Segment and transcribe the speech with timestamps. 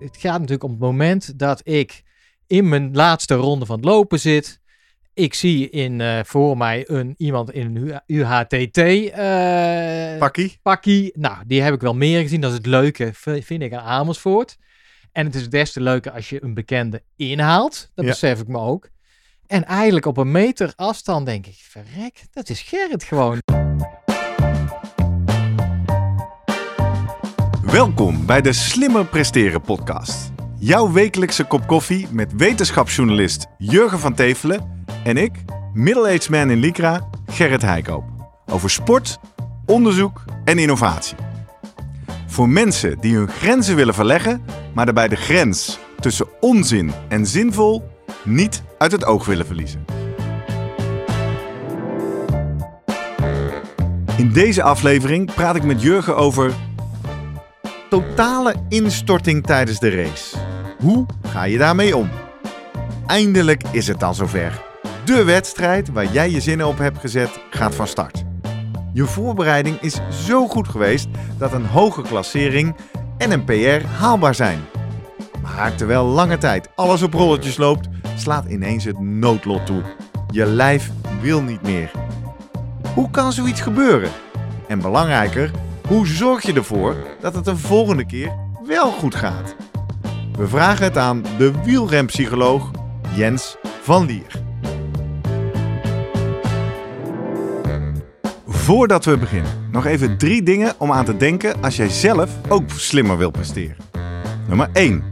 [0.00, 2.02] het gaat natuurlijk om het moment dat ik
[2.46, 4.60] in mijn laatste ronde van het lopen zit.
[5.14, 10.58] Ik zie in, eh, voor mij een, iemand in een UHTT eh Pakkie.
[10.62, 11.12] pakkie.
[11.18, 12.40] Nou, die heb ik wel meer gezien.
[12.40, 14.56] Dat is het leuke, vind ik, aan Amersfoort.
[15.12, 17.90] En het is des te leuker als je een bekende inhaalt.
[17.94, 18.10] Dat Ja.
[18.10, 18.88] besef ik me ook.
[19.46, 23.38] En eigenlijk op een meter afstand denk ik, verrek, dat is Gerrit gewoon.
[27.70, 30.32] Welkom bij de Slimmer Presteren podcast.
[30.58, 35.32] Jouw wekelijkse kop koffie met wetenschapsjournalist Jurgen van Tevelen en ik,
[35.74, 38.04] middle-aged man in Lycra, Gerrit Heikoop.
[38.46, 39.18] Over sport,
[39.66, 41.16] onderzoek en innovatie.
[42.26, 47.88] Voor mensen die hun grenzen willen verleggen, maar daarbij de grens tussen onzin en zinvol
[48.24, 49.84] niet uit het oog willen verliezen.
[54.16, 56.52] In deze aflevering praat ik met Jurgen over
[57.90, 60.36] totale instorting tijdens de race.
[60.78, 62.10] Hoe ga je daarmee om?
[63.06, 64.62] Eindelijk is het dan zover.
[65.04, 68.24] De wedstrijd waar jij je zinnen op hebt gezet gaat van start.
[68.92, 72.76] Je voorbereiding is zo goed geweest dat een hoge klassering
[73.18, 74.60] en een PR haalbaar zijn.
[75.42, 79.82] Maar terwijl lange tijd alles op rolletjes loopt, slaat ineens het noodlot toe.
[80.30, 81.90] Je lijf wil niet meer.
[82.94, 84.10] Hoe kan zoiets gebeuren?
[84.68, 85.50] En belangrijker,
[85.90, 88.32] hoe zorg je ervoor dat het een volgende keer
[88.66, 89.54] wel goed gaat?
[90.36, 92.70] We vragen het aan de wielrenpsycholoog
[93.14, 94.42] Jens van Lier.
[98.46, 102.70] Voordat we beginnen, nog even drie dingen om aan te denken als jij zelf ook
[102.70, 103.76] slimmer wil presteren.
[104.48, 105.02] Nummer 1.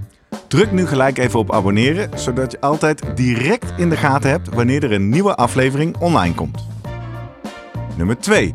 [0.49, 4.85] Druk nu gelijk even op abonneren, zodat je altijd direct in de gaten hebt wanneer
[4.85, 6.67] er een nieuwe aflevering online komt.
[7.97, 8.55] Nummer 2.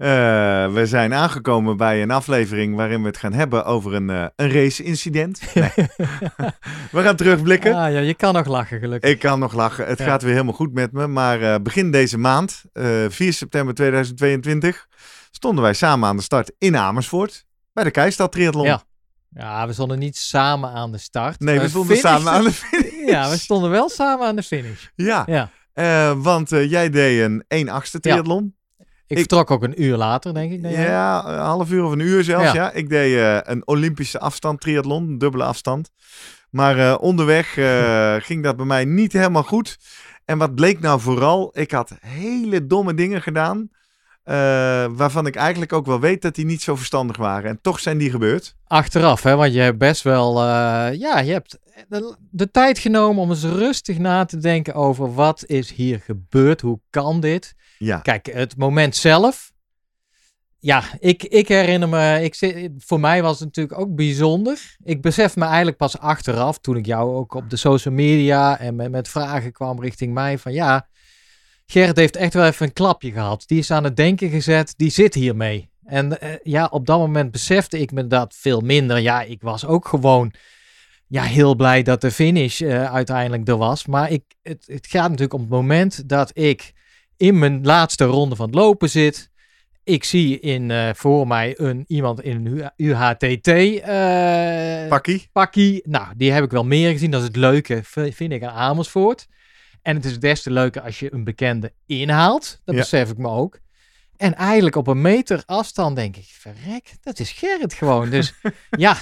[0.00, 4.24] Eh, we zijn aangekomen bij een aflevering waarin we het gaan hebben over een, eh,
[4.36, 5.40] een race-incident.
[5.54, 5.70] Nee.
[6.92, 7.74] we gaan terugblikken.
[7.74, 9.10] Ah, ja, je kan nog lachen gelukkig.
[9.10, 9.86] Ik kan nog lachen.
[9.86, 10.04] Het Ja.
[10.04, 11.06] gaat weer helemaal goed met me.
[11.06, 14.86] Maar eh, begin deze maand, eh, 4 september 2022,
[15.30, 17.44] stonden wij samen aan de start in Amersfoort.
[17.72, 18.64] Bij de Keistad Triathlon.
[18.64, 18.82] Ja.
[19.28, 21.40] Ja, we stonden niet samen aan de start.
[21.40, 22.88] Nee, we stonden finishten- samen aan de finish.
[23.14, 24.86] Ja, we stonden wel samen aan de finish.
[24.94, 25.26] Ja,
[25.74, 26.16] Ja.
[26.16, 28.54] want jij deed een 1 achtste triathlon.
[29.10, 30.70] Ik, Ik- vertrok ook een uur later, denk ik.
[30.70, 32.44] Ja, een half uur of een uur zelfs.
[32.44, 32.54] Ja.
[32.54, 32.72] Ja.
[32.72, 35.90] Ik deed eh, een Olympische afstand triathlon, een dubbele afstand.
[36.50, 39.78] Maar eh, onderweg eh, ging dat bij mij niet helemaal goed.
[40.24, 41.50] En wat bleek nou vooral?
[41.52, 43.70] Ik had hele domme dingen gedaan.
[44.96, 47.50] waarvan ik eigenlijk ook wel weet dat die niet zo verstandig waren.
[47.50, 48.54] En toch zijn die gebeurd.
[48.66, 50.42] Achteraf, hè, want je hebt best wel,
[50.92, 55.44] ja, je hebt de, de tijd genomen om eens rustig na te denken over wat
[55.46, 57.54] is hier gebeurd, hoe kan dit?
[57.84, 59.52] Ja, Kijk, het moment zelf,
[60.58, 64.76] ja, ik, ik herinner me, ik, voor mij was het natuurlijk ook bijzonder.
[64.84, 68.90] Ik besef me eigenlijk pas achteraf, toen ik jou ook op de social media en
[68.90, 70.88] met, vragen kwam richting mij, van ja,
[71.66, 73.42] Gerrit heeft echt wel even een klapje gehad.
[73.46, 75.70] Die is aan het denken gezet, die zit hiermee.
[75.84, 78.98] En eh, ja, op dat moment besefte ik me dat veel minder.
[78.98, 80.32] Ja, ik was ook gewoon
[81.06, 83.86] ja, heel blij dat de finish eh, uiteindelijk er was.
[83.86, 86.72] Maar ik, het gaat natuurlijk om het moment dat ik
[87.20, 89.30] in mijn laatste ronde van het lopen zit.
[89.84, 95.28] Ik zie in, eh, voor mij een, iemand in een UHTT eh, pakkie.
[95.32, 95.82] pakkie.
[95.88, 97.10] Nou, die heb ik wel meer gezien.
[97.10, 99.26] Dat is het leuke, vind ik, aan Amersfoort.
[99.82, 102.60] En het is des te leuker als je een bekende inhaalt.
[102.64, 102.80] Dat Ja.
[102.80, 103.58] besef ik me ook.
[104.16, 108.10] En eigenlijk op een meter afstand denk ik, verrek, dat is Gerrit gewoon.
[108.10, 108.34] Dus
[108.70, 108.96] ja,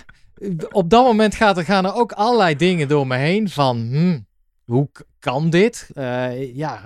[0.70, 4.26] op dat moment gaat er, gaan er ook allerlei dingen door me heen van, hmm,
[4.64, 4.88] hoe
[5.18, 5.90] kan dit?
[5.94, 6.82] Eh, ja,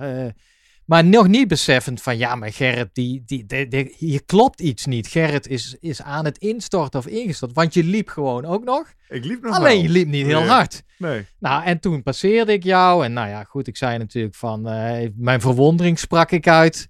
[0.84, 4.87] maar nog niet beseffend van, ja, maar Gerrit, die, die, die- die- hier klopt iets
[4.87, 5.06] niet.
[5.06, 8.93] Gerrit is, is aan het instorten of ingestort, want je liep gewoon ook nog.
[9.08, 9.82] Ik liep nog Alleen wel.
[9.82, 10.49] je liep niet heel Nee.
[10.49, 10.82] hard.
[10.99, 11.26] Nee.
[11.38, 13.05] Nou, en toen passeerde ik jou.
[13.05, 14.69] En nou ja, goed, ik zei natuurlijk van...
[14.69, 16.87] eh, mijn verwondering sprak ik uit.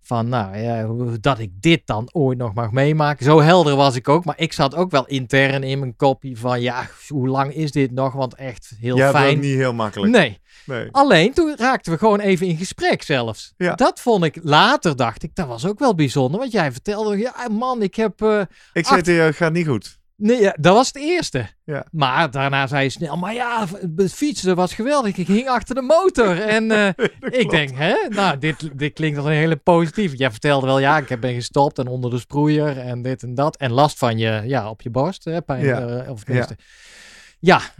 [0.00, 0.86] Van, nou ja,
[1.20, 3.24] dat ik dit dan ooit nog mag meemaken.
[3.24, 4.24] Zo helder was ik ook.
[4.24, 6.60] Maar ik zat ook wel intern in mijn kopie van...
[6.60, 8.12] Ja, hoe lang is dit nog?
[8.12, 9.38] Want echt heel Ja, dat fijn.
[9.40, 10.12] niet heel makkelijk.
[10.12, 10.38] Nee.
[10.68, 10.88] Nee.
[10.92, 13.52] Alleen toen raakten we gewoon even in gesprek zelfs.
[13.56, 13.74] Ja.
[13.74, 16.40] Dat vond ik later, dacht ik, dat was ook wel bijzonder.
[16.40, 18.22] Want jij vertelde, ja man, ik heb...
[18.22, 18.40] eh,
[18.72, 19.96] Ik zei tegen jou, het gaat niet goed.
[20.16, 21.46] Nee, ja, dat was het eerste.
[21.64, 21.86] Ja.
[21.90, 23.66] Maar daarna zei je snel, maar ja,
[23.96, 25.16] het fietsen was geweldig.
[25.16, 26.40] Ik hing achter de motor.
[26.40, 26.88] En eh,
[27.30, 30.12] ik denk, hè, nou, dit, dit klinkt als een hele positief.
[30.16, 33.56] Jij vertelde wel, ja, ik ben gestopt en onder de sproeier en dit en dat.
[33.56, 35.80] En last van je, ja, op je borst, hè, pijn, Ja.
[35.80, 36.54] eh, of tenminste.
[36.58, 36.64] Ja,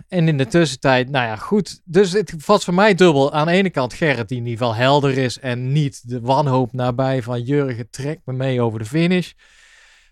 [0.09, 1.81] en in de tussentijd, nou ja, goed.
[1.85, 3.33] Dus het was voor mij dubbel.
[3.33, 6.73] Aan de ene kant Gerrit, die in ieder geval helder is en niet de wanhoop
[6.73, 9.33] nabij van Jurgen, trek me mee over de finish.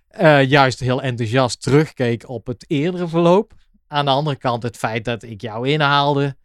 [0.08, 3.52] Eh, juist heel enthousiast terugkeek op het eerdere verloop.
[3.88, 6.36] Aan de andere kant het feit dat ik jou inhaalde.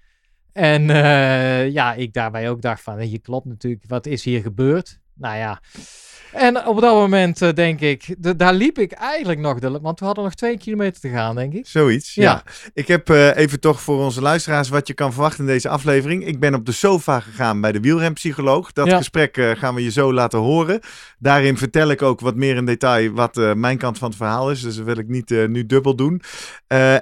[0.53, 4.99] En eh, ja, ik daarbij ook dacht van, je klopt natuurlijk, wat is hier gebeurd?
[5.13, 5.61] Nou ja,
[6.31, 9.99] en op dat moment eh, denk ik, de- daar liep ik eigenlijk nog, de, want
[9.99, 11.67] we hadden nog twee kilometer te gaan, denk ik.
[11.67, 12.23] Zoiets, ja.
[12.23, 12.43] Ja.
[12.73, 16.27] Ik heb eh, even toch voor onze luisteraars wat je kan verwachten in deze aflevering.
[16.27, 18.71] Ik ben op de sofa gegaan bij de wielrenpsycholoog.
[18.71, 18.97] Dat Ja.
[18.97, 20.79] gesprek eh, gaan we je zo laten horen.
[21.19, 24.61] Daarin vertel ik ook wat meer in detail wat mijn kant van het verhaal is.
[24.61, 26.21] Dus dat wil ik niet nu dubbel doen.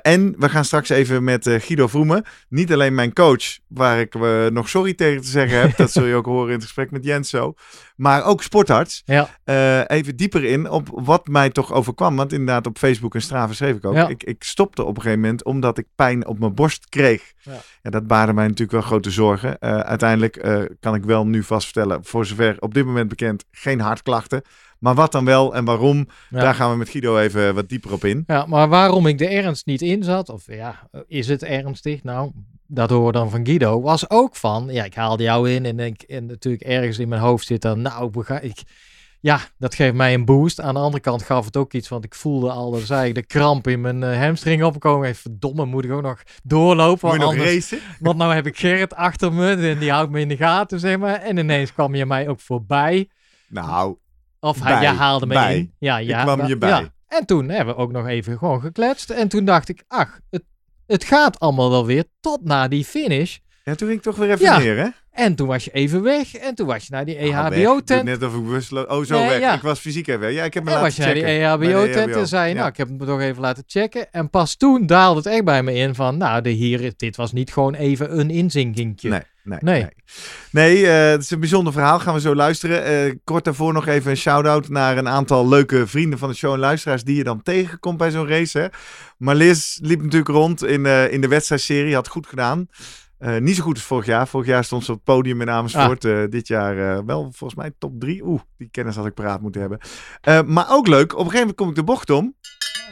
[0.02, 2.24] En we gaan straks even met Guido Vroemen.
[2.50, 4.14] Niet alleen mijn coach, waar ik
[4.52, 5.78] nog sorry tegen te zeggen heb.
[5.78, 7.54] dat zul je ook horen in het gesprek met Jens zo.
[7.96, 9.02] Maar ook sportarts.
[9.06, 9.19] Ja.
[9.44, 12.16] Eh, even dieper in op wat mij toch overkwam.
[12.16, 13.94] Want inderdaad, op Facebook en Strava schreef ik ook.
[13.94, 14.08] Ja.
[14.08, 17.34] Ik, ik stopte op een gegeven moment omdat ik pijn op mijn borst kreeg.
[17.42, 17.52] Ja.
[17.82, 19.60] Ja, dat baarde mij natuurlijk wel grote zorgen.
[19.60, 23.46] Eh, uiteindelijk eh, kan ik wel nu vast vertellen, voor zover op dit moment bekend,
[23.52, 24.42] geen hartklachten.
[24.80, 26.40] Maar wat dan wel en waarom, Ja.
[26.40, 28.24] daar gaan we met Guido even wat dieper op in.
[28.28, 32.04] Ja, maar waarom ik de ernst niet in zat, of ja, is het ernstig?
[32.04, 32.32] Nou,
[32.68, 35.80] dat horen we dan van Guido, was ook van, ja, ik haalde jou in en,
[35.80, 38.62] ik, en natuurlijk ergens in mijn hoofd zit dan, nou, ik,
[39.22, 40.60] ja, dat geeft mij een boost.
[40.62, 43.16] Aan de andere kant gaf het ook iets, want ik voelde al, dat zei ik,
[43.16, 45.04] de kramp in mijn eh, hamstring opkomen.
[45.04, 47.80] Hey, Verdomme, moet ik ook nog doorlopen, Moet je want, nog anders- racen?
[48.06, 50.98] want nou heb ik Gerrit achter me en die houdt me in de gaten, zeg
[50.98, 51.16] maar.
[51.22, 53.10] En ineens kwam je mij ook voorbij.
[53.48, 53.96] Nou,
[54.40, 55.58] Of hij, Bij, jij haalde me bij.
[55.58, 55.74] in.
[55.80, 56.24] Ja, ja.
[56.24, 56.70] kwam maar- je bij.
[56.70, 56.94] ja.
[57.08, 59.10] En toen hebben we ook nog even gewoon gekletst.
[59.10, 60.44] En toen dacht ik, ach, het,
[60.88, 63.38] het gaat allemaal wel weer tot na die finish.
[63.64, 64.58] ja, toen ging ik toch weer even Ja.
[64.58, 64.88] neer, hè?
[65.20, 66.36] En toen was je even weg.
[66.36, 67.46] En toen was je naar die E Ah.
[67.46, 68.06] EHBO-tent.
[68.06, 68.86] Doe Net of ik bewusteloos...
[68.88, 69.40] Oh, zo Nee, weg.
[69.40, 69.54] ja.
[69.54, 70.34] Ik was fysiek even weg.
[70.34, 71.60] Ja, ik heb me En laten was je naar die E checken.
[71.60, 72.56] Bij de EHBO-tent en zei je, Ja.
[72.60, 74.12] nou, ik heb hem toch even laten checken.
[74.12, 77.32] En pas toen daalde het echt bij me in van, nou, de hier, dit was
[77.32, 79.10] niet gewoon even een inzinkingje.
[79.10, 79.82] Nee, nee, Nee.
[79.82, 79.90] nee.
[80.52, 82.00] Nee, eh, het is een bijzonder verhaal.
[82.00, 82.84] Gaan we zo luisteren.
[82.84, 86.54] Eh, kort daarvoor nog even een shout-out naar een aantal leuke vrienden van de show
[86.54, 88.60] en luisteraars die je dan tegenkomt bij zo'n race.
[88.60, 88.68] Hè.
[89.18, 92.68] Marlies liep natuurlijk rond in, eh, in de wedstrijdserie, had goed gedaan.
[93.20, 94.28] Eh, niet zo goed als vorig jaar.
[94.28, 96.06] Vorig jaar stond ze op het podium in Amersfoort.
[96.06, 96.24] Ah.
[96.24, 98.26] Eh, dit jaar eh, wel volgens mij top drie.
[98.26, 99.80] Oeh, die kennis had ik paraat moeten hebben.
[100.54, 102.36] Maar ook leuk, op een gegeven moment kom ik de bocht om.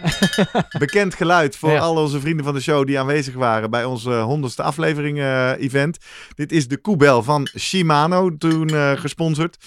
[0.79, 1.79] Bekend geluid voor Ja.
[1.79, 5.17] al onze vrienden van de show die aanwezig waren bij onze honderdste aflevering
[5.57, 5.97] event.
[6.35, 9.57] Dit is de koebel van Shimano, toen gesponsord.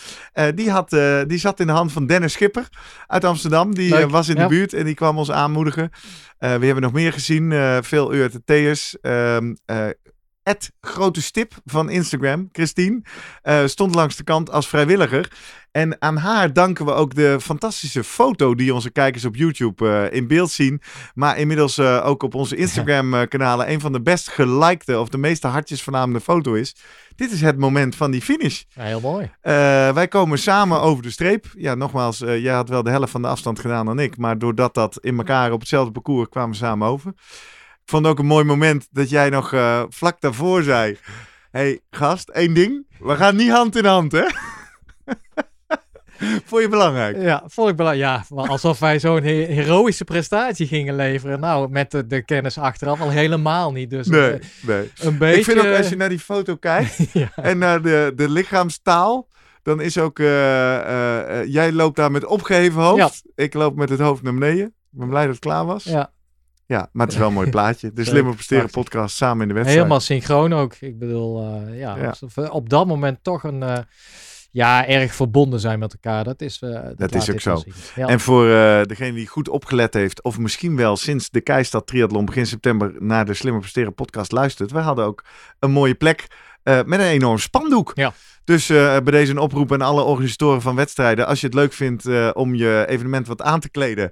[0.54, 0.90] Die, had,
[1.26, 2.68] die zat in de hand van Dennis Schipper
[3.06, 3.74] uit Amsterdam.
[3.74, 4.42] Die was in ja.
[4.42, 5.90] de buurt en die kwam ons aanmoedigen.
[6.38, 7.52] We hebben nog meer gezien.
[7.82, 8.96] veel URTT'ers.
[10.42, 13.02] Ed Grote Stip van Instagram, Christine,
[13.42, 15.32] eh, stond langs de kant als vrijwilliger.
[15.70, 20.16] En aan haar danken we ook de fantastische foto die onze kijkers op YouTube eh,
[20.16, 20.82] in beeld zien.
[21.14, 25.46] Maar inmiddels eh, ook op onze Instagram-kanalen een van de best gelikte of de meeste
[25.46, 26.76] hartjes vernamende foto is.
[27.16, 28.62] Dit is het moment van die finish.
[28.68, 29.30] Ja, heel mooi.
[29.92, 31.46] Wij komen samen over de streep.
[31.56, 34.16] Ja, nogmaals, jij had wel de helft van de afstand gedaan dan ik.
[34.16, 37.14] Maar doordat dat in elkaar op hetzelfde parcours kwamen we samen over.
[37.90, 40.96] Ik vond ook een mooi moment dat jij nog eh, vlak daarvoor zei...
[41.50, 42.86] hey, gast, één ding.
[43.00, 44.24] We gaan niet hand in hand, hè?
[46.44, 47.16] Vond je belangrijk?
[47.22, 48.24] Ja, vond ik belangrijk.
[48.28, 51.40] Ja, alsof wij zo'n he- heroïsche prestatie gingen leveren.
[51.40, 53.90] Nou, met de, de kennis achteraf al helemaal niet.
[53.90, 54.90] Dus Nee, eh, nee.
[55.00, 55.38] een beetje...
[55.38, 57.30] Ik vind ook als je naar die foto kijkt ja.
[57.36, 59.28] en naar de, de lichaamstaal...
[59.62, 60.26] Dan is ook, eh,
[61.46, 63.22] jij loopt daar met opgeheven hoofd.
[63.34, 64.66] Ik loop met het hoofd naar beneden.
[64.66, 65.84] Ik ben blij dat het klaar was.
[65.84, 66.10] ja,
[66.70, 67.88] Ja, maar het is wel een mooi plaatje.
[67.88, 69.78] De Leuk, Slimmer Presteren podcast samen in de wedstrijd.
[69.82, 70.74] helemaal synchroon ook.
[70.80, 72.14] Ik bedoel, eh, ja, Ja.
[72.34, 73.62] we op dat moment toch een...
[73.62, 73.78] eh,
[74.52, 76.24] ja, erg verbonden zijn met elkaar.
[76.24, 77.62] Dat is, eh, dat is ook zo.
[77.94, 78.06] Ja.
[78.06, 78.44] En voor
[78.86, 83.24] degene die goed opgelet heeft, of misschien wel sinds de Keistad Triathlon begin september naar
[83.24, 84.70] de Slimmer Presteren podcast luistert.
[84.70, 85.24] We hadden ook
[85.58, 86.26] een mooie plek
[86.62, 87.92] eh, met een enorm spandoek.
[87.94, 88.12] Ja.
[88.44, 91.26] Dus eh, bij deze een oproep aan alle organisatoren van wedstrijden.
[91.26, 94.10] Als je het leuk vindt eh, om je evenement wat aan te kleden,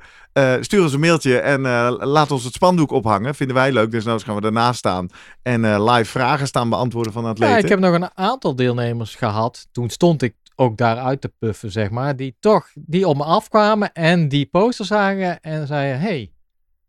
[0.60, 1.60] stuur ons een mailtje en
[2.06, 3.34] laat ons het spandoek ophangen.
[3.34, 3.90] Vinden wij leuk.
[3.90, 5.08] Dus nou gaan we daarnaast staan
[5.42, 7.54] en live vragen staan beantwoorden van atleten.
[7.54, 9.66] Ja, ik heb nog een aantal deelnemers gehad.
[9.72, 12.16] Toen stond ik ook daar uit te puffen, zeg maar.
[12.16, 16.32] Die toch, die op me afkwamen en die poster zagen en zeiden, hey,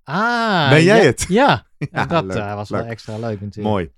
[0.03, 0.69] ah.
[0.69, 1.25] Ben jij ja, het?
[1.27, 1.65] Ja,
[2.07, 2.81] dat leuk, was leuk.
[2.81, 3.75] wel extra leuk natuurlijk.
[3.75, 3.91] Mooi.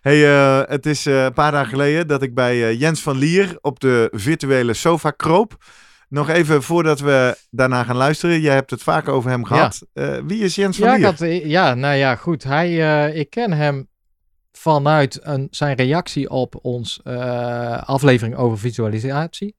[0.00, 3.16] Hey, eh, het is eh, een paar dagen geleden dat ik bij eh, Jens van
[3.16, 5.64] Lier op de virtuele sofa kroop.
[6.08, 8.40] Nog even voordat we daarna gaan luisteren.
[8.40, 9.86] Jij hebt het vaak over hem gehad.
[10.26, 11.04] Wie is Jens van ja, Lier?
[11.04, 12.42] Had, ja, nou ja, goed.
[12.42, 13.88] Hij, ik ken hem
[14.52, 17.00] vanuit een, zijn reactie op ons
[17.84, 19.56] aflevering over visualisatie.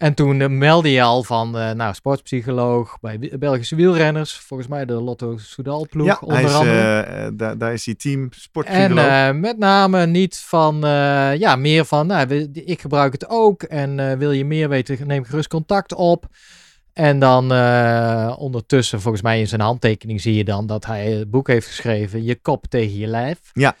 [0.00, 4.32] En toen uh, meldde je al van, uh, nou, sportpsycholoog bij Belgische wielrenners.
[4.32, 7.34] Volgens mij de Lotto Soudal ploeg ja, onder hij is, andere.
[7.34, 9.04] daar, daar is hij team sportpsycholoog.
[9.04, 10.78] En met name niet van,
[11.38, 13.62] ja, meer van, nou, ik gebruik het ook.
[13.62, 16.26] En wil je meer weten, neem gerust contact op.
[16.92, 17.42] En dan
[18.36, 22.24] ondertussen, volgens mij in zijn handtekening zie je dan dat hij het boek heeft geschreven.
[22.24, 23.38] Je kop tegen je lijf.
[23.52, 23.76] Ja.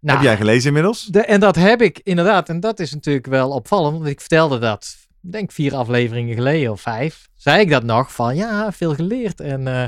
[0.00, 1.04] Nou, heb jij gelezen inmiddels?
[1.04, 2.48] De, en dat heb ik inderdaad.
[2.48, 6.80] En dat is natuurlijk wel opvallend, want ik vertelde dat denk vier afleveringen geleden of
[6.80, 9.40] vijf, zei ik dat nog van ja, veel geleerd.
[9.40, 9.82] En, uh,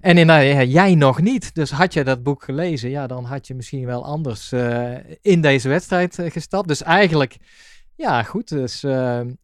[0.00, 1.54] en in, uh, jij nog niet.
[1.54, 5.40] Dus had je dat boek gelezen, ja, dan had je misschien wel anders uh, in
[5.40, 6.68] deze wedstrijd gestapt.
[6.68, 7.36] Dus eigenlijk,
[7.94, 8.48] ja, goed.
[8.48, 8.84] Dus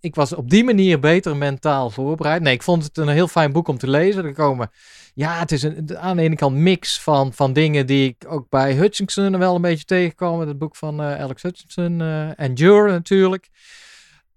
[0.00, 2.42] ik was op die manier beter mentaal voorbereid.
[2.42, 4.24] Nee, ik vond het een heel fijn boek om te lezen.
[4.24, 4.70] Er komen,
[5.14, 8.48] ja, het is een, aan de ene kant mix van, van dingen die ik ook
[8.48, 10.40] bij Hutchinson wel een beetje tegenkwam.
[10.40, 12.00] Het boek van Alex Hutchinson,
[12.36, 13.48] Endure natuurlijk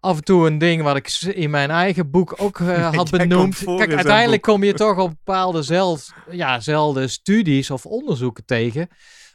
[0.01, 3.63] af en toe een ding wat ik in mijn eigen boek ook uh, had benoemd.
[3.63, 8.87] Kijk, uiteindelijk kom je toch op bepaalde zelf, ja, zelden studies of onderzoeken tegen.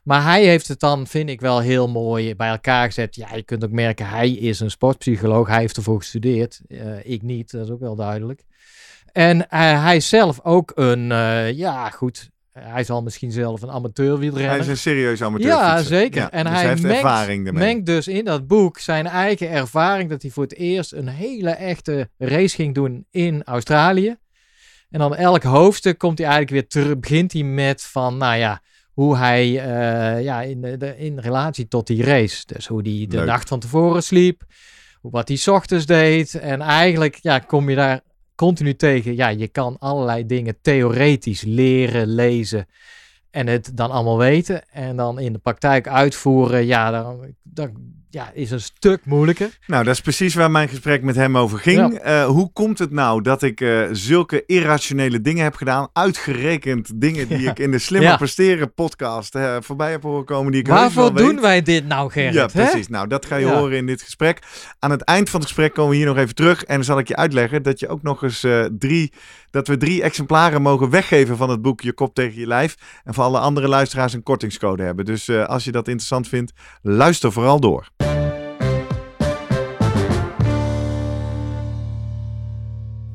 [0.03, 3.15] Maar hij heeft het dan, vind ik, wel heel mooi bij elkaar gezet.
[3.15, 5.49] Ja, je kunt ook merken, hij is een sportpsycholoog.
[5.49, 6.61] Hij heeft ervoor gestudeerd.
[6.69, 8.45] Uh, ik niet, dat is ook wel duidelijk.
[9.13, 9.45] En uh,
[9.85, 11.07] hij is zelf ook een,
[11.57, 14.51] ja goed, hij zal misschien zelf een amateur wielrenner.
[14.51, 15.47] Hij is een serieus amateur.
[15.47, 16.21] Ja, zeker.
[16.21, 17.65] Ja, en dus hij, heeft mengt, ervaring ermee.
[17.65, 21.51] mengt dus in dat boek zijn eigen ervaring dat hij voor het eerst een hele
[21.51, 24.17] echte race ging doen in Australië.
[24.91, 28.61] En dan elk hoofdstuk komt hij eigenlijk weer terug, begint hij met van, nou ja,
[28.93, 32.43] hoe hij uh, ja, in, de, in relatie tot die race.
[32.47, 33.27] Dus hoe hij de Leuk.
[33.27, 34.43] nacht van tevoren sliep,
[35.01, 36.35] wat hij 's ochtends deed.
[36.35, 38.01] En eigenlijk ja, kom je daar
[38.37, 42.67] continu tegen, ja, je kan allerlei dingen theoretisch leren, lezen
[43.31, 44.69] en het dan allemaal weten.
[44.69, 47.35] En dan in de praktijk uitvoeren, ja, dan,
[48.17, 49.59] ja, is een stuk moeilijker.
[49.67, 52.01] Nou, dat is precies waar mijn gesprek met hem over ging.
[52.03, 52.23] Ja.
[52.23, 55.89] Uh, hoe komt het nou dat ik uh, zulke irrationele dingen heb gedaan?
[55.93, 57.51] Uitgerekend dingen die ja.
[57.51, 58.17] ik in de Slimmer ja.
[58.17, 60.53] Presteren podcast uh, voorbij heb horen komen.
[60.53, 61.41] Die ik Waarvoor doen weet.
[61.41, 62.35] wij dit nou, Gerrit?
[62.35, 62.87] Ja, precies.
[62.87, 62.93] Hè?
[62.93, 64.43] Nou, dat ga je horen in dit gesprek.
[64.79, 66.65] Aan het eind van het gesprek komen we hier nog even terug.
[66.65, 68.47] En dan zal ik je uitleggen dat je ook nog eens
[68.79, 69.13] drie...
[69.51, 72.77] dat we drie exemplaren mogen weggeven van het boek Je Kop Tegen Je Lijf.
[73.05, 75.05] En voor alle andere luisteraars een kortingscode hebben.
[75.05, 77.89] Dus als je dat interessant vindt, luister vooral door.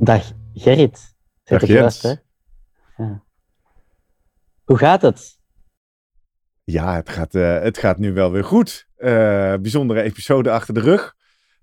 [0.04, 1.16] Dag Gerrit.
[1.44, 2.24] Zit Dag juist?
[2.98, 3.24] Ja.
[4.64, 5.40] Hoe gaat het?
[6.64, 8.88] Ja, het gaat, uh, het gaat nu wel weer goed.
[8.98, 9.08] Uh,
[9.56, 11.16] bijzondere episode achter de rug.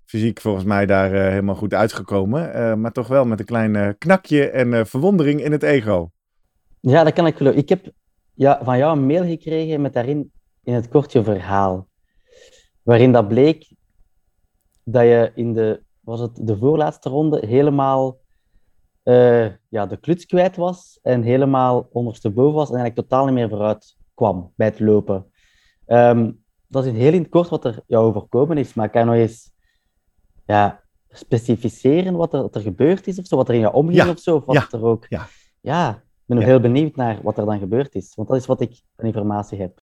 [0.05, 2.79] Fysiek volgens mij daar uh, helemaal goed uitgekomen.
[2.79, 6.11] maar toch wel met een klein knakje en verwondering in het ego.
[6.79, 7.59] Ja, dat kan ik geloven.
[7.59, 7.91] Ik heb
[8.33, 10.31] ja, van jou een mail gekregen met daarin
[10.63, 11.87] in het kortje verhaal.
[12.83, 13.75] Waarin dat bleek
[14.83, 18.27] dat je in de, was het de voorlaatste ronde helemaal
[19.09, 23.49] uh, ja, de kluts kwijt was en helemaal ondersteboven was en eigenlijk totaal niet meer
[23.49, 25.25] vooruit kwam bij het lopen.
[25.87, 29.01] Um, dat is in heel in het kort wat er jou overkomen is, maar kan
[29.01, 29.51] je nog eens
[30.45, 34.03] ja, specificeren wat er, wat er gebeurd is of zo, wat er in jou omging
[34.03, 34.09] ja.
[34.09, 34.35] of zo?
[34.35, 34.67] Of wat ja.
[34.71, 35.05] er ook...
[35.09, 35.27] Ja.
[35.61, 38.45] ja, ik ben nog heel benieuwd naar wat er dan gebeurd is, want dat is
[38.45, 39.79] wat ik aan informatie heb.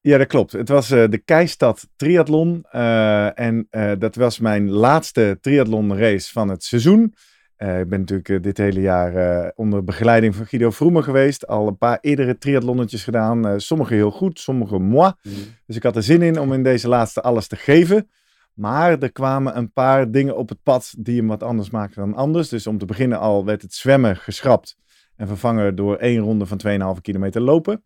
[0.00, 0.52] Ja, dat klopt.
[0.52, 6.32] Het was uh, de Keistad Triathlon uh, en uh, dat was mijn laatste triathlon race
[6.32, 7.14] van het seizoen.
[7.62, 11.46] Uh, ik ben natuurlijk uh, dit hele jaar uh, onder begeleiding van Guido Vroemen geweest.
[11.46, 13.60] Al een paar eerdere triathlonnetjes gedaan.
[13.60, 15.12] sommige heel goed, sommige moi.
[15.22, 15.32] Mm.
[15.66, 18.10] Dus ik had er zin in om in deze laatste alles te geven.
[18.54, 22.14] Maar er kwamen een paar dingen op het pad die hem wat anders maakten dan
[22.14, 22.48] anders.
[22.48, 24.76] Dus om te beginnen al werd het zwemmen geschrapt
[25.16, 26.60] en vervangen door één ronde van
[26.96, 27.82] 2,5 kilometer lopen.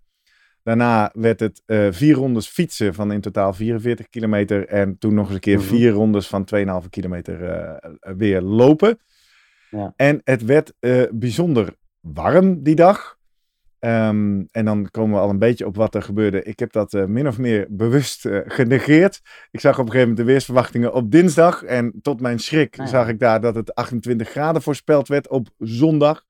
[0.63, 4.67] Daarna werd het vier rondes fietsen van in totaal 44 kilometer.
[4.67, 6.49] En toen nog eens een keer vier rondes van
[6.83, 7.39] 2,5 kilometer
[8.17, 8.99] weer lopen.
[9.71, 9.93] Ja.
[9.97, 13.15] En het werd uh, bijzonder warm die dag.
[13.81, 16.43] Um, en dan komen we al een beetje op wat er gebeurde.
[16.43, 19.21] Ik heb dat uh, min of meer bewust uh, genegeerd.
[19.51, 21.63] Ik zag op een gegeven moment de weersverwachtingen op dinsdag.
[21.63, 22.87] En tot mijn schrik ja.
[22.87, 26.25] zag ik daar dat het 28 graden voorspeld werd op zondag.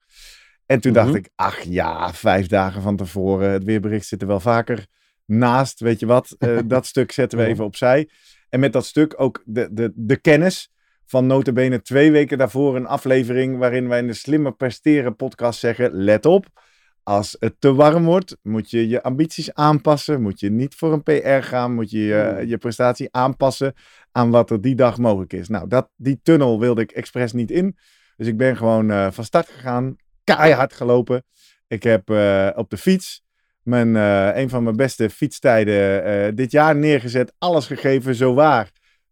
[0.66, 1.04] En toen Mhm.
[1.04, 3.50] dacht ik, ach ja, vijf dagen van tevoren.
[3.50, 4.86] Het weerbericht zit er wel vaker
[5.24, 5.80] naast.
[5.80, 8.08] Weet je wat, uh, dat stuk zetten we even opzij.
[8.48, 10.70] En met dat stuk ook de, de, de kennis
[11.06, 15.92] van notabene twee weken daarvoor een aflevering waarin wij in de Slimmer Presteren podcast zeggen,
[15.92, 16.46] let op,
[17.02, 21.02] als het te warm wordt, moet je je ambities aanpassen, moet je niet voor een
[21.02, 23.74] PR gaan, moet je je, je prestatie aanpassen
[24.12, 25.48] aan wat er die dag mogelijk is.
[25.48, 27.76] Nou, dat, die tunnel wilde ik expres niet in.
[28.16, 31.24] Dus ik ben gewoon eh, van start gegaan, keihard gelopen.
[31.68, 33.24] Ik heb eh, op de fiets
[33.62, 37.34] mijn, eh, een van mijn beste fietstijden dit jaar neergezet.
[37.38, 38.70] Alles gegeven, zo waar.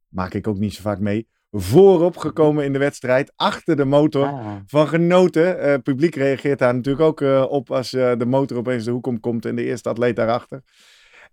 [0.09, 1.29] Maak ik ook niet zo vaak mee.
[1.57, 4.27] Voorop gekomen in de wedstrijd, achter de motor.
[4.27, 5.71] Ah, Van genoten.
[5.71, 9.07] Het publiek reageert daar natuurlijk ook eh, op als eh, de motor opeens de hoek
[9.07, 10.63] omkomt en de eerste atleet daarachter.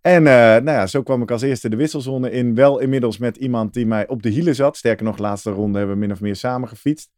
[0.01, 2.55] En nou ja, zo kwam ik als eerste de wisselzone in.
[2.55, 4.77] Wel inmiddels met iemand die mij op de hielen zat.
[4.77, 7.09] Sterker nog, laatste ronde hebben we min of meer samen gefietst.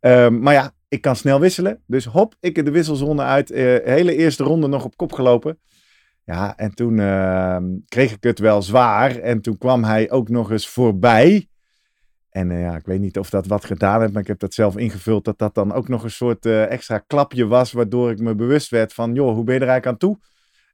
[0.00, 1.82] Ehm, maar ja, ik kan snel wisselen.
[1.86, 3.50] Dus hop, ik de wisselzone uit.
[3.50, 5.58] eh, hele eerste ronde nog op kop gelopen.
[6.24, 9.16] Ja, en toen ehm, kreeg ik het wel zwaar.
[9.16, 11.49] En toen kwam hij ook nog eens voorbij.
[12.30, 14.54] En eh, ja, ik weet niet of dat wat gedaan heeft, maar ik heb dat
[14.54, 15.24] zelf ingevuld.
[15.24, 18.68] Dat dat dan ook nog een soort eh, extra klapje was, waardoor ik me bewust
[18.68, 20.18] werd van, joh, hoe ben je er eigenlijk aan toe?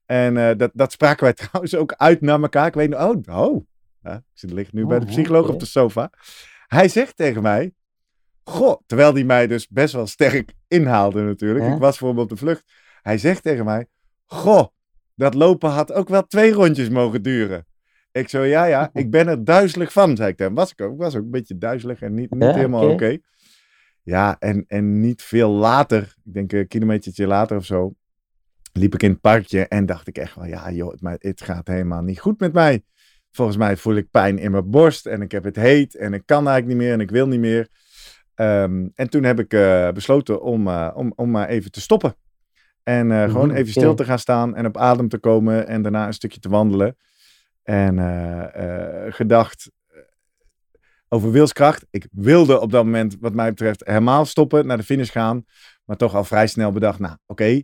[0.07, 2.67] En eh, dat, dat spraken wij trouwens ook uit naar elkaar.
[2.67, 3.67] Ik weet niet, oh, oh.
[4.03, 6.11] Ja, ik zit ligt nu bij de Oh, psycholoog op de sofa.
[6.67, 7.73] Hij zegt tegen mij,
[8.45, 11.65] goh, terwijl hij mij dus best wel sterk inhaalde natuurlijk.
[11.65, 11.73] Ja.
[11.75, 12.63] Ik was voor hem op de vlucht.
[13.03, 13.87] Hij zegt tegen mij,
[14.25, 14.67] goh,
[15.15, 17.67] dat lopen had ook wel twee rondjes mogen duren.
[18.17, 20.55] Ik zo, ja, ja, ik ben er duizelig van, zei ik hem.
[20.55, 23.17] Was ik ook, ik was ook een beetje duizelig en niet, niet Ja, helemaal oké.
[24.03, 27.95] Ja, en, en niet veel later, ik denk een kilometertje later of zo,
[28.73, 31.43] liep ik in het parkje en dacht ik echt wel, ja joh, het, maar het
[31.43, 32.85] gaat helemaal niet goed met mij.
[33.31, 36.23] Volgens mij voel ik pijn in mijn borst en ik heb het heet en ik
[36.25, 37.69] kan eigenlijk niet meer en ik wil niet meer.
[38.35, 42.17] Ehm, en toen heb ik eh, besloten om, eh, om, om maar even te stoppen.
[42.83, 45.83] En eh, gewoon Mhm, even stil te gaan staan en op adem te komen en
[45.83, 46.97] daarna een stukje te wandelen.
[47.67, 49.99] En eh, eh, gedacht eh,
[51.09, 51.87] over wilskracht.
[51.91, 55.45] Ik wilde op dat moment, wat mij betreft, helemaal stoppen, naar de finish gaan.
[55.85, 57.63] Maar toch al vrij snel bedacht, nou oké,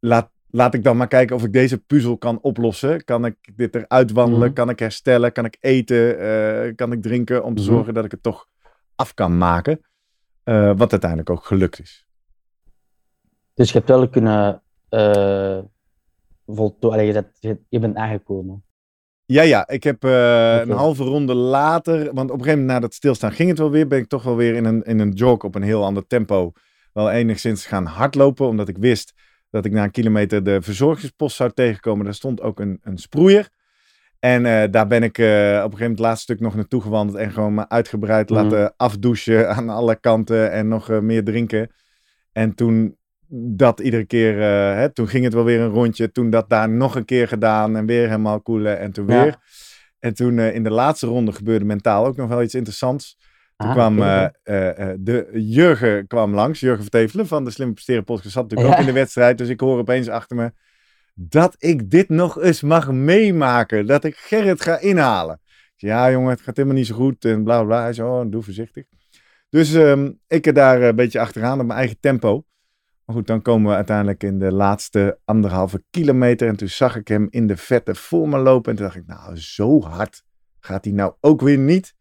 [0.00, 3.04] laat, laat ik dan maar kijken of ik deze puzzel kan oplossen.
[3.04, 4.46] Kan ik dit eruit wandelen?
[4.46, 4.52] Mhm.
[4.54, 5.32] Kan ik herstellen?
[5.32, 6.74] Kan ik eten?
[6.74, 7.44] Kan ik drinken?
[7.44, 7.70] Om te Mhm.
[7.70, 8.46] zorgen dat ik het toch
[8.94, 9.80] af kan maken.
[10.76, 12.06] Wat uiteindelijk ook gelukt is.
[13.54, 15.58] Dus je hebt wel kunnen uh,
[16.46, 17.32] voltooien.
[17.40, 18.62] Je, je bent aangekomen.
[19.30, 22.80] Ja, ja, ik heb eh, een halve ronde later, want op een gegeven moment na
[22.80, 25.10] dat stilstaan ging het wel weer, ben ik toch wel weer in een, in een
[25.12, 26.52] jog op een heel ander tempo
[26.92, 29.12] wel enigszins gaan hardlopen, omdat ik wist
[29.50, 32.04] dat ik na een kilometer de verzorgingspost zou tegenkomen.
[32.04, 33.48] Daar stond ook een, een sproeier.
[34.18, 36.82] En eh, daar ben ik eh, op een gegeven moment het laatste stuk nog naartoe
[36.82, 38.42] gewandeld en gewoon me uitgebreid Mhm.
[38.42, 41.70] laten afdouchen aan alle kanten en nog meer drinken.
[42.32, 42.97] En toen
[43.30, 46.10] dat iedere keer, eh, hè, toen ging het wel weer een rondje.
[46.10, 49.22] Toen dat daar nog een keer gedaan en weer helemaal koelen en toen Ja.
[49.22, 49.36] weer.
[49.98, 53.16] En toen eh, in de laatste ronde gebeurde mentaal ook nog wel iets interessants.
[53.56, 54.26] Toen Ah, kwam eh,
[54.98, 58.86] de Jurgen kwam langs, Jurgen Vertevelen van de Slimme Presteren podcast zat natuurlijk ook in
[58.86, 59.38] de wedstrijd.
[59.38, 60.52] Dus ik hoor opeens achter me
[61.14, 63.86] dat ik dit nog eens mag meemaken.
[63.86, 65.40] Dat ik Gerrit ga inhalen.
[65.76, 67.82] Ja jongen, het gaat helemaal niet zo goed en bla bla, bla.
[67.82, 68.84] Hij zei, oh, doe voorzichtig.
[69.50, 72.44] Dus ehm, ik er daar een beetje achteraan op mijn eigen tempo.
[73.08, 76.48] Maar goed, dan komen we uiteindelijk in de laatste anderhalve kilometer.
[76.48, 78.70] En toen zag ik hem in de vette voor me lopen.
[78.70, 80.22] En toen dacht ik, nou, zo hard
[80.60, 81.94] gaat hij nou ook weer niet.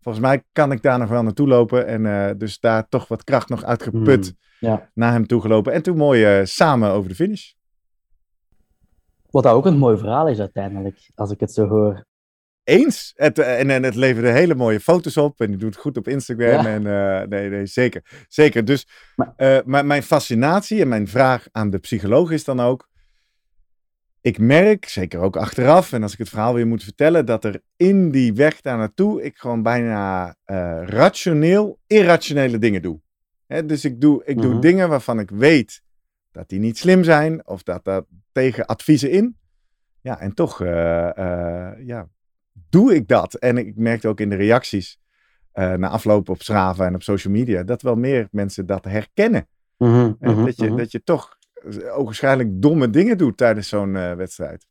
[0.00, 1.86] Volgens mij kan ik daar nog wel naartoe lopen.
[1.86, 4.90] En eh, dus daar toch wat kracht nog uitgeput Hmm, ja.
[4.94, 5.72] naar hem toe gelopen.
[5.72, 7.52] En toen mooi eh, samen over de finish.
[9.30, 12.04] Wat ook een mooi verhaal is uiteindelijk, als ik het zo hoor.
[12.64, 13.12] Eens.
[13.16, 15.40] Het, eh, en, en het leverde hele mooie foto's op.
[15.40, 16.48] En die doet goed op Instagram.
[16.48, 16.66] Ja.
[16.66, 18.24] En eh, nee, nee, zeker.
[18.28, 18.64] Zeker.
[18.64, 22.90] Dus Maar- eh, maar mijn fascinatie en mijn vraag aan de psycholoog is dan ook.
[24.20, 27.62] Ik merk, zeker ook achteraf, en als ik het verhaal weer moet vertellen, dat er
[27.76, 30.36] in die weg daar naartoe ik gewoon bijna
[30.84, 33.00] rationeel irrationele dingen doe.
[33.46, 34.60] Hè, dus ik doe, ik doe Mhm.
[34.60, 35.82] dingen waarvan ik weet
[36.30, 39.36] dat die niet slim zijn, of dat dat tegen adviezen in.
[40.00, 40.58] Ja, en toch
[41.84, 42.08] ja,
[42.52, 43.34] doe ik dat.
[43.34, 45.00] En ik merkte ook in de reacties
[45.52, 49.46] eh, na afloop op Strava en op social media, dat wel meer mensen dat herkennen.
[49.76, 50.76] Mhm, mhm, dat, je, mhm.
[50.76, 54.66] dat je toch eh, ogenschijnlijk domme dingen doet tijdens zo'n eh, wedstrijd.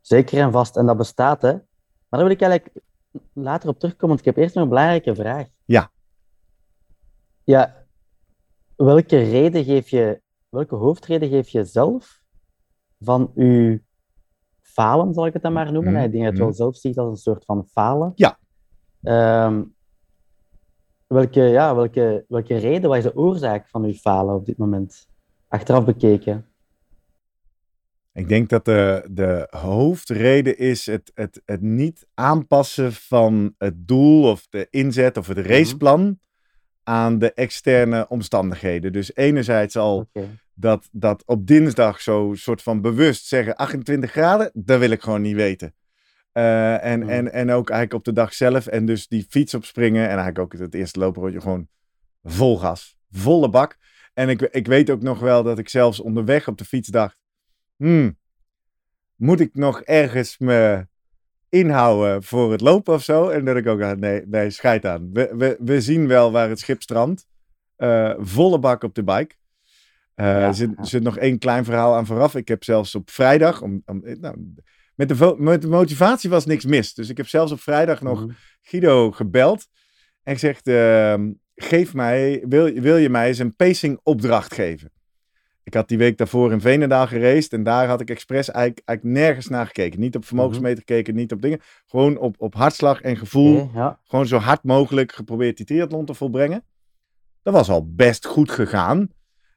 [0.00, 0.76] Zeker en vast.
[0.76, 1.52] En dat bestaat, hè.
[1.52, 2.84] Maar daar wil ik eigenlijk
[3.32, 5.46] later op terugkomen, want ik heb eerst nog een belangrijke vraag.
[5.64, 5.90] Ja.
[7.44, 7.86] Ja,
[8.76, 12.20] welke reden geef je, welke hoofdreden geef je zelf
[13.00, 13.78] van uw
[14.72, 15.92] falen, zal ik het dan maar noemen?
[15.92, 18.12] Mhm, Ik denk dat je het wel zelf ziet als een soort van falen.
[18.14, 18.38] Ja.
[19.02, 19.62] Ehm,
[21.06, 25.08] welke, ja, welke, welke reden, wat is de oorzaak van uw falen op dit moment?
[25.48, 26.46] Achteraf bekeken.
[28.12, 34.30] Ik denk dat de, de hoofdreden is het, het, het niet aanpassen van het doel
[34.30, 36.18] of de inzet of het raceplan
[36.82, 38.92] aan de externe omstandigheden.
[38.92, 40.08] Dus enerzijds al.
[40.54, 45.22] Dat, dat op dinsdag zo soort van bewust zeggen 28 graden, dat wil ik gewoon
[45.22, 45.74] niet weten.
[46.32, 47.08] Eh, en, Mhm.
[47.08, 50.38] en, en ook eigenlijk op de dag zelf en dus die fiets opspringen en eigenlijk
[50.38, 51.68] ook het eerste lopenrondje gewoon
[52.22, 52.96] vol gas.
[53.10, 53.76] volle bak.
[54.14, 57.18] En ik, ik weet ook nog wel dat ik zelfs onderweg op de fiets dacht,
[57.76, 58.18] hmm,
[59.16, 60.86] moet ik nog ergens me
[61.48, 63.28] inhouden voor het lopen of zo?
[63.28, 65.10] En dat ik ook dacht, nee, nee, scheid aan.
[65.12, 67.26] We, we, we zien wel waar het schip strandt.
[67.76, 69.34] Eh, volle bak op de bike.
[70.14, 70.84] Eh, Ja, er, zit, ja.
[70.84, 72.34] zit nog één klein verhaal aan vooraf.
[72.34, 74.52] Ik heb zelfs op vrijdag, om, om, nou,
[74.94, 76.94] met, de met de motivatie was niks mis.
[76.94, 78.30] Dus ik heb zelfs op vrijdag nog Mhm.
[78.62, 79.66] Guido gebeld
[80.22, 84.90] en gezegd: ehm, geef mij, wil, wil je mij eens een pacing opdracht geven?
[85.64, 89.18] Ik had die week daarvoor in Veenendaal gereisd en daar had ik expres eigenlijk, eigenlijk
[89.18, 90.00] nergens naar gekeken.
[90.00, 91.60] Niet op vermogensmeter gekeken, niet op dingen.
[91.86, 93.70] Gewoon op, op hartslag en gevoel.
[93.74, 94.00] Ja.
[94.04, 96.64] Gewoon zo hard mogelijk geprobeerd die triathlon te volbrengen.
[97.42, 99.08] Dat was al best goed gegaan.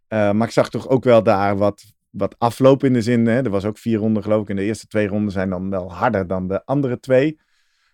[0.08, 3.28] Eh, maar ik zag toch ook wel daar wat, wat afloop in de zin.
[3.28, 3.44] Hè?
[3.44, 4.50] Er was ook vier ronden geloof ik.
[4.50, 7.39] En de eerste twee ronden zijn dan wel harder dan de andere twee.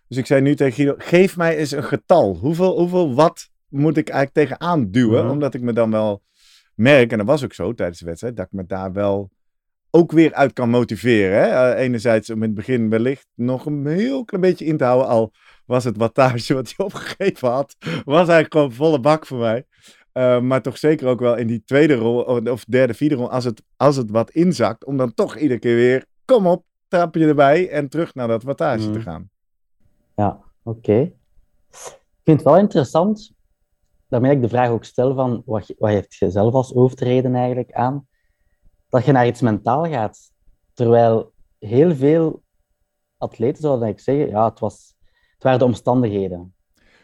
[0.08, 2.36] Dus ik zei nu tegen Guido, geef mij eens een getal.
[2.36, 5.22] Hoeveel, hoeveel watt moet ik eigenlijk tegenaan duwen?
[5.22, 5.32] Mhm.
[5.32, 6.22] Omdat ik me dan wel
[6.74, 9.30] merk, en dat was ook zo tijdens de wedstrijd, dat ik me daar wel
[9.90, 11.38] ook weer uit kan motiveren.
[11.38, 11.46] Hè?
[11.46, 15.08] Eh, enerzijds om in het begin wellicht nog een heel klein beetje in te houden.
[15.08, 15.32] Al
[15.66, 19.66] was het wattage wat hij opgegeven had, was eigenlijk gewoon volle bak voor mij.
[20.12, 23.44] Eh, maar toch zeker ook wel in die tweede rol, of derde, vierde rol, als
[23.44, 27.70] het, als het wat inzakt, om dan toch iedere keer weer, kom op, trapje erbij
[27.70, 29.30] en terug naar dat wattage te gaan.
[30.16, 30.98] Ja, oké.
[31.70, 33.32] Ik vind het wel interessant,
[34.08, 37.34] daarmee ik de vraag ook stel van, wat, je- wat heeft je zelf als hoofdreden
[37.34, 38.06] eigenlijk aan,
[38.88, 40.18] dat je naar iets mentaal gaat.
[40.74, 42.42] Terwijl heel veel
[43.16, 44.94] atleten zouden eigenlijk zeggen, ja, het, was,
[45.34, 46.54] het waren de omstandigheden.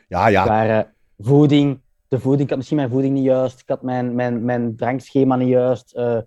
[0.09, 3.69] Ja, Het ja, waren voeding, de voeding, ik had misschien mijn voeding niet juist, ik
[3.69, 6.19] had mijn, mijn, mijn drankschema niet juist, eh,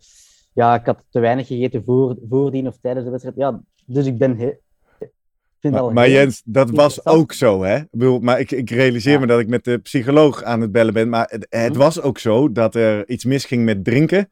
[0.53, 3.37] ja, ik had te weinig gegeten voor, voordien of tijdens de wedstrijd.
[3.37, 4.37] Ja, dus ik ben...
[4.37, 4.57] he-
[4.99, 7.75] ik vind maar, maar Jens, dat was ook zo, hè?
[7.77, 9.19] Ik bedoel, maar ik, ik realiseer Ja.
[9.19, 11.09] me dat ik met de psycholoog aan het bellen ben.
[11.09, 11.79] Maar het, het Mhm.
[11.79, 14.29] was ook zo dat er iets misging met drinken.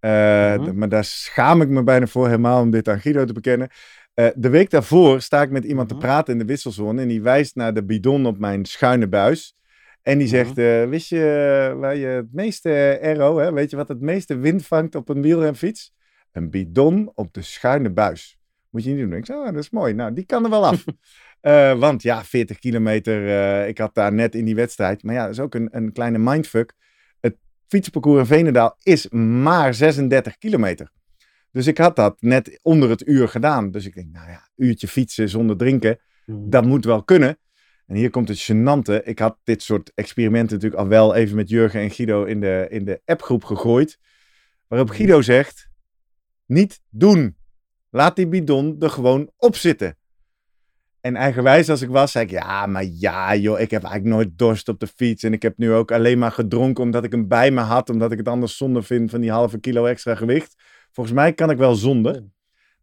[0.00, 0.10] Eh,
[0.54, 0.78] Mhm.
[0.78, 3.68] Maar daar schaam ik me bijna voor helemaal om dit aan Guido te bekennen.
[4.14, 5.98] Eh, de week daarvoor sta ik met iemand Mhm.
[6.00, 7.02] te praten in de wisselzone.
[7.02, 9.54] En die wijst naar de bidon op mijn schuine buis.
[10.04, 10.36] En die Mhm.
[10.36, 14.00] zegt, eh, wist je eh, waar je het meeste aero, hè, weet je wat het
[14.00, 15.92] meeste wind vangt op een wielrenfiets?
[16.32, 18.38] Een bidon op de schuine buis.
[18.70, 19.12] Moet je niet doen.
[19.12, 19.94] Ik zeg, oh, dat is mooi.
[19.94, 20.84] Nou, die kan er wel af.
[21.44, 25.02] Eh, want ja, 40 kilometer, eh, ik had daar net in die wedstrijd.
[25.02, 26.72] Maar ja, dat is ook een, een kleine mindfuck.
[27.20, 27.36] Het
[27.66, 30.90] fietsparcours in Veenendaal is maar 36 kilometer.
[31.52, 33.70] Dus ik had dat net onder het uur gedaan.
[33.70, 36.50] Dus ik denk, nou ja, uurtje fietsen zonder drinken, Mhm.
[36.50, 37.38] dat moet wel kunnen.
[37.86, 39.02] En hier komt het gênante.
[39.04, 42.66] Ik had dit soort experimenten natuurlijk al wel even met Jurgen en Guido in de,
[42.70, 43.98] in de appgroep gegooid.
[44.68, 45.68] Waarop Guido zegt,
[46.46, 47.36] niet doen.
[47.90, 49.96] Laat die bidon er gewoon op zitten.
[51.00, 54.38] En eigenwijs als ik was, zei ik, ja, maar ja joh, ik heb eigenlijk nooit
[54.38, 55.22] dorst op de fiets.
[55.22, 57.90] En ik heb nu ook alleen maar gedronken omdat ik hem bij me had.
[57.90, 60.54] Omdat ik het anders zonde vind van die halve kilo extra gewicht.
[60.92, 62.24] Volgens mij kan ik wel zonder.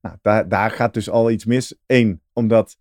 [0.01, 1.75] Nou, daar, daar gaat dus al iets mis.
[1.85, 2.77] Eén, omdat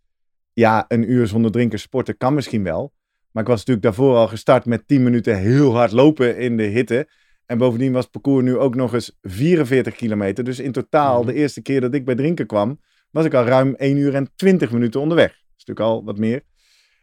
[0.53, 2.93] ja, een uur zonder drinken sporten kan misschien wel.
[3.31, 6.63] Maar ik was natuurlijk daarvoor al gestart met 10 minuten heel hard lopen in de
[6.63, 7.09] hitte.
[7.47, 10.45] En bovendien was het parcours nu ook nog eens 44 kilometer.
[10.45, 11.27] Dus in totaal, Mhm.
[11.27, 14.31] de eerste keer dat ik bij drinken kwam, was ik al ruim 1 uur en
[14.37, 15.29] 20 minuten onderweg.
[15.29, 16.43] Dat is natuurlijk al wat meer.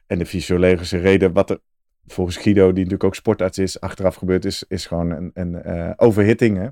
[0.08, 1.60] En de fysiologische reden, wat er
[2.06, 5.92] volgens Guido, die natuurlijk ook sportarts is, achteraf gebeurd is, is gewoon een, een eh,
[5.96, 6.58] overhitting.
[6.58, 6.68] Hè?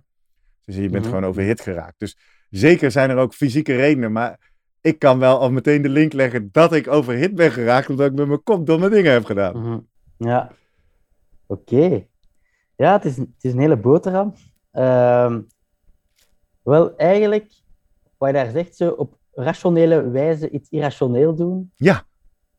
[0.65, 1.03] Dus je bent Mhm.
[1.05, 1.99] gewoon overhit geraakt.
[1.99, 2.17] Dus
[2.49, 4.53] zeker zijn er ook fysieke redenen, maar
[4.85, 8.17] ik kan wel al meteen de link leggen dat ik overhit ben geraakt, omdat ik
[8.17, 9.59] met mijn kop domme dingen heb gedaan.
[9.59, 9.79] Mhm.
[10.17, 10.51] Ja,
[11.45, 12.05] oké.
[12.75, 14.33] Ja, het is, het is een hele boterham.
[14.71, 15.41] Ehm,
[16.63, 17.51] wel, eigenlijk,
[18.17, 21.71] wat je daar zegt, zo op rationele wijze iets irrationeel doen.
[21.75, 22.03] Ja.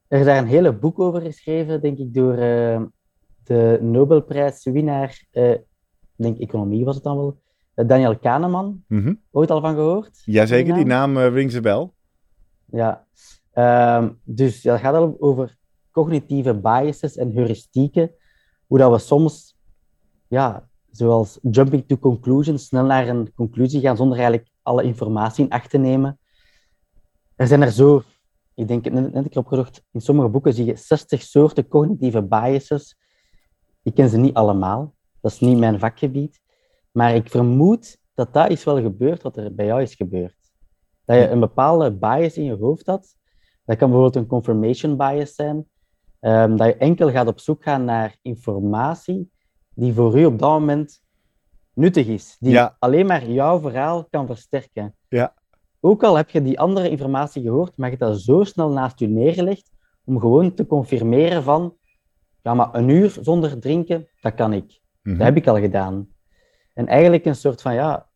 [0.08, 2.82] Er is daar een hele boek over geschreven, denk ik, door eh,
[3.44, 5.62] de Nobelprijswinnaar, ik
[6.16, 7.40] denk economie was het dan wel,
[7.74, 8.84] eh, Daniel Kahneman.
[8.86, 9.14] Mhm.
[9.30, 10.22] Ooit al van gehoord?
[10.24, 11.12] Jazeker, die naam?
[11.12, 11.94] naam rings a bell.
[12.66, 13.06] Ja,
[13.56, 15.56] Ehm, dus het gaat over
[15.90, 18.10] cognitieve biases en heuristieken.
[18.66, 19.56] Hoe dat we soms,
[20.28, 25.50] ja, zoals jumping to conclusions, snel naar een conclusie gaan zonder eigenlijk alle informatie in
[25.50, 26.18] acht te nemen.
[27.36, 28.02] Er zijn er zo,
[28.54, 32.22] ik denk, net, net ik erop gezocht, in sommige boeken zie je 60 soorten cognitieve
[32.22, 32.96] biases.
[33.82, 36.40] Ik ken ze niet allemaal, dat is niet mijn vakgebied.
[36.92, 40.45] Maar ik vermoed dat dat is wel gebeurd wat er bij jou is gebeurd.
[41.06, 43.16] Dat je een bepaalde bias in je hoofd had.
[43.64, 45.66] Dat kan bijvoorbeeld een confirmation bias zijn.
[46.20, 49.30] Ehm, dat je enkel gaat op zoek gaan naar informatie
[49.74, 51.02] die voor u op dat moment
[51.72, 52.36] nuttig is.
[52.40, 52.76] Die Ja.
[52.78, 54.94] alleen maar jouw verhaal kan versterken.
[55.08, 55.34] Ja.
[55.80, 59.08] Ook al heb je die andere informatie gehoord, maar je dat zo snel naast je
[59.08, 59.70] neergelegd
[60.04, 61.76] om gewoon te confirmeren van
[62.42, 64.80] ja, maar een uur zonder drinken, dat kan ik.
[65.02, 65.16] Mhm.
[65.16, 66.08] Dat heb ik al gedaan.
[66.74, 68.06] En eigenlijk een soort van, ja,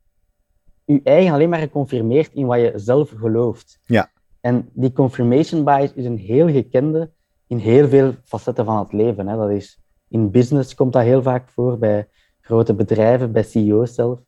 [0.94, 3.80] je eigen alleen maar geconfirmeerd in wat je zelf gelooft.
[3.86, 4.10] Ja.
[4.40, 7.10] En die confirmation bias is een heel gekende
[7.46, 9.28] in heel veel facetten van het leven.
[9.28, 9.36] Hè.
[9.36, 12.08] Dat is, in business komt dat heel vaak voor, bij
[12.40, 14.20] grote bedrijven, bij CEO's zelf.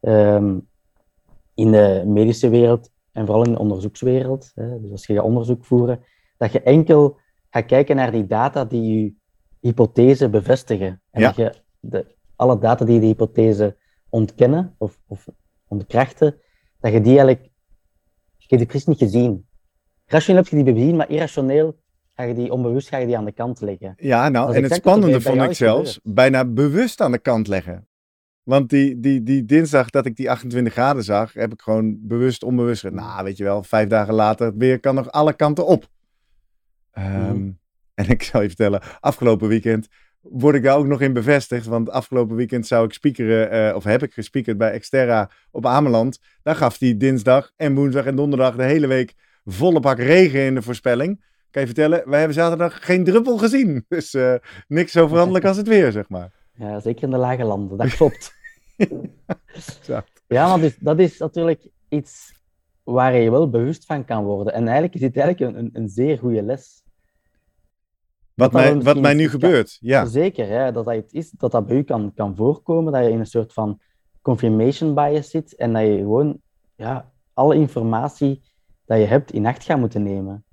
[0.00, 0.58] Ehm,
[1.54, 4.52] in de medische wereld en vooral in de onderzoekswereld.
[4.54, 4.80] Hè.
[4.80, 6.00] Dus als je gaat onderzoek voeren,
[6.36, 7.16] dat je enkel
[7.50, 9.12] gaat kijken naar die data die je
[9.60, 11.00] hypothese bevestigen.
[11.10, 11.26] En Ja.
[11.26, 13.76] dat je de, alle data die de hypothese
[14.08, 15.28] ontkennen of, of
[15.68, 16.40] ontkrachten,
[16.80, 17.42] dat je die eigenlijk...
[18.36, 19.46] Je hebt die precies niet gezien.
[20.06, 21.80] Rationeel heb je die bezien, maar irrationeel
[22.14, 23.94] ga je die onbewust ga je die aan de kant leggen.
[23.96, 27.88] Ja, nou, en het spannende vond ik zelfs bijna bewust aan de kant leggen.
[28.42, 32.42] Want die, die, die dinsdag dat ik die 28 graden zag, heb ik gewoon bewust,
[32.42, 35.66] onbewust gezegd, nou, weet je wel, vijf dagen later, het weer kan nog alle kanten
[35.66, 35.88] op.
[36.90, 37.50] Ehm, Mhm.
[37.94, 39.88] En ik zal je vertellen, afgelopen weekend
[40.20, 41.66] word ik daar ook nog in bevestigd.
[41.66, 46.20] Want afgelopen weekend zou ik speakeren, eh, of heb ik gespiekerd bij Exterra op Ameland.
[46.42, 50.54] Daar gaf die dinsdag en woensdag en donderdag de hele week volle bak regen in
[50.54, 51.24] de voorspelling.
[51.50, 53.84] Kan je vertellen, wij hebben zaterdag geen druppel gezien.
[53.88, 54.34] Dus eh,
[54.68, 56.30] niks zo veranderlijk als het weer, zeg maar.
[56.58, 58.32] Ja, zeker in de lage landen, dat klopt.
[60.28, 62.32] Ja, maar dus, dat is natuurlijk iets
[62.82, 64.52] waar je wel bewust van kan worden.
[64.52, 66.82] En eigenlijk is dit eigenlijk een, een, een zeer goede les.
[68.38, 70.04] Wat, mij, wat mij nu kan- gebeurt, ja.
[70.04, 73.10] Zeker, hè, dat dat iets is dat dat bij u kan, kan voorkomen, dat je
[73.10, 73.80] in een soort van
[74.22, 76.40] confirmation bias zit en dat je gewoon
[76.76, 78.42] ja, alle informatie
[78.84, 80.44] dat je hebt in acht gaat moeten nemen.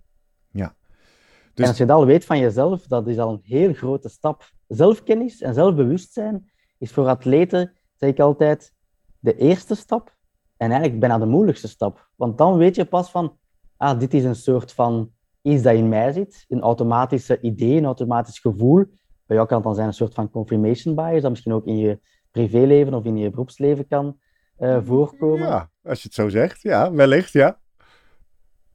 [1.53, 4.09] Dus- En als je dat al weet van jezelf, dat is al een heel grote
[4.09, 4.51] stap.
[4.67, 8.73] Zelfkennis en zelfbewustzijn is voor atleten, zeg ik altijd,
[9.19, 10.15] de eerste stap
[10.57, 12.09] en eigenlijk bijna de moeilijkste stap.
[12.15, 13.37] Want dan weet je pas van,
[13.77, 15.11] ah, dit is een soort van
[15.45, 18.85] iets dat in mij zit, een automatische idee, een automatisch gevoel.
[19.25, 21.77] Bij jou kan het dan zijn een soort van confirmation bias, dat misschien ook in
[21.77, 21.99] je
[22.31, 24.17] privéleven of in je beroepsleven kan
[24.57, 25.47] eh, voorkomen.
[25.47, 27.59] Ja, als je het zo zegt, ja, wellicht, ja.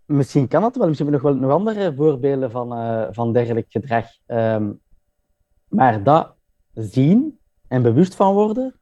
[0.05, 0.87] Misschien kan dat wel.
[0.87, 4.07] Misschien heb je nog wel nog andere voorbeelden van, eh, van dergelijk gedrag.
[4.27, 4.73] Ehm,
[5.69, 6.35] maar dat
[6.75, 8.81] zien en bewust van worden,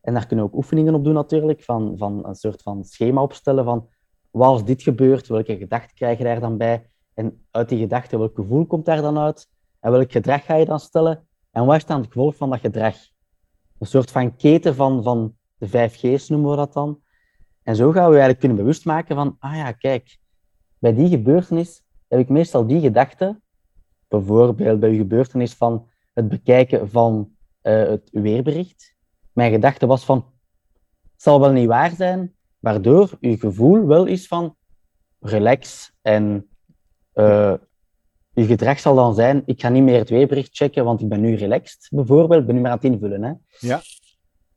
[0.00, 3.22] en daar kunnen we ook oefeningen op doen natuurlijk, van, van een soort van schema
[3.22, 3.88] opstellen van
[4.30, 6.90] wat als dit gebeurt, welke gedachten krijg je daar dan bij?
[7.14, 9.48] En uit die gedachten, welk gevoel komt daar dan uit?
[9.80, 11.26] En welk gedrag ga je dan stellen?
[11.50, 12.96] En wat is dan het gevolg van dat gedrag?
[13.78, 17.02] Een soort van keten van, van de vijf G's noemen we dat dan.
[17.62, 20.18] En zo gaan we eigenlijk kunnen bewust maken van, ah ja, kijk,
[20.78, 23.40] bij die gebeurtenis heb ik meestal die gedachte,
[24.08, 28.94] bijvoorbeeld bij de gebeurtenis van het bekijken van eh, het weerbericht.
[29.32, 30.16] Mijn gedachte was van,
[31.12, 34.56] het zal wel niet waar zijn, waardoor uw gevoel wel is van
[35.20, 36.48] relax en
[37.14, 37.54] eh
[38.34, 41.20] uw gedrag zal dan zijn, ik ga niet meer het weerbericht checken, want ik ben
[41.20, 43.22] nu relaxed, bijvoorbeeld, ik ben nu maar aan het invullen.
[43.22, 43.32] Hè.
[43.58, 43.80] Ja.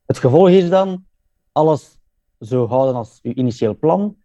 [0.06, 1.06] Het gevolg is dan
[1.52, 1.98] alles
[2.40, 4.16] zo houden als uw initieel plan,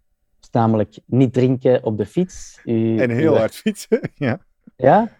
[0.41, 2.61] dus namelijk niet drinken op de fiets.
[2.65, 4.41] uw- En heel uw- hard fietsen, ja.
[4.77, 5.11] ja,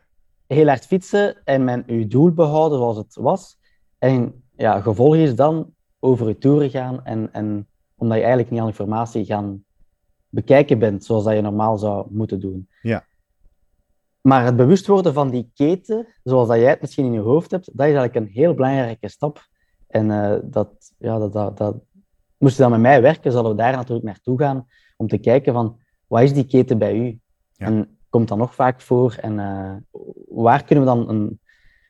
[0.47, 3.59] heel hard fietsen en men uw doel behouden zoals het was.
[3.99, 8.61] En ja, gevolg is dan over je toeren gaan en, en omdat je eigenlijk niet
[8.61, 9.65] al informatie gaan
[10.33, 12.69] bekijken bent zoals dat je normaal zou moeten doen.
[12.83, 13.05] Ja.
[14.21, 17.51] Maar het bewust worden van die keten, zoals dat jij het misschien in je hoofd
[17.51, 19.47] hebt, dat is eigenlijk een heel belangrijke stap.
[19.87, 20.69] En eh, dat,
[20.99, 21.77] ja, dat, dat, dat,
[22.39, 24.67] moest je dan met mij werken, zullen we daar natuurlijk naartoe gaan
[24.97, 27.21] om te kijken van, wat is die keten bij u?
[27.53, 27.67] Ja.
[27.67, 29.17] En komt dat nog vaak voor?
[29.21, 31.41] En eh, waar kunnen we dan een,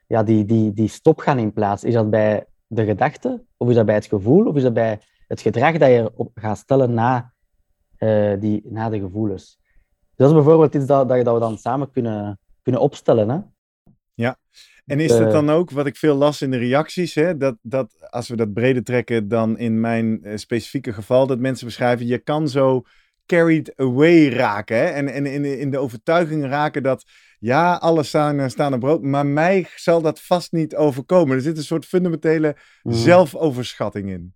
[0.07, 1.85] ja, die, die, die stop gaan in plaats?
[1.85, 5.01] Is dat bij de gedachte, of is dat bij het gevoel, of is dat bij
[5.29, 7.33] het gedrag dat je op gaat stellen na,
[8.03, 9.59] eh, die, na de gevoelens?
[9.61, 13.29] Dus dat is bijvoorbeeld iets dat, dat, dat we dan samen kunnen, kunnen opstellen.
[13.29, 13.39] Hè?
[14.87, 17.57] En is het Eh, dan ook, wat ik veel las in de reacties, hè, dat,
[17.63, 22.07] dat als we dat breder trekken dan in mijn eh, specifieke geval, dat mensen beschrijven,
[22.07, 22.83] je kan zo
[23.27, 24.77] carried away raken.
[24.77, 27.05] Hè, en en in, in de overtuiging raken dat,
[27.39, 31.37] ja, alles staan, er staan er brood, maar mij zal dat vast niet overkomen.
[31.37, 32.95] Er zit een soort fundamentele Mhm.
[32.97, 34.35] zelfoverschatting in.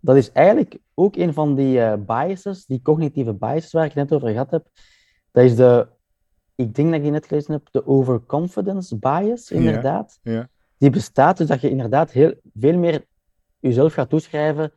[0.00, 4.12] Dat is eigenlijk ook een van die eh, biases, die cognitieve biases waar ik net
[4.12, 4.66] over gehad heb.
[5.30, 5.86] Dat is de,
[6.54, 10.18] ik denk dat ik die net gelezen heb, de overconfidence bias, inderdaad.
[10.22, 10.48] ja.
[10.78, 13.04] Die bestaat dus dat je inderdaad heel, veel meer
[13.58, 14.72] jezelf gaat toeschrijven.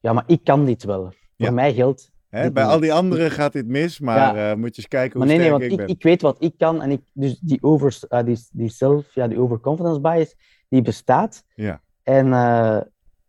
[0.00, 1.12] Ja, maar ik kan dit wel.
[1.36, 1.46] Ja.
[1.46, 2.10] Voor mij geldt.
[2.28, 5.26] Hè, bij al die anderen gaat dit mis, maar eh, moet je eens kijken hoe
[5.26, 7.62] Maar nee, nee, sterk want ik ik, weet wat ik kan en ik, dus die,
[7.62, 10.34] over, eh, die, die self, ja, die overconfidence bias,
[10.68, 11.44] die bestaat.
[11.54, 11.80] Ja.
[12.02, 12.32] En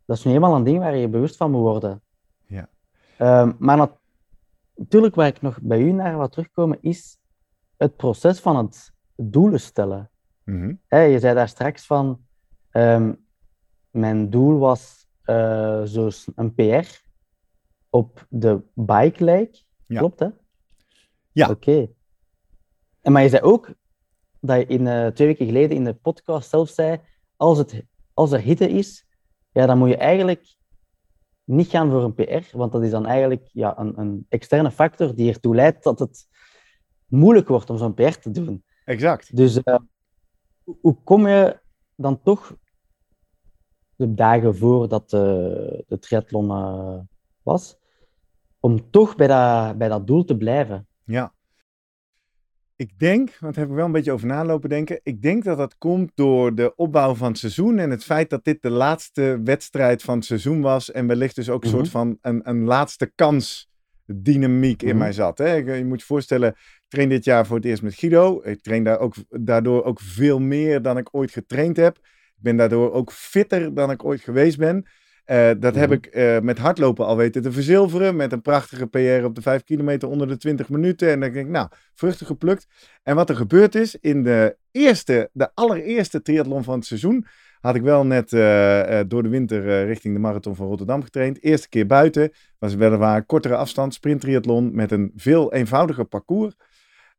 [0.06, 2.02] dat is nu eenmaal een ding waar je je bewust van moet worden.
[2.46, 2.70] Ja.
[3.18, 4.00] Ehm, maar nat-
[4.76, 7.18] natuurlijk, waar ik nog bij u naar wil terugkomen, is
[7.78, 10.12] het proces van het doelen stellen.
[10.44, 10.74] Mhm.
[10.90, 12.26] Je zei daar straks van,
[12.70, 13.14] ehm,
[13.90, 17.02] mijn doel was uh, zo een PR
[17.90, 19.62] op de bike lake.
[19.86, 20.00] Ja.
[20.00, 20.28] Klopt, hè?
[21.32, 21.50] Ja.
[21.50, 21.88] Oké.
[23.02, 23.74] En maar je zei ook
[24.40, 27.00] dat je in, uh, twee weken geleden in de podcast zelf zei,
[27.36, 29.06] als, het, als er hitte is,
[29.54, 30.56] ja, dan moet je eigenlijk
[31.44, 35.16] niet gaan voor een PR, want dat is dan eigenlijk ja, een, een externe factor
[35.16, 36.28] die ertoe leidt dat het
[37.08, 38.64] moeilijk wordt om zo'n PR te doen.
[38.86, 39.36] Exact.
[39.36, 39.76] Dus uh,
[40.64, 41.60] hoe kom je
[41.96, 42.56] dan toch
[43.96, 47.00] de dagen voordat de, de triathlon uh,
[47.42, 47.78] was,
[48.60, 50.88] om toch bij dat, bij dat doel te blijven?
[51.04, 51.34] Ja.
[52.76, 55.00] Ik denk, want heb ik wel een beetje over nalopen denken.
[55.04, 58.44] Ik denk dat dat komt door de opbouw van het seizoen en het feit dat
[58.44, 60.92] dit de laatste wedstrijd van het seizoen was.
[60.92, 63.72] En wellicht dus ook een soort van een, een laatste kans
[64.06, 65.38] dynamiek in mij zat.
[65.38, 65.54] Hè?
[65.54, 68.42] Je moet je voorstellen, ik train dit jaar voor het eerst met Guido.
[68.44, 71.98] Ik train daar ook, daardoor ook veel meer dan ik ooit getraind heb.
[71.98, 74.86] Ik ben daardoor ook fitter dan ik ooit geweest ben.
[75.26, 78.16] Uh, dat heb ik uh, met hardlopen al weten te verzilveren.
[78.16, 81.10] Met een prachtige PR op de 5 kilometer onder de 20 minuten.
[81.10, 82.68] En dan denk ik, nou, vruchten geplukt.
[83.04, 87.26] En wat er gebeurd is, in de eerste, de allereerste triathlon van het seizoen,
[87.60, 91.44] had ik wel net uh, door de winter richting de marathon van Rotterdam getraind.
[91.44, 96.54] Eerste keer buiten, was weliswaar een kortere afstand, sprinttriathlon met een veel eenvoudiger parcours.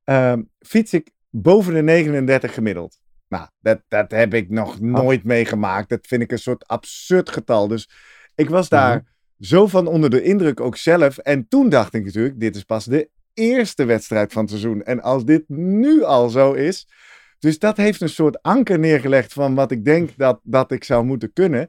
[0.05, 3.03] Ehm, fiets ik boven de 39 gemiddeld.
[3.35, 5.89] Nou, dat, dat heb ik nog nooit meegemaakt.
[5.89, 7.69] Dat vind ik een soort absurd getal.
[7.69, 7.89] Dus
[8.35, 9.05] ik was daar Mhm.
[9.45, 11.19] zo van onder de indruk ook zelf.
[11.19, 14.83] En toen dacht ik natuurlijk, dit is pas de eerste wedstrijd van het seizoen.
[14.83, 16.89] En als dit nu al zo is.
[17.39, 21.05] Dus dat heeft een soort anker neergelegd van wat ik denk dat, dat ik zou
[21.05, 21.69] moeten kunnen.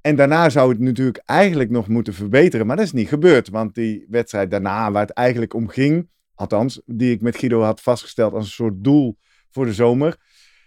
[0.00, 2.66] En daarna zou het natuurlijk eigenlijk nog moeten verbeteren.
[2.66, 3.48] Maar dat is niet gebeurd.
[3.48, 6.08] Want die wedstrijd daarna, waar het eigenlijk om ging.
[6.34, 9.16] Althans, die ik met Guido had vastgesteld als een soort doel
[9.50, 10.16] voor de zomer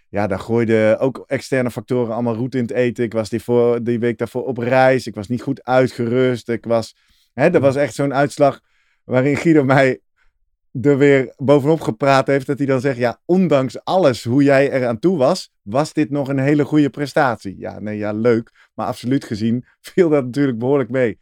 [0.08, 3.04] ja, daar gooiden ook externe factoren allemaal roet in het eten.
[3.04, 5.06] Ik was die, voor, die week daarvoor op reis.
[5.06, 6.48] Ik was niet goed uitgerust.
[6.48, 6.96] Ik was,
[7.32, 8.60] hè, er was echt zo'n uitslag
[9.04, 10.00] waarin Guido mij
[10.80, 12.46] er weer bovenop gepraat heeft.
[12.46, 16.10] Dat hij dan zegt, ja, ondanks alles hoe jij er aan toe was, was dit
[16.10, 17.58] nog een hele goede prestatie.
[17.58, 18.68] Ja, nee, ja, leuk.
[18.74, 21.18] Maar absoluut gezien viel dat natuurlijk behoorlijk mee.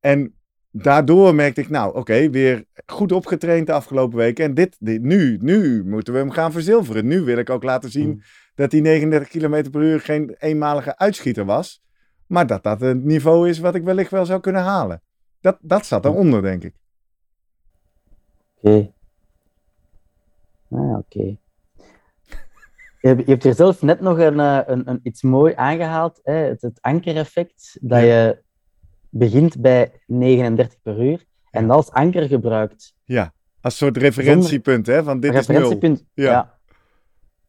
[0.00, 0.35] En
[0.82, 4.44] daardoor merkte ik, nou, oké, weer goed opgetraind de afgelopen weken.
[4.44, 7.06] En dit, dit, nu, nu moeten we hem gaan verzilveren.
[7.06, 8.22] Nu wil ik ook laten zien Mm.
[8.54, 11.84] dat die 39 km per uur geen eenmalige uitschieter was.
[12.26, 15.02] Maar dat dat een niveau is wat ik wellicht wel zou kunnen halen.
[15.40, 16.74] Dat, dat zat eronder, denk ik.
[18.60, 18.92] Oké.
[20.70, 21.22] Ah, oké.
[23.00, 26.20] Je, hebt- je hebt hier zelf net nog een, eh, een, een, iets mooi aangehaald,
[26.22, 26.32] hè?
[26.34, 28.42] Het, het ankereffect, dat je
[29.18, 32.94] begint bij 39 per uur en dat als anker gebruikt.
[33.04, 35.56] Ja, als soort referentiepunt, hè, van dit is nul.
[35.56, 36.04] referentiepunt.
[36.14, 36.30] Ja.
[36.30, 36.54] Ja.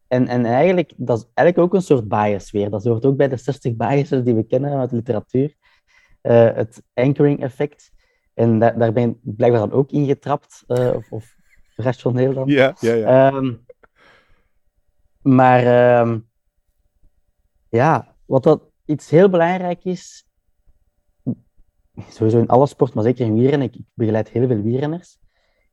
[0.07, 2.69] En, en eigenlijk, dat is eigenlijk ook een soort bias weer.
[2.69, 5.53] Dat hoort ook bij de 60 biases die we kennen uit de literatuur.
[6.21, 7.91] Eh, het anchoring effect.
[8.33, 11.35] En da- daar ben ik blijkbaar dan ook ingetrapt, eh of, of
[11.75, 12.47] rationeel dan.
[12.47, 13.31] Ja, ja, ja.
[13.31, 13.53] Ehm,
[15.21, 16.19] maar ehm,
[17.69, 20.26] ja, wat dat iets heel belangrijk is,
[22.09, 25.17] sowieso in alle sport, maar zeker in wielrennen, ik begeleid heel veel wielrenners,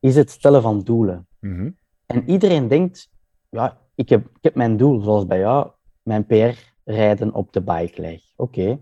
[0.01, 1.27] is het stellen van doelen.
[1.41, 1.71] Mhm.
[2.07, 3.11] En iedereen denkt,
[3.49, 5.71] ja, ik heb, ik heb mijn doel, zoals bij jou,
[6.03, 8.23] mijn PR rijden op de bike leg.
[8.37, 8.79] Oké.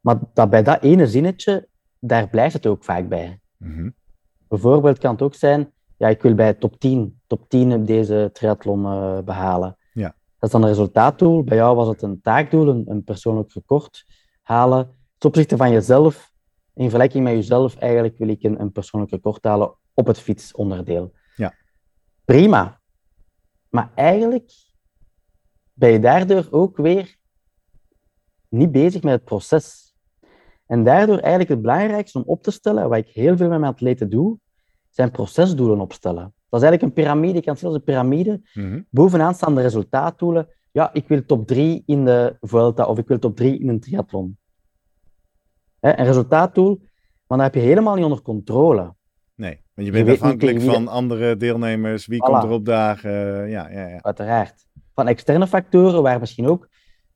[0.00, 3.40] Maar dat bij dat ene zinnetje, daar blijft het ook vaak bij.
[3.56, 3.90] Mhm.
[4.48, 8.30] Bijvoorbeeld kan het ook zijn, ja, ik wil bij top 10, top 10 op deze
[8.32, 9.76] triathlon eh, behalen.
[9.92, 10.06] Ja.
[10.06, 11.44] Dat is dan een resultaatdoel.
[11.44, 14.06] Bij jou was het een taakdoel, een, een persoonlijk record
[14.42, 14.90] halen.
[15.18, 16.32] Ten opzichte van jezelf,
[16.74, 21.12] in vergelijking met jezelf, eigenlijk wil ik een, een persoonlijk record halen op het fietsonderdeel.
[21.36, 21.54] Ja.
[22.24, 22.80] Prima.
[23.68, 24.52] Maar eigenlijk
[25.72, 27.16] ben je daardoor ook weer
[28.48, 29.94] niet bezig met het proces.
[30.66, 33.72] En daardoor eigenlijk het belangrijkste om op te stellen, wat ik heel veel met mijn
[33.72, 34.38] atleten doe,
[34.90, 36.34] zijn procesdoelen opstellen.
[36.48, 38.40] Dat is eigenlijk een piramide, je kan het zien als een piramide.
[38.54, 38.80] Mhm.
[38.90, 40.48] Bovenaan staan de resultaatdoelen.
[40.72, 43.80] Ja, ik wil top 3 in de Vuelta of ik wil top 3 in een
[43.80, 44.38] triathlon.
[45.86, 46.78] Hè, een resultaatdoel,
[47.26, 48.94] maar dat heb je helemaal niet onder controle.
[49.34, 52.06] Nee, want je bent afhankelijk van andere deelnemers.
[52.06, 52.24] Wie Voilà.
[52.30, 53.10] komt er opdagen?
[53.44, 53.98] eh, ja, ja, ja.
[54.00, 54.66] Uiteraard.
[54.94, 56.68] Van externe factoren waar misschien ook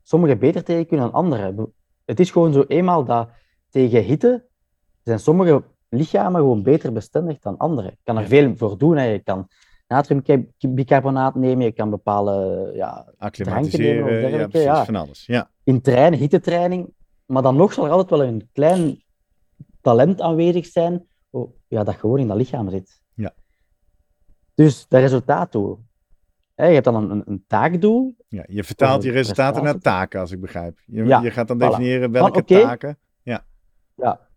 [0.02, 1.72] sommigen beter tegen kunnen dan anderen.
[2.04, 3.28] Het is gewoon zo eenmaal dat
[3.70, 4.44] tegen hitte
[5.02, 7.90] zijn sommige lichamen gewoon beter bestendig dan anderen.
[7.90, 8.28] Je kan er Ja.
[8.28, 8.96] veel voor doen.
[8.96, 9.04] Hè.
[9.04, 9.48] Je kan
[9.88, 14.84] natriumbicarbonaat nemen, je kan bepaalde ja, Acclimatiseren, nemen of ja, precies, ja.
[14.84, 15.26] van alles.
[15.26, 16.92] Ja, in terrein, hittetraining,
[17.30, 19.02] maar dan nog zal er altijd wel een klein
[19.80, 23.02] talent aanwezig zijn oh, ja, dat gewoon in dat lichaam zit.
[23.14, 23.34] Ja.
[24.54, 25.84] Dus dat resultaatdoel.
[26.54, 28.16] je hebt dan een, een, een taakdoel.
[28.28, 30.78] Ja, je vertaalt je resultaten naar taken, als ik begrijp.
[30.86, 31.60] Je, Ja, je gaat dan voilà.
[31.60, 32.98] definiëren welke taken.
[33.94, 34.28] Ja.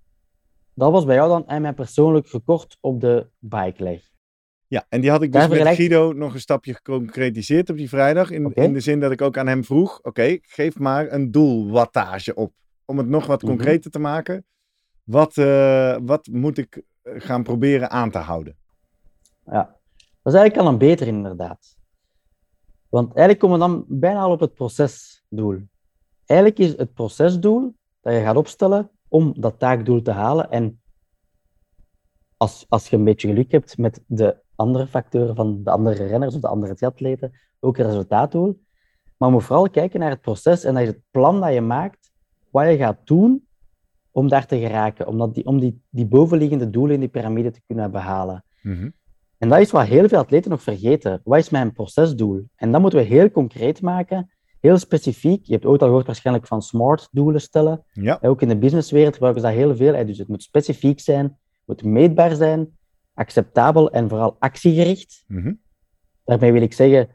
[0.75, 4.11] Dat was bij jou dan en mij persoonlijk gekort op de bike leg.
[4.67, 7.77] Ja, en die had ik dus Daar met vergelijk- Guido nog een stapje geconcretiseerd op
[7.77, 8.31] die vrijdag.
[8.31, 12.35] In, in de zin dat ik ook aan hem vroeg: oké, geef maar een doelwattage
[12.35, 12.53] op.
[12.85, 13.51] Om het nog wat Mhm.
[13.51, 14.45] concreter te maken.
[15.03, 18.57] Wat, eh, wat moet ik eh, gaan proberen aan te houden?
[19.45, 19.63] Ja,
[20.21, 21.77] dat is eigenlijk al een beter inderdaad.
[22.89, 25.59] Want eigenlijk komen we dan bijna al op het procesdoel.
[26.25, 30.51] Eigenlijk is het procesdoel dat je gaat opstellen om dat taakdoel te halen.
[30.51, 30.81] En
[32.37, 36.35] als, als je een beetje geluk hebt met de andere factoren van de andere renners
[36.35, 38.61] of de andere triatleten, ook het resultaatdoel.
[39.17, 41.61] Maar je moet vooral kijken naar het proces en dat is het plan dat je
[41.61, 42.11] maakt,
[42.53, 43.47] wat je gaat doen
[44.11, 47.51] om daar te geraken, om, dat die, om die, die bovenliggende doelen in die piramide
[47.51, 48.43] te kunnen behalen.
[48.61, 48.89] Mhm.
[49.37, 51.21] En dat is wat heel veel atleten nog vergeten.
[51.23, 52.47] Wat is mijn procesdoel?
[52.55, 55.45] En dat moeten we heel concreet maken, heel specifiek.
[55.45, 57.85] Je hebt ooit al gehoord waarschijnlijk van smart doelen stellen.
[57.93, 60.05] Ja, Ook in de businesswereld gebruiken ze dat heel veel.
[60.05, 62.77] Dus het moet specifiek zijn, het moet meetbaar zijn,
[63.13, 65.23] acceptabel en vooral actiegericht.
[65.27, 65.53] mhm.
[66.25, 67.09] Daarmee wil ik zeggen,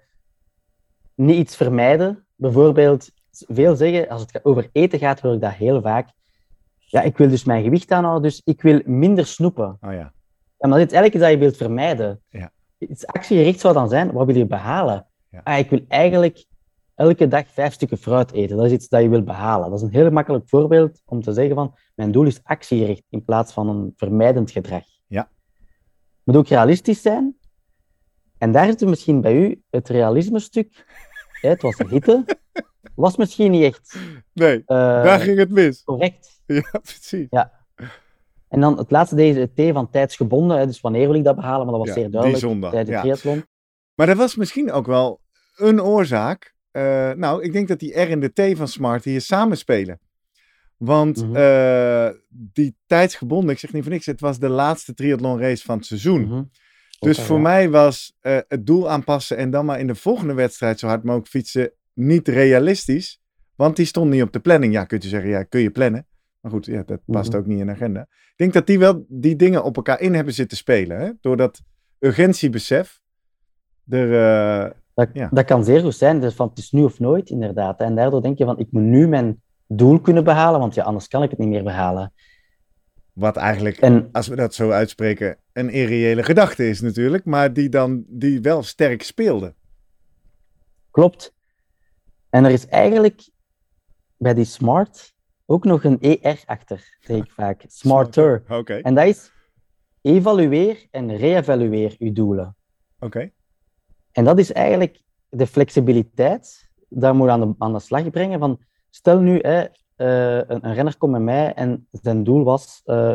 [1.15, 2.27] niet iets vermijden.
[2.37, 3.11] Bijvoorbeeld,
[3.49, 6.09] veel zeggen, als het over eten gaat, hoor ik dat heel vaak.
[6.79, 9.79] Ja, ik wil dus mijn gewicht aanhouden, dus ik wil minder snoepen.
[9.81, 10.13] oh ja.
[10.59, 12.23] Ja, maar dit is eigenlijk iets dat je wilt vermijden.
[12.29, 12.51] Ja.
[12.79, 15.07] Iets actiegericht zou dan zijn, wat wil je behalen?
[15.31, 15.41] Ja.
[15.45, 16.45] Ah, ik wil eigenlijk
[16.95, 18.57] elke dag vijf stukken fruit eten.
[18.57, 19.71] Dat is iets dat je wil behalen.
[19.71, 23.25] Dat is een heel makkelijk voorbeeld om te zeggen van, mijn doel is actiegericht in
[23.25, 24.85] plaats van een vermijdend gedrag.
[25.07, 25.31] Ja.
[26.25, 27.37] Moet ook realistisch zijn.
[28.39, 30.87] En daar zit misschien bij u het realisme-stuk.
[31.41, 32.25] Hè, Het was de hitte.
[32.99, 33.97] Was misschien niet echt
[34.33, 35.83] Nee, eh, daar ging het mis.
[35.85, 36.41] correct.
[36.47, 37.27] Ja, precies.
[38.49, 40.59] En dan het laatste, deze T van tijdsgebonden.
[40.59, 41.67] Hè, dus wanneer wil ik dat behalen?
[41.67, 43.03] Maar dat was Ja, zeer die duidelijk zondag, tijdens ja.
[43.03, 43.45] de triathlon.
[43.95, 45.21] Maar dat was misschien ook wel
[45.57, 46.55] een oorzaak.
[46.71, 50.01] Eh, nou, ik denk dat die R en de T van Smart hier samenspelen.
[50.77, 51.37] Want Mhm.
[51.37, 55.77] eh, die tijdsgebonden, ik zeg niet voor niks, het was de laatste triathlon race van
[55.77, 56.21] het seizoen.
[56.27, 56.43] Mhm.
[56.99, 57.43] Dus voor ja.
[57.43, 58.17] mij was
[58.49, 62.29] het doel aanpassen en dan maar in de volgende wedstrijd zo hard mogelijk fietsen niet
[62.29, 63.21] realistisch.
[63.55, 64.73] Want die stond niet op de planning.
[64.73, 66.07] Ja, kun je zeggen, ja, kun je plannen.
[66.41, 67.39] Maar goed, ja, dat past Mhm.
[67.39, 68.01] ook niet in de agenda.
[68.11, 71.01] Ik denk dat die wel die dingen op elkaar in hebben zitten spelen.
[71.01, 71.11] Hè?
[71.21, 71.61] Door dat
[71.99, 73.01] urgentiebesef.
[73.89, 74.15] Er,
[74.65, 75.29] eh, Dat, Ja.
[75.33, 76.21] dat kan zeer goed zijn.
[76.21, 77.81] Dus van het is nu of nooit, inderdaad.
[77.81, 81.09] En daardoor denk je van, ik moet nu mijn doel kunnen behalen, want ja, anders
[81.09, 82.13] kan ik het niet meer behalen.
[83.13, 87.25] wat eigenlijk, En als we dat zo uitspreken, een irreële gedachte is natuurlijk.
[87.25, 89.55] Maar die dan die wel sterk speelde.
[90.91, 91.35] klopt.
[92.31, 93.29] En er is eigenlijk
[94.17, 95.15] bij die smart
[95.47, 97.65] ook nog een ER achter, zeg ik vaak.
[97.67, 98.43] Smarter.
[98.49, 99.33] Oké, En dat is
[100.03, 102.57] evalueer en re-evalueer je doelen.
[103.01, 103.31] oké.
[104.13, 108.39] En dat is eigenlijk de flexibiliteit, daar moet je aan de, aan de slag brengen.
[108.39, 108.61] Van,
[108.91, 109.65] stel nu, hè,
[109.97, 113.15] eh, een, een renner komt met mij en zijn doel was eh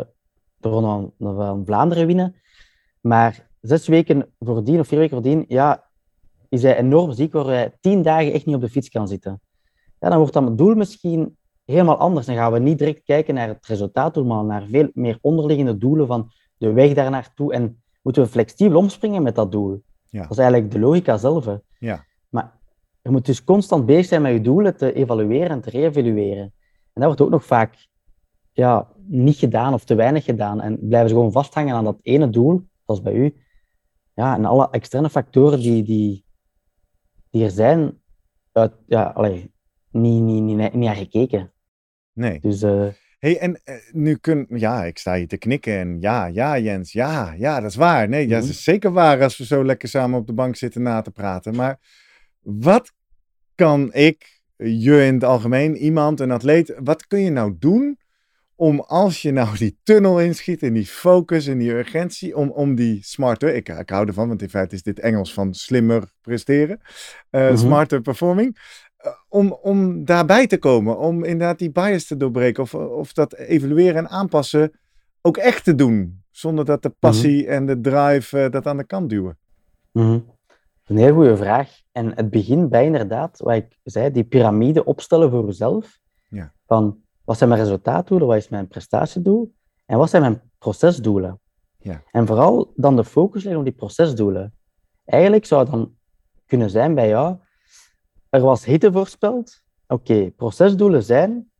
[0.64, 2.36] de Ronde van Vlaanderen winnen.
[3.00, 5.90] Maar zes weken voordien of vier weken voordien, ja,
[6.54, 9.40] is hij enorm ziek, waar hij tien dagen echt niet op de fiets kan zitten.
[10.00, 12.26] Ja, dan wordt dan het doel misschien helemaal anders.
[12.26, 16.06] Dan gaan we niet direct kijken naar het resultaatdoel, maar naar veel meer onderliggende doelen
[16.06, 17.52] van de weg daar naartoe.
[17.52, 19.82] En moeten we flexibel omspringen met dat doel.
[20.04, 20.22] Ja.
[20.22, 21.44] Dat is eigenlijk de logica zelf.
[21.44, 21.56] hè.
[21.78, 22.04] Ja.
[22.28, 22.52] Maar
[23.02, 26.52] je moet dus constant bezig zijn met je doelen te evalueren en te re-evalueren.
[26.92, 27.88] En dat wordt ook nog vaak
[28.52, 30.60] ja, niet gedaan of te weinig gedaan.
[30.60, 33.36] En blijven ze gewoon vasthangen aan dat ene doel, zoals bij u.
[34.14, 36.24] Ja, en alle externe factoren die, die,
[37.34, 37.98] die er zijn,
[38.52, 39.52] uit, ja, allee,
[39.90, 41.52] niet, niet, niet, niet naar gekeken.
[42.12, 42.40] Nee.
[42.40, 42.86] Dus eh,
[43.18, 44.46] hey, en eh, nu kun...
[44.48, 48.08] Ja, ik sta hier te knikken en ja, ja Jens, ja, ja, dat is waar.
[48.08, 48.50] Nee, ja, dat Mhm.
[48.50, 51.54] is zeker waar als we zo lekker samen op de bank zitten na te praten.
[51.54, 51.78] Maar
[52.40, 52.92] wat
[53.54, 57.98] kan ik, je in het algemeen, iemand, een atleet, wat kun je nou doen
[58.56, 62.74] om als je nou die tunnel inschiet en die focus en die urgentie, om, om
[62.74, 66.80] die smarter, ik, ik hou ervan, want in feite is dit Engels van slimmer presteren,
[67.30, 67.56] eh, Mhm.
[67.56, 68.58] smarter performing,
[68.96, 73.34] eh, om, om daarbij te komen, om inderdaad die bias te doorbreken of, of dat
[73.34, 74.72] evalueren en aanpassen
[75.22, 78.84] ook echt te doen, zonder dat de passie en de drive eh, dat aan de
[78.86, 79.38] kant duwen.
[79.92, 80.18] Mhm.
[80.84, 81.70] Een heel goede vraag.
[81.92, 85.98] En het begint bij inderdaad, wat ik zei, die piramide opstellen voor jezelf.
[86.28, 86.52] Ja.
[86.66, 89.54] Van, wat zijn mijn resultaatdoelen, wat is mijn prestatiedoel
[89.86, 91.40] en wat zijn mijn procesdoelen?
[91.78, 92.02] Ja.
[92.10, 94.54] En vooral dan de focus leggen op die procesdoelen.
[95.04, 95.94] Eigenlijk zou het dan
[96.46, 97.36] kunnen zijn bij jou,
[98.28, 99.62] er was hitte voorspeld.
[99.86, 101.50] Oké, procesdoelen zijn,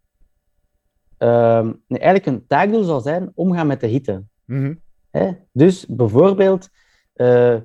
[1.19, 4.25] ehm, nee, eigenlijk een taakdoel zal zijn omgaan met de hitte.
[4.45, 4.75] Mhm.
[5.11, 5.33] Hè?
[5.53, 6.69] Dus bijvoorbeeld,
[7.13, 7.57] eh,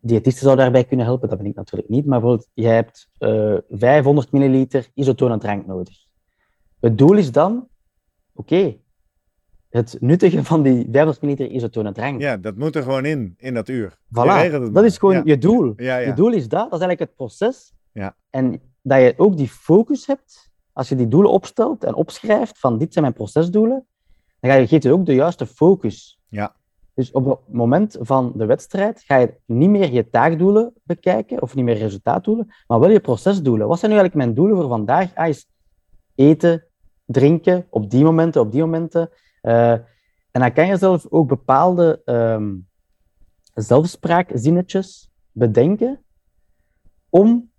[0.00, 2.06] diëtisten zou daarbij kunnen helpen, dat ben ik natuurlijk niet.
[2.06, 6.05] Maar bijvoorbeeld, je hebt eh 500 milliliter isotone drank nodig.
[6.80, 7.68] Het doel is dan,
[8.34, 8.76] oké,
[9.68, 12.20] het nuttigen van die 500 milliliter isotone drank.
[12.20, 13.98] Ja, dat moet er gewoon in, in dat uur.
[14.08, 15.22] Voilà, dat is gewoon Ja.
[15.24, 15.72] je doel.
[15.76, 16.08] Ja, ja.
[16.08, 17.72] Je doel is dat, dat is eigenlijk het proces.
[17.92, 18.16] Ja.
[18.30, 22.78] En dat je ook die focus hebt, als je die doelen opstelt en opschrijft van
[22.78, 23.86] dit zijn mijn procesdoelen,
[24.40, 26.20] dan ga je, geeft je ook de juiste focus.
[26.28, 26.54] Ja.
[26.94, 31.54] Dus op het moment van de wedstrijd ga je niet meer je taakdoelen bekijken, of
[31.54, 33.68] niet meer resultaatdoelen, maar wel je procesdoelen.
[33.68, 35.14] Wat zijn nu eigenlijk mijn doelen voor vandaag?
[35.14, 35.48] Ah, is
[36.16, 36.64] eten,
[37.04, 39.10] drinken, op die momenten, op die momenten.
[39.40, 39.72] Eh,
[40.30, 42.54] en dan kan je zelf ook bepaalde ehm,
[43.54, 46.04] zelfspraakzinnetjes bedenken
[47.08, 47.50] om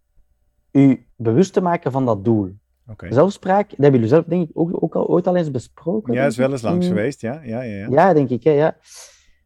[0.72, 2.56] je bewust te maken van dat doel.
[2.88, 3.14] Oké.
[3.14, 6.14] Zelfspraak, dat hebben jullie zelf denk ik ook, ook al, ooit al eens besproken.
[6.14, 7.42] Ja, is wel eens langs in- geweest, ja.
[7.44, 7.88] Ja, ja, ja.
[7.90, 8.44] Ja, denk ik.
[8.44, 8.78] Hè, ja.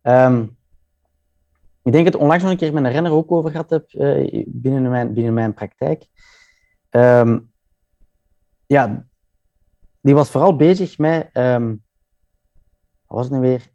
[0.02, 0.42] Ehm,
[1.84, 3.92] ik denk dat ik onlangs nog een keer met een renner ook over gehad heb
[3.94, 6.06] eh, binnen, mijn, binnen mijn praktijk.
[6.90, 7.40] Ehm,
[8.72, 9.06] ja,
[10.02, 11.68] die was vooral bezig met, ehm,
[13.06, 13.68] wat was het nu weer?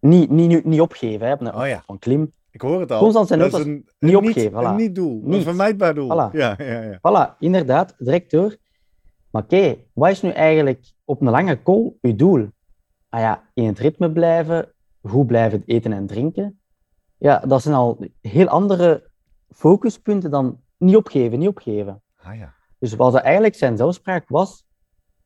[0.00, 1.82] Niet, niet, niet, niet opgeven, hè, op een, Oh ja.
[1.86, 2.32] van klim.
[2.50, 2.98] Ik hoor het al.
[2.98, 4.96] Constant zijn dat is auto's een, niet een opgeven, Een voilà.
[4.96, 5.42] een Niet.
[5.42, 6.08] vermijdbaar doel.
[6.12, 6.32] Voilà.
[6.32, 6.98] Ja, ja, ja.
[6.98, 8.56] Voilà, inderdaad, direct door.
[9.30, 12.48] Maar oké, wat is nu eigenlijk op een lange call uw doel?
[13.08, 14.72] Ah ja, in het ritme blijven,
[15.02, 16.60] goed blijven eten en drinken.
[17.18, 19.10] Ja, dat zijn al heel andere
[19.48, 22.02] focuspunten dan niet opgeven, niet opgeven.
[22.16, 22.54] Ah ja.
[22.78, 24.64] Dus wat eigenlijk zijn zelfspraak was,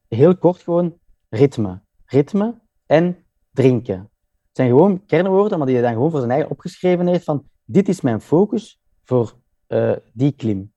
[0.09, 0.98] heel kort gewoon
[1.28, 1.82] ritme.
[2.05, 3.98] Ritme en drinken.
[3.98, 7.48] Het zijn gewoon kernwoorden, maar die hij dan gewoon voor zijn eigen opgeschreven heeft van
[7.64, 9.34] dit is mijn focus voor
[9.66, 10.72] eh, die klim.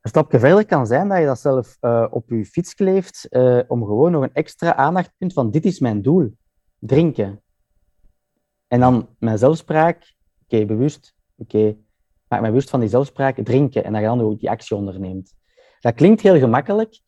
[0.00, 3.60] Een stapje verder kan zijn dat je dat zelf eh, op je fiets kleeft eh,
[3.66, 6.36] om gewoon nog een extra aandachtspunt van dit is mijn doel.
[6.78, 7.42] Drinken.
[8.66, 11.76] En dan mijn zelfspraak, oké, bewust, oké,
[12.28, 13.84] maak me bewust van die zelfspraak, drinken.
[13.84, 15.34] En dat je dan ook die actie onderneemt.
[15.80, 17.00] Dat klinkt heel gemakkelijk,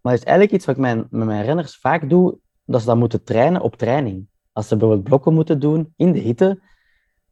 [0.00, 2.86] maar het is eigenlijk iets wat ik mijn, met mijn renners vaak doe, dat ze
[2.86, 4.26] dat moeten trainen op training.
[4.52, 6.60] Als ze bijvoorbeeld blokken moeten doen in de hitte,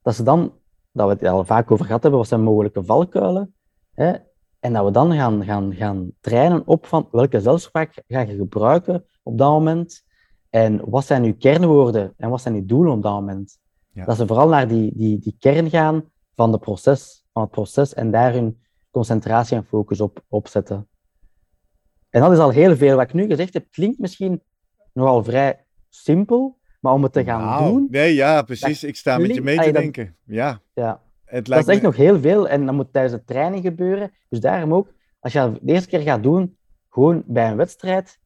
[0.03, 0.53] dat ze dan,
[0.93, 3.55] dat we het al vaak over gehad hebben, wat zijn mogelijke valkuilen,
[3.95, 4.13] hè,
[4.61, 9.05] en dat we dan gaan, gaan, gaan trainen op van welke zelfspraak ga je gebruiken
[9.23, 10.05] op dat moment,
[10.51, 13.59] en wat zijn uw kernwoorden en wat zijn uw doelen op dat moment.
[13.93, 14.05] Ja.
[14.05, 16.05] Dat ze vooral naar die, die, die kern gaan
[16.35, 18.61] van, de proces, van het proces en daar hun
[18.91, 20.89] concentratie en focus op, op zetten.
[22.11, 22.97] En dat is al heel veel.
[22.97, 24.43] Wat ik nu gezegd heb, klinkt misschien
[24.93, 28.85] nogal vrij simpel, maar om het te gaan doen, Nee, ja, precies.
[28.85, 30.17] Ik sta met je mee te denken.
[30.25, 31.87] Ja, ja, het dat is echt me...
[31.87, 32.49] nog heel veel.
[32.49, 34.13] En dat moet tijdens de training gebeuren.
[34.29, 36.57] Dus daarom ook, als je dat de eerste keer gaat doen,
[36.89, 38.21] gewoon bij een wedstrijd,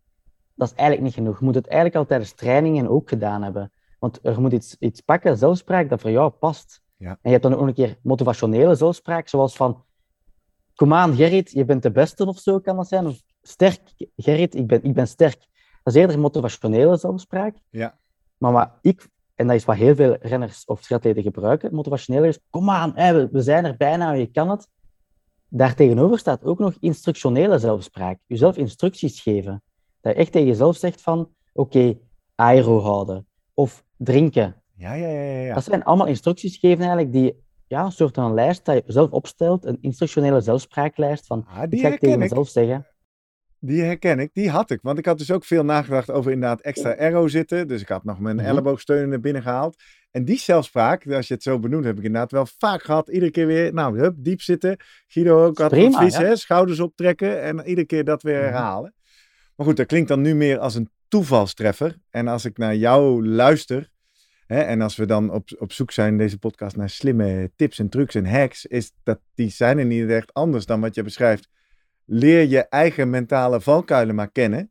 [0.54, 1.38] dat is eigenlijk niet genoeg.
[1.38, 3.72] Je moet het eigenlijk al tijdens trainingen ook gedaan hebben.
[3.98, 6.82] Want er moet iets, iets pakken, zelfspraak, dat voor jou past.
[6.96, 7.10] Ja.
[7.10, 9.84] En je hebt dan ook een keer motivationele zelfspraak, zoals van,
[10.74, 13.06] kom aan Gerrit, je bent de beste of zo kan dat zijn.
[13.06, 13.80] Of sterk,
[14.16, 15.46] Gerrit, ik ben, ik ben sterk.
[15.82, 17.56] Dat is eerder motivationele zelfspraak.
[17.70, 17.98] Ja.
[18.38, 22.38] Maar wat ik, en dat is wat heel veel renners of triatleten gebruiken, motivationele is,
[22.50, 24.68] kom aan, we, we zijn er bijna, je kan het.
[25.48, 28.18] Daartegenover staat ook nog instructionele zelfspraak.
[28.26, 29.62] Jezelf instructies geven.
[30.00, 31.98] Dat je echt tegen jezelf zegt van, oké,
[32.34, 33.26] aero houden.
[33.54, 34.62] Of drinken.
[34.78, 35.54] Ja, ja, ja, ja.
[35.54, 39.10] Dat zijn allemaal instructies geven eigenlijk die, ja, een soort van lijst dat je zelf
[39.10, 42.20] opstelt, een instructionele zelfspraaklijst van, Ah, die ga ik tegen ik.
[42.20, 42.86] mezelf zeggen.
[43.58, 44.78] Die herken ik, die had ik.
[44.82, 47.68] Want ik had dus ook veel nagedacht over inderdaad extra aero zitten.
[47.68, 48.44] Dus ik had nog mijn Mhm.
[48.44, 49.76] elleboogsteunen naar binnen gehaald.
[50.10, 53.08] En die zelfspraak, als je het zo benoemt, heb ik inderdaad wel vaak gehad.
[53.08, 54.76] Iedere keer weer, nou, hup, diep zitten.
[55.06, 56.22] Guido ook had Prima, advies, ja.
[56.22, 58.44] hè, schouders optrekken en iedere keer dat weer Mhm.
[58.44, 58.94] herhalen.
[59.56, 61.96] Maar goed, dat klinkt dan nu meer als een toevalstreffer.
[62.10, 63.90] En als ik naar jou luister,
[64.46, 67.78] hè, en als we dan op, op zoek zijn in deze podcast naar slimme tips
[67.78, 71.02] en trucs en hacks, is dat die zijn er niet echt anders dan wat je
[71.02, 71.48] beschrijft.
[72.04, 74.70] Leer je eigen mentale valkuilen maar kennen.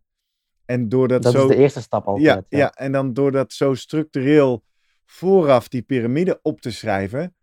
[0.65, 1.47] En door dat, Dat zo.
[1.47, 2.45] is de eerste stap altijd.
[2.49, 4.63] ja, ja, en dan door dat zo structureel
[5.05, 7.35] vooraf die piramide op te schrijven,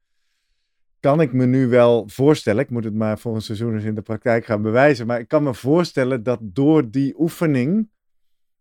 [1.00, 3.94] kan ik me nu wel voorstellen, ik moet het maar voor een seizoen eens in
[3.94, 7.90] de praktijk gaan bewijzen, maar ik kan me voorstellen dat door die oefening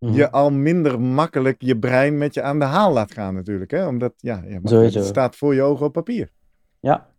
[0.06, 0.14] Mhm.
[0.14, 3.72] je al minder makkelijk je brein met je aan de haal laat gaan natuurlijk.
[3.72, 3.88] Hè?
[3.88, 6.32] Omdat, ja, het staat voor je ogen op papier.
[6.80, 7.10] Ja.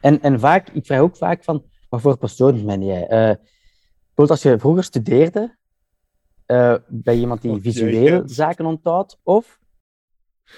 [0.00, 3.02] En, en vaak, ik vraag ook vaak van, wat voor persoon ben jij?
[3.02, 5.56] Eh, bijvoorbeeld als je vroeger studeerde,
[6.46, 8.22] eh ben je iemand die Oh, ja.
[8.26, 9.59] zaken onthoudt, of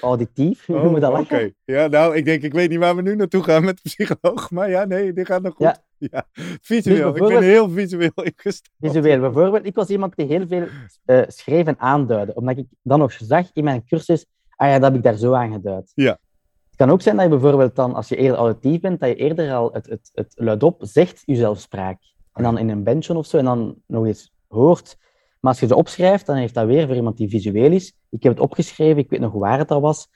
[0.00, 2.96] auditief, hoe Oh, noemen we dat Oké, ja, nou, ik denk, ik weet niet waar
[2.96, 5.66] we nu naartoe gaan met de psycholoog, maar ja, nee, dit gaat nog goed.
[5.66, 5.82] Ja.
[6.10, 6.26] Ja,
[6.60, 7.16] visueel.
[7.16, 8.76] ik ben heel visueel ingesteld.
[8.80, 9.66] Visueel, bijvoorbeeld.
[9.66, 10.66] Ik was iemand die heel veel
[11.04, 14.26] eh, schreef en aanduidde, omdat ik dan nog zag in mijn cursus,
[14.56, 15.92] ah ja, dat heb ik daar zo aan geduid.
[15.94, 16.18] Ja.
[16.66, 19.14] Het kan ook zijn dat je bijvoorbeeld dan, als je eerder auditief bent, dat je
[19.14, 21.98] eerder al het, het, het luidop zegt, jezelf spraak.
[22.32, 24.96] En dan in een benchje of zo, en dan nog eens hoort.
[25.42, 27.96] Maar als je ze opschrijft, dan heeft dat weer voor iemand die visueel is.
[28.10, 30.08] Ik heb het opgeschreven, ik weet nog waar het al was.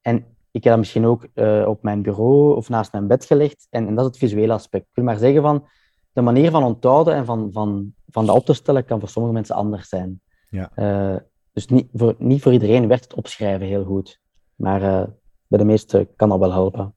[0.00, 0.16] En
[0.50, 3.66] ik heb dat misschien ook eh, op mijn bureau of naast mijn bed gelegd.
[3.70, 4.84] En, en dat is het visuele aspect.
[4.84, 5.68] Ik wil maar zeggen van,
[6.12, 9.34] de manier van onthouden en van, van, van dat op te stellen kan voor sommige
[9.34, 10.20] mensen anders zijn.
[10.50, 10.70] Ja.
[10.74, 11.16] Eh,
[11.52, 14.20] dus niet voor, niet voor iedereen werkt het opschrijven heel goed.
[14.54, 15.08] Maar eh,
[15.46, 16.94] bij de meesten kan dat wel helpen.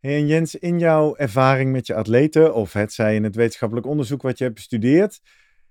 [0.00, 3.86] Hey, en Jens, in jouw ervaring met je atleten, of het zij in het wetenschappelijk
[3.86, 5.20] onderzoek wat je hebt bestudeerd,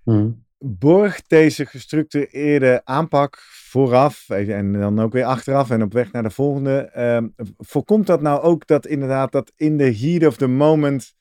[0.04, 0.30] Mhm.
[0.66, 6.30] Borgt deze gestructureerde aanpak vooraf en dan ook weer achteraf en op weg naar de
[6.30, 11.14] volgende, ehm, voorkomt dat nou ook dat inderdaad dat in de heat of the moment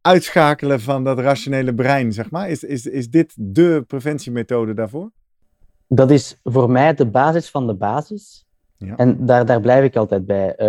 [0.00, 2.50] uitschakelen van dat rationele brein, zeg maar?
[2.50, 5.10] Is, is, is dit de preventiemethode daarvoor?
[5.88, 8.46] Dat is voor mij de basis van de basis.
[8.76, 8.96] Ja.
[8.96, 10.54] En daar, daar blijf ik altijd bij.
[10.54, 10.66] Eh,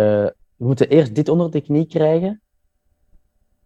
[0.56, 2.42] we moeten eerst dit onder de knie krijgen.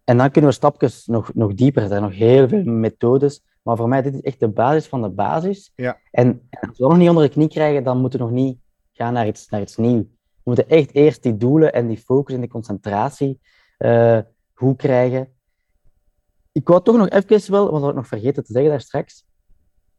[0.05, 1.83] En dan kunnen we stapjes nog, nog dieper.
[1.83, 3.43] Er zijn nog heel veel methodes.
[3.65, 5.73] Maar voor mij dit is echt de basis van de basis.
[5.77, 5.99] Ja.
[6.11, 8.35] En, en als we dat nog niet onder de knie krijgen, dan moeten we nog
[8.35, 8.59] niet
[8.93, 10.05] gaan naar iets, naar iets nieuws.
[10.05, 13.41] We moeten echt eerst die doelen en die focus en die concentratie
[13.79, 14.19] eh,
[14.53, 15.29] goed krijgen.
[16.53, 18.81] Ik wou toch nog even wel, want dat had ik nog vergeten te zeggen daar
[18.81, 19.25] straks,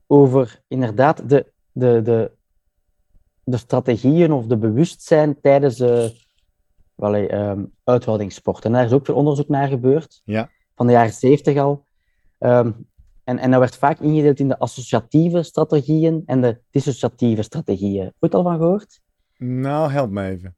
[0.08, 2.32] over inderdaad de, de, de,
[3.44, 6.06] de strategieën of de bewustzijn tijdens uh,
[6.96, 8.66] wel, um, uithoudingssport.
[8.66, 10.50] En daar is ook veel onderzoek naar gebeurd, Ja.
[10.76, 11.86] van de jaren zeventig al.
[12.40, 12.88] Um,
[13.26, 18.04] en, en dat werd vaak ingedeeld in de associatieve strategieën en de dissociatieve strategieën.
[18.04, 19.02] Heb je het al van gehoord?
[19.38, 20.56] Nou, help me even.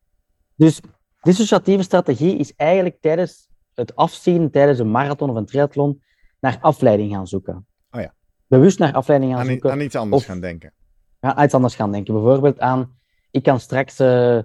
[0.55, 0.82] Dus
[1.22, 6.01] dissociatieve strategie is eigenlijk tijdens het afzien, tijdens een marathon of een triathlon,
[6.39, 7.68] naar afleiding gaan zoeken.
[7.91, 8.13] Oh ja.
[8.47, 9.72] Bewust naar afleiding gaan Aan, zoeken.
[9.72, 10.74] aan iets anders of- gaan denken.
[11.20, 12.13] Ja, aan iets anders gaan denken.
[12.13, 12.97] Bijvoorbeeld aan,
[13.32, 14.39] ik kan straks eh,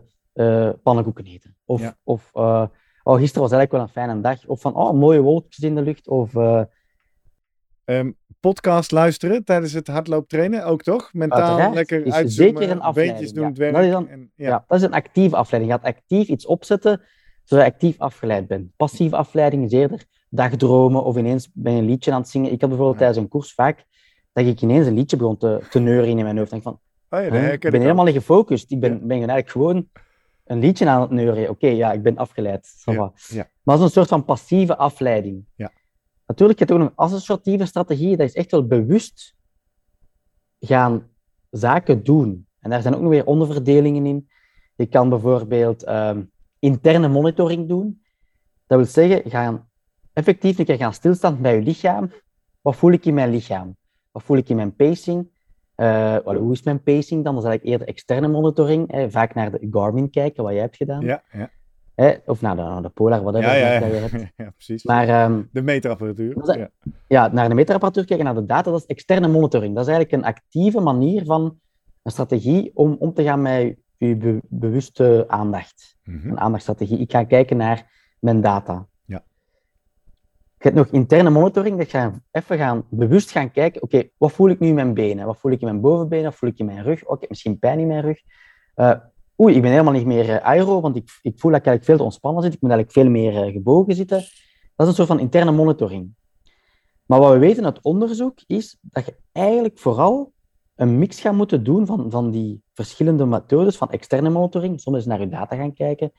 [0.82, 1.56] pannenkoeken eten.
[1.64, 1.96] Of, Ja.
[2.04, 2.66] of eh,
[3.02, 4.46] oh, gisteren was eigenlijk wel een fijne dag.
[4.46, 6.08] Of van, oh, mooie wolkjes in de lucht.
[6.08, 6.32] Of
[7.84, 8.10] eh, Ehm,
[8.40, 11.12] podcast luisteren tijdens het hardlooptrainen ook toch?
[11.12, 11.74] Mentaal Uiteraard.
[11.74, 13.48] lekker Is uitzoomen, zeker een afleiding, doen ja.
[13.48, 13.74] het werk.
[13.74, 14.48] Dat is dan- en, ja.
[14.48, 14.64] ja.
[14.66, 15.72] dat is een actieve afleiding.
[15.74, 17.00] Je gaat actief iets opzetten,
[17.44, 18.76] zodat je actief afgeleid bent.
[18.76, 22.52] Passieve afleiding is eerder dagdromen of ineens ben je een liedje aan het zingen.
[22.52, 23.04] Ik had bijvoorbeeld Ja.
[23.04, 23.84] tijdens een koers vaak
[24.32, 26.50] dat ik ineens een liedje begon te, te neuren in mijn hoofd.
[26.50, 26.80] En ik van,
[27.10, 27.52] Oh Huh?
[27.52, 28.70] Ik ben helemaal niet gefocust.
[28.70, 29.88] Ik ben, ben eigenlijk gewoon
[30.44, 31.48] een liedje aan het neuren.
[31.48, 32.72] Oké, ja, ik ben afgeleid.
[32.84, 33.10] Maar
[33.62, 35.44] dat is een soort van passieve afleiding.
[35.54, 35.72] Ja.
[36.32, 38.16] Natuurlijk, je hebt ook nog associatieve strategie.
[38.16, 39.34] Dat is echt wel bewust
[40.60, 41.08] gaan
[41.50, 42.46] zaken doen.
[42.60, 44.28] En daar zijn ook nog weer onderverdelingen in.
[44.74, 46.22] Je kan bijvoorbeeld ehm,
[46.58, 48.02] interne monitoring doen.
[48.66, 49.68] Dat wil zeggen, gaan
[50.12, 52.10] effectief een gaan stilstaan bij je lichaam.
[52.60, 53.76] Wat voel ik in mijn lichaam?
[54.10, 55.30] Wat voel ik in mijn pacing?
[55.74, 57.36] Eh, hoe is mijn pacing dan?
[57.36, 59.06] Is eigenlijk eerder externe monitoring.
[59.08, 61.00] Vaak naar de Garmin kijken, wat jij hebt gedaan.
[61.00, 61.50] Ja, ja.
[62.26, 64.00] Of naar de, de Polar, whatever Ja, ja, dat je ja.
[64.00, 64.32] hebt.
[64.36, 64.84] ja, precies.
[64.84, 66.34] Maar ehm, De meterapparatuur.
[66.34, 66.68] Dat Ja.
[67.08, 69.74] ja, naar de meterapparatuur kijken, naar de data, dat is externe monitoring.
[69.74, 71.58] Dat is eigenlijk een actieve manier van
[72.02, 75.96] een strategie om om te gaan met je be- bewuste aandacht.
[76.04, 76.28] Mhm.
[76.28, 76.98] Een aandachtstrategie.
[76.98, 78.86] Ik ga kijken naar mijn data.
[79.04, 79.22] Ja.
[80.58, 84.48] Je hebt nog interne monitoring, dat ga even gaan, bewust gaan kijken, oké, wat voel
[84.48, 85.26] ik nu in mijn benen?
[85.26, 86.24] Wat voel ik in mijn bovenbenen?
[86.24, 87.04] Wat voel ik in mijn rug?
[87.04, 88.18] Oké, misschien pijn in mijn rug.
[88.74, 88.92] Eh,
[89.42, 91.84] oei, ik ben helemaal niet meer eh, aero, want ik, ik voel dat ik eigenlijk
[91.84, 92.54] veel te ontspannen zit.
[92.54, 94.18] Ik moet eigenlijk veel meer eh, gebogen zitten.
[94.76, 96.14] Dat is een soort van interne monitoring.
[97.06, 100.32] Maar wat we weten uit onderzoek is dat je eigenlijk vooral
[100.74, 104.80] een mix gaat moeten doen van, van die verschillende methodes van externe monitoring.
[104.80, 106.12] Soms is naar je data gaan kijken,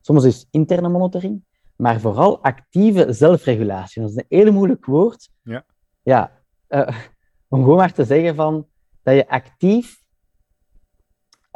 [0.00, 1.44] soms is interne monitoring,
[1.76, 4.02] maar vooral actieve zelfregulatie.
[4.02, 5.30] Dat is een heel moeilijk woord.
[5.42, 5.64] Ja.
[6.02, 6.32] Ja,
[6.66, 6.88] eh,
[7.48, 8.66] om gewoon maar te zeggen van,
[9.02, 10.02] dat je actief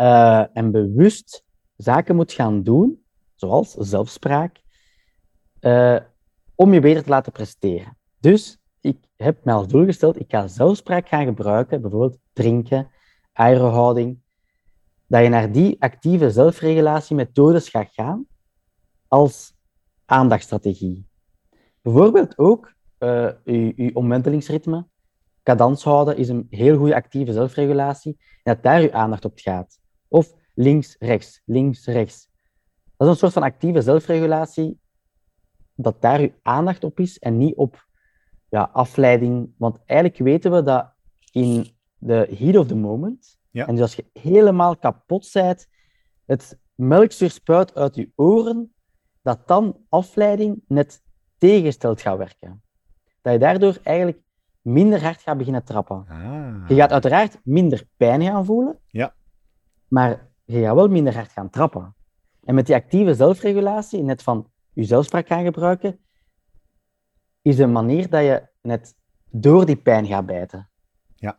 [0.03, 1.44] eh, en bewust
[1.76, 4.62] zaken moet gaan doen, zoals zelfspraak,
[5.61, 5.96] eh,
[6.55, 7.96] om je beter te laten presteren.
[8.20, 12.90] Dus ik heb mij als doel gesteld, ik ga zelfspraak gaan gebruiken, bijvoorbeeld drinken,
[13.32, 14.18] aerohouding,
[15.07, 18.26] dat je naar die actieve zelfregulatiemethodes gaat gaan
[19.09, 19.55] als
[20.05, 21.07] aandachtstrategie.
[21.82, 24.86] Bijvoorbeeld ook eh, je, je omwentelingsritme,
[25.42, 29.80] cadans houden is een heel goede actieve zelfregulatie, en dat daar je aandacht op gaat.
[30.13, 32.29] Of links, rechts, links, rechts.
[32.97, 34.81] Dat is een soort van actieve zelfregulatie,
[35.75, 37.87] dat daar je aandacht op is en niet op
[38.49, 39.51] ja, afleiding.
[39.57, 40.93] Want eigenlijk weten we dat
[41.31, 41.67] in
[41.99, 43.67] de heat of the moment, Ja.
[43.67, 45.69] en dus als je helemaal kapot bent,
[46.25, 48.75] het melkzuur spuit uit je oren,
[49.23, 51.03] dat dan afleiding net
[51.39, 52.63] tegengesteld gaat werken.
[53.23, 54.19] Dat je daardoor eigenlijk
[54.61, 56.05] minder hard gaat beginnen trappen.
[56.09, 56.69] Ah.
[56.69, 59.15] Je gaat uiteraard minder pijn gaan voelen, Ja.
[59.93, 61.95] Maar je gaat wel minder hard gaan trappen.
[62.45, 65.99] En met die actieve zelfregulatie, net van je zelfspraak gaan gebruiken,
[67.43, 68.95] is een manier dat je net
[69.30, 70.70] door die pijn gaat bijten.
[71.16, 71.38] Ja.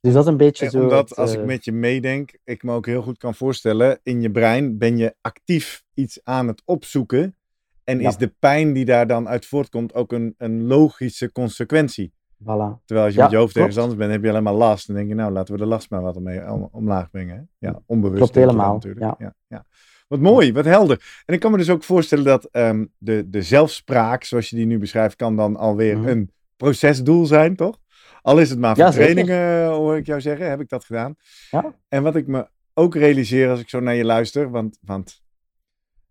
[0.00, 0.82] Dus dat is een beetje zo.
[0.82, 4.00] omdat het, als eh, ik met je meedenk, ik me ook heel goed kan voorstellen,
[4.02, 7.36] in je brein ben je actief iets aan het opzoeken.
[7.84, 8.08] En Ja.
[8.08, 12.12] is de pijn die daar dan uit voortkomt ook een, een logische consequentie.
[12.42, 12.84] Voilà.
[12.84, 14.86] Terwijl als je Ja, met je hoofd ergens anders bent, heb je alleen maar last.
[14.86, 17.36] Dan denk je, nou, laten we de last maar wat om- omlaag brengen.
[17.58, 17.68] hè?
[17.68, 18.18] Ja, onbewust.
[18.18, 19.14] Klopt helemaal, natuurlijk.
[19.18, 19.34] Ja.
[19.48, 19.64] Ja,
[20.08, 21.22] Wat mooi, wat helder.
[21.24, 24.66] En ik kan me dus ook voorstellen dat ehm, de, de zelfspraak, zoals je die
[24.66, 26.08] nu beschrijft, kan dan alweer Mhm.
[26.08, 27.78] een procesdoel zijn, toch?
[28.22, 31.14] Al is het maar voor trainingen, hoor ik jou zeggen, heb ik dat gedaan.
[31.50, 31.74] Ja.
[31.88, 35.22] En wat ik me ook realiseer als ik zo naar je luister, want, want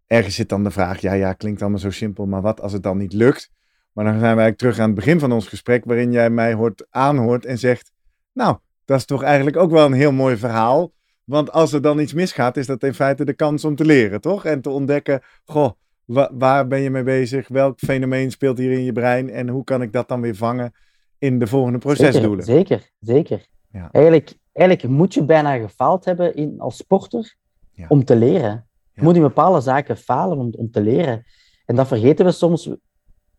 [0.08, 2.84] ergens zit dan de vraag, ja, ja, klinkt allemaal zo simpel, maar wat als het
[2.84, 3.52] dan niet lukt?
[3.94, 6.54] Maar dan zijn we eigenlijk terug aan het begin van ons gesprek, waarin jij mij
[6.54, 7.92] hoort, aanhoort en zegt,
[8.34, 10.92] nou, dat is toch eigenlijk ook wel een heel mooi verhaal.
[11.24, 14.22] Want als er dan iets misgaat, is dat in feite de kans om te leren,
[14.22, 14.46] toch?
[14.46, 15.70] En te ontdekken, goh,
[16.06, 17.48] wa- waar ben je mee bezig?
[17.48, 19.30] Welk fenomeen speelt hier in je brein?
[19.30, 20.74] En hoe kan ik dat dan weer vangen
[21.18, 22.46] in de volgende procesdoelen?
[22.46, 23.38] Zeker, zeker.
[23.40, 23.46] zeker.
[23.72, 23.90] Ja.
[23.92, 27.36] Eigenlijk, eigenlijk moet je bijna gefaald hebben in, als sporter
[27.72, 27.86] Ja.
[27.88, 28.68] om te leren.
[28.94, 29.04] Je Ja.
[29.04, 31.24] moet in bepaalde zaken falen om, om te leren.
[31.66, 32.70] En dat vergeten we soms.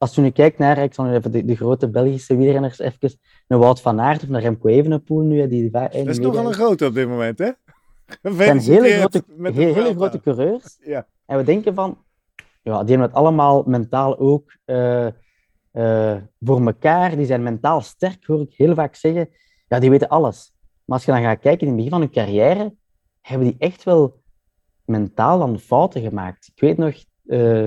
[0.02, 3.18] Als je nu kijkt naar ik zal nu even de, de grote Belgische wielrenners, even,
[3.48, 6.52] een Wout van Aert of een Remco Evenepoel nu, die, die, Dat is nogal een
[6.52, 7.44] grote op dit moment, hè?
[8.22, 10.78] Het zijn hele grote, met hele, grote coureurs.
[10.80, 11.06] Ja.
[11.26, 11.98] En we denken van,
[12.62, 17.16] ja, die hebben het allemaal mentaal ook eh, eh, voor elkaar.
[17.16, 19.28] Die zijn mentaal sterk, hoor ik heel vaak zeggen.
[19.68, 20.52] Ja, die weten alles.
[20.84, 22.74] Maar als je dan gaat kijken in het begin van hun carrière,
[23.20, 24.22] hebben die echt wel
[24.84, 26.50] mentaal dan fouten gemaakt.
[26.54, 26.94] Ik weet nog,
[27.26, 27.64] eh,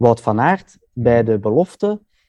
[0.00, 1.88] Wout van Aert bij de belofte,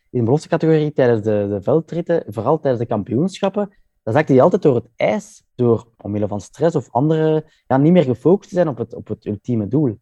[0.09, 4.61] in de beloftecategorie tijdens de, de veldritten, vooral tijdens de kampioenschappen, dan zakte hij altijd
[4.61, 8.67] door het ijs, door omwille van stress of andere, ja, niet meer gefocust te zijn
[8.67, 9.97] op het, op het ultieme doel.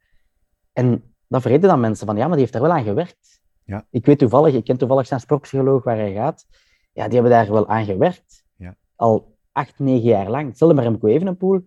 [0.74, 3.42] En dan vergeten dan mensen van, ja, maar die heeft daar wel aan gewerkt.
[3.64, 3.86] Ja.
[3.90, 6.46] Ik weet toevallig, ik ken toevallig zijn sportpsycholoog waar hij gaat.
[6.94, 8.46] Ja, die hebben daar wel aan gewerkt.
[8.56, 8.76] Ja.
[8.96, 10.48] Al acht, negen jaar lang.
[10.48, 11.66] Hetzelfde met Remco Evenepoel.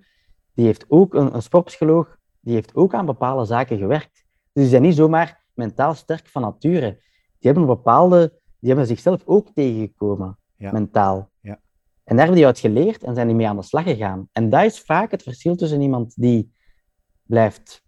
[0.55, 4.25] Die heeft ook een, een sportpsycholoog, die heeft ook aan bepaalde zaken gewerkt.
[4.53, 6.91] Dus die zijn niet zomaar mentaal sterk van nature.
[7.39, 10.73] Die hebben bepaalde, die hebben zichzelf ook tegengekomen, Ja.
[10.73, 11.31] mentaal.
[11.41, 11.61] Ja.
[12.05, 14.29] En daar hebben die uit geleerd en zijn die mee aan de slag gegaan.
[14.33, 16.53] En dat is vaak het verschil tussen iemand die
[17.23, 17.85] blijft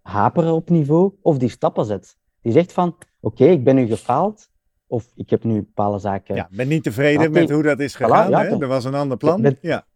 [0.00, 2.16] haperen op niveau of die stappen zet.
[2.40, 4.48] Die zegt van, oké, ik ben nu gefaald,
[4.86, 7.98] of ik heb nu bepaalde zaken, Ja, ben niet tevreden met hoe dat is Voilà,
[7.98, 8.30] gegaan.
[8.30, 8.60] ja, hè?
[8.60, 9.56] Er was een ander plan.
[9.60, 9.86] Ja,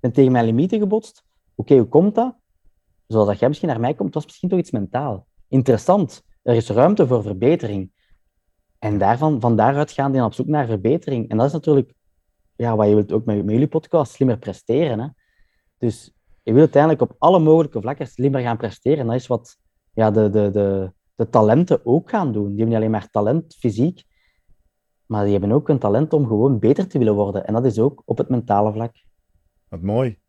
[0.00, 1.24] ben tegen mijn limieten gebotst.
[1.54, 2.36] Oké, hoe komt dat?
[3.06, 5.26] Zoals dat jij misschien naar mij komt, was misschien toch iets mentaal.
[5.52, 6.22] Interessant.
[6.42, 7.92] Er is ruimte voor verbetering.
[8.78, 11.28] En daarvan, van daaruit gaan die op zoek naar verbetering.
[11.28, 11.92] En dat is natuurlijk
[12.56, 15.00] ja, wat je wilt ook met, met jullie podcast, slimmer presteren.
[15.00, 15.06] Hè?
[15.78, 18.98] Dus je wil uiteindelijk op alle mogelijke vlakken slimmer gaan presteren.
[18.98, 19.58] En dat is wat
[19.94, 22.48] ja, de, de, de, de talenten ook gaan doen.
[22.48, 24.02] Die hebben niet alleen maar talent, fysiek,
[25.06, 27.46] maar die hebben ook een talent om gewoon beter te willen worden.
[27.46, 28.94] En dat is ook op het mentale vlak.
[29.68, 30.20] wat mooi.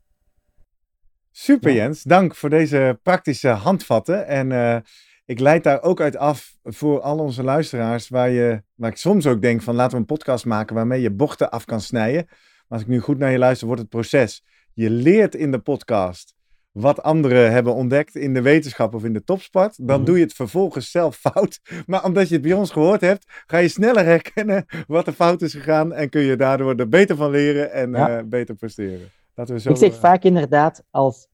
[1.30, 1.76] Super Ja.
[1.76, 4.26] Jens, dank voor deze praktische handvatten.
[4.26, 4.80] En eh,
[5.24, 9.26] ik leid daar ook uit af voor al onze luisteraars, waar, je, waar ik soms
[9.26, 12.24] ook denk van laten we een podcast maken waarmee je bochten af kan snijden.
[12.26, 14.44] Maar als ik nu goed naar je luister, wordt het proces.
[14.74, 16.34] Je leert in de podcast
[16.72, 19.86] wat anderen hebben ontdekt in de wetenschap of in de topsport.
[19.86, 20.04] Dan Mhm.
[20.06, 21.60] doe je het vervolgens zelf fout.
[21.86, 25.42] Maar omdat je het bij ons gehoord hebt, ga je sneller herkennen wat er fout
[25.42, 25.92] is gegaan.
[25.92, 28.18] En kun je daardoor er beter van leren en Ja.
[28.18, 29.08] eh, beter presteren.
[29.34, 31.28] Laten we zo, Ik zeg eh, vaak inderdaad, als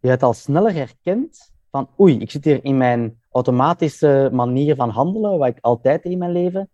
[0.00, 4.90] je het al sneller herkent, van oei, ik zit hier in mijn automatische manier van
[4.90, 6.70] handelen, wat ik altijd in mijn leven,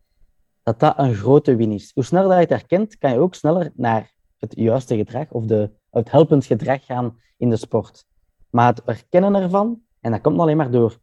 [0.62, 1.90] dat dat een grote win is.
[1.94, 5.44] Hoe sneller dat je het herkent, kan je ook sneller naar het juiste gedrag of
[5.44, 8.04] de, het helpend gedrag gaan in de sport.
[8.50, 10.98] Maar het herkennen ervan, en dat komt alleen maar door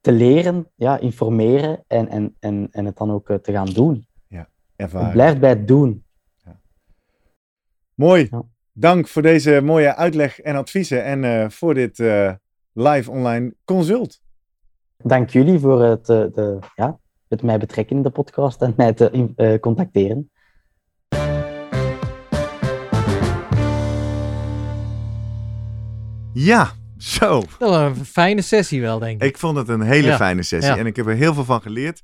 [0.00, 4.06] te leren, ja, informeren en, en, en, en het dan ook eh, te gaan doen.
[4.28, 4.46] Het
[4.76, 5.12] ervaren.
[5.12, 6.04] blijft bij het doen.
[7.94, 8.28] Mooi.
[8.30, 8.42] Ja.
[8.72, 11.04] Dank voor deze mooie uitleg en adviezen.
[11.04, 12.32] En eh, voor dit eh,
[12.72, 14.21] live online consult.
[15.02, 16.98] Dank jullie voor het, eh, de, ja,
[17.28, 20.30] het mij betrekken in de podcast en mij te in- eh, contacteren.
[26.32, 27.42] Ja, zo.
[27.58, 29.28] Dat was een fijne sessie wel, denk ik.
[29.28, 30.16] Ik vond het een hele Ja.
[30.16, 30.72] fijne sessie.
[30.72, 30.78] Ja.
[30.78, 32.02] En ik heb er heel veel van geleerd.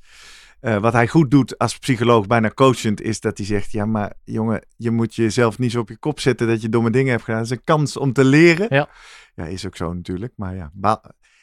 [0.61, 4.13] Eh, wat hij goed doet als psycholoog, bijna coachend, is dat hij zegt: Ja, maar
[4.25, 7.25] jongen, je moet jezelf niet zo op je kop zetten dat je domme dingen hebt
[7.25, 7.41] gedaan.
[7.41, 8.67] Het is een kans om te leren.
[8.71, 8.89] Ja.
[9.35, 10.33] Ja, is ook zo natuurlijk.
[10.37, 10.71] Maar ja,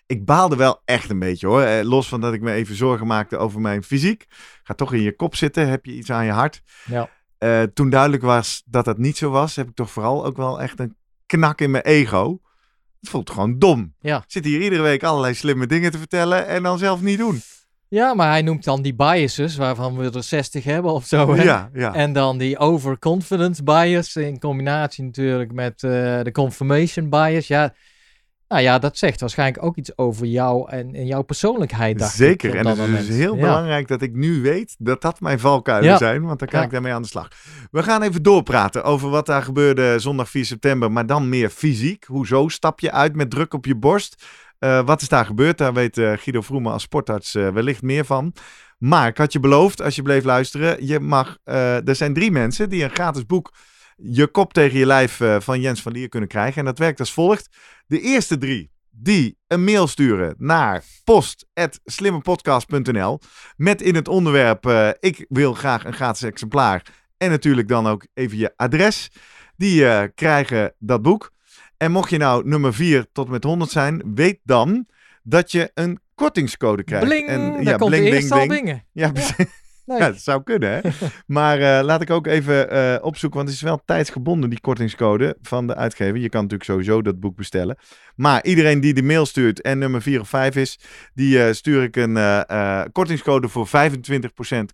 [0.06, 1.62] ik baalde wel echt een beetje hoor.
[1.62, 4.26] Eh, los van dat ik me even zorgen maakte over mijn fysiek.
[4.64, 5.70] Ga toch in je kop zitten.
[5.70, 6.62] Heb je iets aan je hart?
[6.86, 7.10] Ja.
[7.38, 10.62] Eh, toen duidelijk was dat dat niet zo was, heb ik toch vooral ook wel
[10.62, 10.96] echt een
[11.26, 12.40] knak in mijn ego.
[13.00, 13.94] Het voelt gewoon dom.
[14.00, 14.24] Ja.
[14.28, 17.42] Zit hier iedere week allerlei slimme dingen te vertellen en dan zelf niet doen.
[17.88, 21.36] Ja, maar hij noemt dan die biases, waarvan we er 60 hebben of zo.
[21.36, 21.44] Hè?
[21.44, 21.94] Ja, ja.
[21.94, 25.90] En dan die overconfidence bias in combinatie natuurlijk met eh,
[26.22, 27.48] de confirmation bias.
[27.48, 27.74] Ja,
[28.48, 32.00] nou ja, dat zegt waarschijnlijk ook iets over jou en, en jouw persoonlijkheid.
[32.00, 32.56] dacht Zeker.
[32.56, 33.42] En dat het is dus heel Ja.
[33.42, 35.98] belangrijk dat ik nu weet dat dat mijn valkuilen Ja.
[35.98, 36.24] zijn.
[36.26, 36.66] Want dan kan Ja.
[36.66, 37.28] ik daarmee aan de slag.
[37.72, 40.92] We gaan even doorpraten over wat daar gebeurde zondag 4 september.
[40.92, 42.04] Maar dan meer fysiek.
[42.08, 44.26] Hoezo stap je uit met druk op je borst?
[44.60, 45.58] Eh, wat is daar gebeurd?
[45.58, 48.34] Daar weet eh, Guido Vroemen als sportarts eh, wellicht meer van.
[48.78, 52.70] Maar ik had je beloofd, als je bleef luisteren, je mag, er zijn drie mensen
[52.70, 53.52] die een gratis boek
[53.96, 56.60] Je kop tegen je lijf eh, van Jens van Lier kunnen krijgen.
[56.60, 57.50] En dat werkt als volgt.
[57.88, 63.20] De eerste drie die een mail sturen naar post.slimmepodcast.nl
[63.56, 66.86] met in het onderwerp eh, ik wil graag een gratis exemplaar
[67.18, 69.10] en natuurlijk dan ook even je adres.
[69.58, 71.34] Die eh, krijgen dat boek.
[71.78, 74.88] En mocht je nou nummer 4 tot met 100 zijn, weet dan
[75.24, 77.06] dat je een kortingscode krijgt.
[77.06, 78.86] Bling, en, daar komt de eerste al dingen.
[78.92, 79.64] Ja, precies.
[79.86, 80.00] Leuk.
[80.00, 80.80] Ja, dat zou kunnen, hè?
[81.38, 85.38] maar eh, laat ik ook even eh, opzoeken, want het is wel tijdsgebonden, die kortingscode
[85.42, 86.18] van de uitgever.
[86.18, 87.78] Je kan natuurlijk sowieso dat boek bestellen.
[88.16, 90.80] Maar iedereen die de mail stuurt en nummer 4 of 5 is,
[91.14, 92.14] die eh, stuur ik een
[92.92, 93.72] kortingscode voor 25%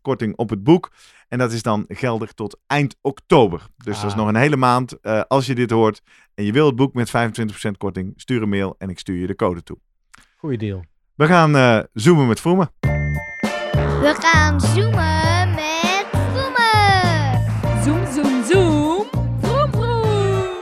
[0.02, 0.92] korting op het boek.
[1.28, 3.68] En dat is dan geldig tot eind oktober.
[3.78, 4.18] Dus dat is Ah.
[4.18, 5.02] nog een hele maand.
[5.28, 6.02] Als je dit hoort
[6.34, 9.28] en je wil het boek met 25% korting, stuur een mail en ik stuur je
[9.28, 9.78] de code toe.
[10.38, 10.84] Goeie deal.
[11.16, 13.01] We gaan zoomen met Vroemen.
[13.72, 17.84] We gaan zoomen met Vroemen.
[17.84, 19.08] Zoom, zoom, zoom.
[19.42, 20.60] Vroom, vroom.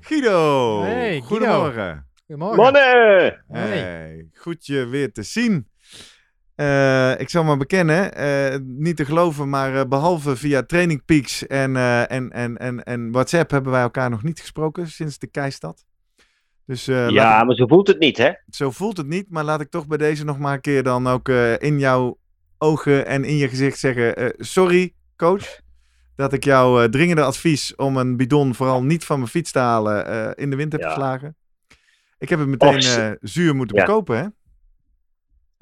[0.00, 1.26] Guido, Hey, Guido.
[1.26, 2.06] goedemorgen.
[2.26, 2.62] Goedemorgen.
[2.62, 3.44] Mannen!
[3.48, 3.78] Hey.
[3.78, 5.68] Hey, goed je weer te zien.
[6.54, 11.46] Eh, ik zal maar bekennen, eh, niet te geloven, maar eh, behalve via Training Peaks
[11.46, 15.26] en, eh, en, en, en, en WhatsApp hebben wij elkaar nog niet gesproken sinds de
[15.26, 15.84] keistad.
[16.66, 18.30] Dus eh, Ja, ik- maar zo voelt het niet, hè?
[18.50, 21.06] zo voelt het niet, maar laat ik toch bij deze nog maar een keer dan
[21.06, 22.18] ook eh, in jouw
[22.58, 25.60] ogen en in je gezicht zeggen, eh, sorry coach,
[26.16, 30.34] dat ik jouw dringende advies om een bidon vooral niet van mijn fiets te halen
[30.34, 30.88] in de wind heb Ja.
[30.88, 31.36] geslagen.
[32.18, 33.84] Ik heb het meteen zuur moeten Ja.
[33.84, 34.24] bekopen, hè?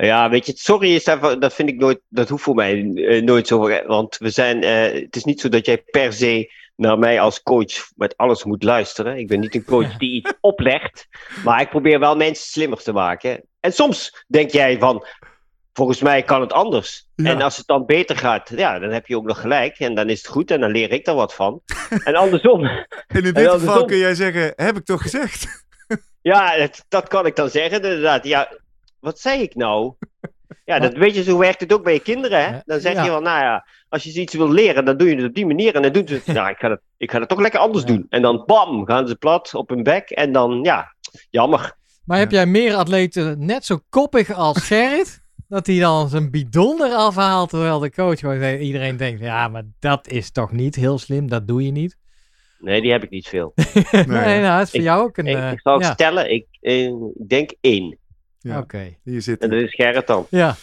[0.07, 3.23] Ja, weet je, sorry is daarvan, dat vind ik nooit, dat hoeft voor mij eh,
[3.23, 3.69] nooit zo.
[3.87, 7.43] Want we zijn, eh, het is niet zo dat jij per se naar mij als
[7.43, 9.19] coach met alles moet luisteren.
[9.19, 11.09] Ik ben niet een coach die iets oplegt,
[11.45, 13.43] maar ik probeer wel mensen slimmer te maken.
[13.61, 15.07] En soms denk jij van,
[15.73, 17.09] volgens mij kan het anders.
[17.15, 17.31] Ja.
[17.31, 19.79] En als het dan beter gaat, ja, dan heb je ook nog gelijk.
[19.79, 21.61] En dan is het goed en dan leer ik er wat van.
[22.05, 22.65] En andersom,
[23.07, 25.65] En in dit geval kun jij zeggen, heb ik toch gezegd?
[26.23, 28.25] Ja, dat, dat kan ik dan zeggen, inderdaad.
[28.25, 28.49] Ja,
[29.03, 29.93] wat zei ik nou?
[30.65, 32.45] Ja, dat weet je, zo werkt het ook bij je kinderen.
[32.53, 32.59] Hè?
[32.65, 33.05] Dan zeg Ja.
[33.05, 35.35] je van, nou ja, als je ze iets wil leren, dan doe je het op
[35.35, 35.75] die manier.
[35.75, 37.89] En dan doen ze, nou, ik ga het, ik ga het toch lekker anders Ja.
[37.93, 38.07] doen.
[38.09, 40.11] En dan, bam, gaan ze plat op hun bek.
[40.11, 40.95] En dan, ja,
[41.31, 41.77] jammer.
[42.05, 45.21] Maar heb jij meer atleten net zo koppig als Gerrit?
[45.49, 49.63] dat hij dan zijn bidon eraf haalt, terwijl de coach gewoon iedereen denkt, ja, maar
[49.79, 51.97] dat is toch niet heel slim, dat doe je niet.
[52.59, 53.53] Nee, die heb ik niet veel.
[53.93, 55.27] nee, nou, dat is voor Ik- jou ook een...
[55.27, 56.85] Ik, eh, ik zal het ja, stellen, ik, eh,
[57.15, 57.99] ik denk één.
[58.43, 58.97] Ja, oké.
[59.05, 60.27] hier zit En dat is Gerrit dan.
[60.31, 60.57] Ja,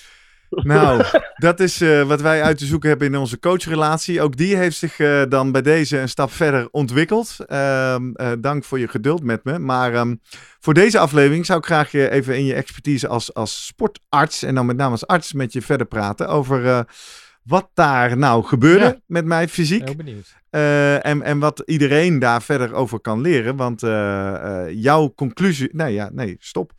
[0.50, 1.04] Nou,
[1.36, 4.22] dat is eh, wat wij uit te zoeken hebben in onze coachrelatie.
[4.22, 7.36] Ook die heeft zich eh, dan bij deze een stap verder ontwikkeld.
[7.48, 9.60] Ehm, eh, dank voor je geduld met me.
[9.60, 10.16] Maar ehm,
[10.60, 14.44] voor deze aflevering zou ik graag je even in je expertise als, als sportarts...
[14.44, 16.66] en dan met name als arts met je verder praten over...
[16.66, 16.80] eh,
[17.44, 19.00] wat daar nou gebeurde Ja.
[19.06, 19.86] met mij fysiek.
[19.86, 20.36] heel benieuwd.
[20.50, 23.56] Eh, en, en wat iedereen daar verder over kan leren.
[23.56, 25.70] Want eh, eh, jouw conclusie.
[25.72, 26.72] Nee, ja, nee, stop.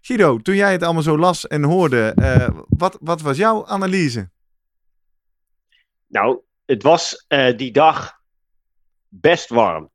[0.00, 4.28] Guido, toen jij het allemaal zo las en hoorde, eh, wat, wat was jouw analyse?
[6.06, 8.20] Nou, het was eh, die dag
[9.08, 9.90] best warm.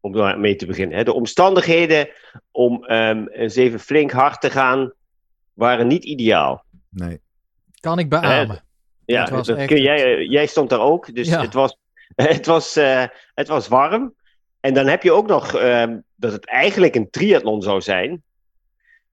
[0.00, 0.96] Om daar mee te beginnen.
[0.98, 1.04] Hè.
[1.04, 2.08] De omstandigheden
[2.50, 4.92] om ehm, eens even flink hard te gaan,
[5.52, 6.64] waren niet ideaal.
[6.88, 7.20] Nee.
[7.80, 8.64] Kan ik beamen.
[9.04, 11.14] Ja, Het was dat echt kun jij, eh, jij stond daar ook.
[11.14, 11.40] Dus Ja.
[11.40, 11.76] het, was,
[12.14, 14.14] het, was, eh, het was warm.
[14.60, 18.22] En dan heb je ook nog ehm, dat het eigenlijk een triathlon zou zijn.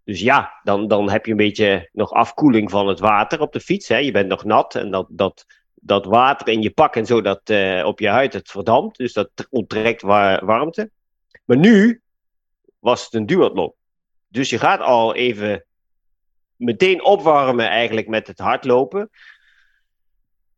[0.03, 3.59] Dus ja, dan, dan heb je een beetje nog afkoeling van het water op de
[3.59, 3.87] fiets.
[3.87, 3.97] Hè.
[3.97, 5.45] Je bent nog nat en dat, dat,
[5.75, 8.97] dat water in je pak en zo, dat eh, op je huid, het verdampt.
[8.97, 10.91] Dus dat onttrekt wa- warmte.
[11.45, 12.01] Maar nu
[12.79, 13.73] was het een duathlon.
[14.27, 15.65] Dus je gaat al even
[16.55, 19.09] meteen opwarmen eigenlijk met het hardlopen.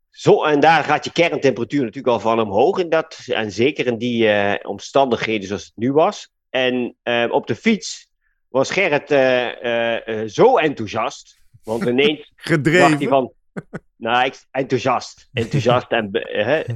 [0.09, 2.77] Zo, en daar gaat je kerntemperatuur natuurlijk al van omhoog.
[2.77, 6.31] In dat, en zeker in die eh, omstandigheden zoals het nu was.
[6.49, 8.11] En eh, op de fiets
[8.53, 11.39] was Gerrit eh, eh, eh, zo enthousiast.
[11.63, 13.31] Want ineens dacht hij van...
[13.95, 15.29] Nou, ik, enthousiast.
[15.33, 15.91] Enthousiast.
[15.91, 16.59] en, hè.
[16.61, 16.73] en,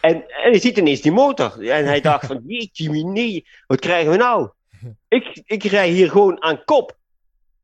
[0.00, 1.68] en hij ziet ineens die motor.
[1.68, 4.50] En hij dacht van, jeetje nee, wat krijgen we nou?
[5.08, 6.96] ik, ik rij hier gewoon aan kop.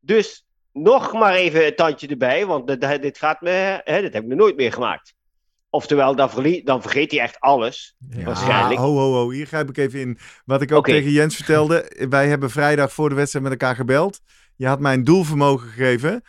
[0.01, 4.23] Dus nog maar even een tandje erbij, want dit, dit gaat me, hè, dit heb
[4.23, 5.15] ik nog nooit meer gemaakt.
[5.71, 7.97] Oftewel, dan, verlie- dan vergeet hij echt alles.
[8.11, 8.25] Ja.
[8.25, 8.81] Waarschijnlijk.
[8.81, 9.31] Ah, ho, ho, ho.
[9.31, 10.19] Hier grijp ik even in.
[10.45, 11.93] Wat ik ook tegen Jens vertelde.
[12.11, 14.21] Wij hebben vrijdag voor de wedstrijd met elkaar gebeld.
[14.57, 16.23] Je had mij een doelvermogen gegeven.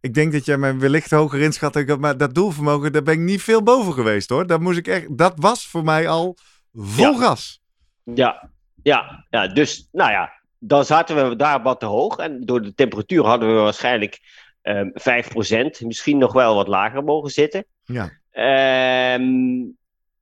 [0.00, 1.72] Ik denk dat jij mij wellicht hoger inschat.
[1.72, 4.46] dan ik had, Maar dat doelvermogen, daar ben ik niet veel boven geweest hoor.
[4.46, 6.36] Dat, moest ik echt, dat was voor mij al
[6.72, 7.18] vol Ja.
[7.18, 7.60] gas.
[8.04, 8.50] Ja,
[8.82, 12.16] ja, ja, dus nou ja, dan zaten we daar wat te hoog.
[12.16, 14.20] En door de temperatuur hadden we waarschijnlijk
[14.62, 17.64] ehm 5%, misschien nog wel wat lager mogen zitten.
[17.84, 18.20] Ja.
[18.32, 19.64] Ehm,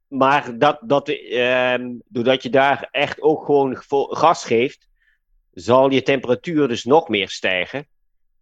[0.08, 3.76] maar dat, dat, ehm, doordat je daar echt ook gewoon
[4.10, 4.88] gas geeft,
[5.52, 7.86] zal je temperatuur dus nog meer stijgen.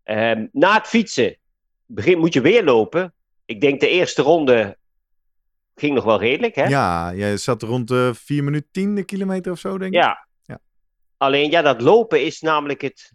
[0.03, 1.37] Ehm, na het fietsen
[1.87, 3.14] begin, moet je weer lopen.
[3.45, 4.77] Ik denk de eerste ronde
[5.75, 6.55] ging nog wel redelijk.
[6.55, 6.64] Hè?
[6.64, 10.01] Ja, jij zat rond de 4 minuten 10 de kilometer of zo denk ik.
[10.01, 10.27] Ja.
[10.45, 10.59] Ja.
[11.16, 13.12] Alleen ja, dat lopen is namelijk het,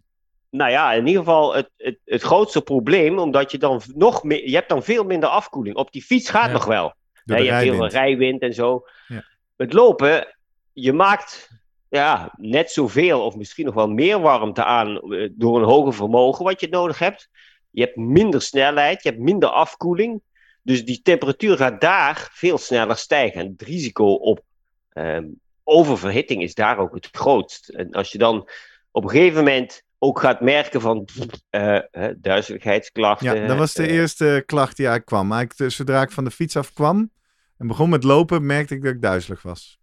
[0.53, 4.49] nou ja, in ieder geval het, het, het grootste probleem, omdat je dan nog meer,
[4.49, 5.75] je hebt dan veel minder afkoeling.
[5.75, 6.51] Op die fiets gaat Ja.
[6.51, 6.93] nog wel.
[7.23, 8.85] Je hebt heel veel rijwind en zo.
[9.07, 9.23] Ja.
[9.55, 10.35] Het lopen,
[10.73, 11.49] je maakt
[11.89, 16.45] ja, net zoveel of misschien nog wel meer warmte aan eh, door een hoger vermogen
[16.45, 17.29] wat je nodig hebt.
[17.69, 20.21] Je hebt minder snelheid, je hebt minder afkoeling.
[20.61, 23.41] Dus die temperatuur gaat daar veel sneller stijgen.
[23.41, 24.41] En het risico op
[24.89, 25.25] ehm,
[25.63, 27.69] oververhitting is daar ook het grootst.
[27.69, 28.49] En als je dan
[28.91, 31.07] op een gegeven moment ook gaat merken van
[31.49, 31.79] eh,
[32.17, 33.41] duizeligheidsklachten.
[33.41, 35.27] Ja, dat was de eh, eerste klacht die eigenlijk kwam.
[35.27, 37.11] Maar ik, eh, zodra ik van de fiets af kwam
[37.57, 39.79] en begon met lopen, merkte ik dat ik duizelig was.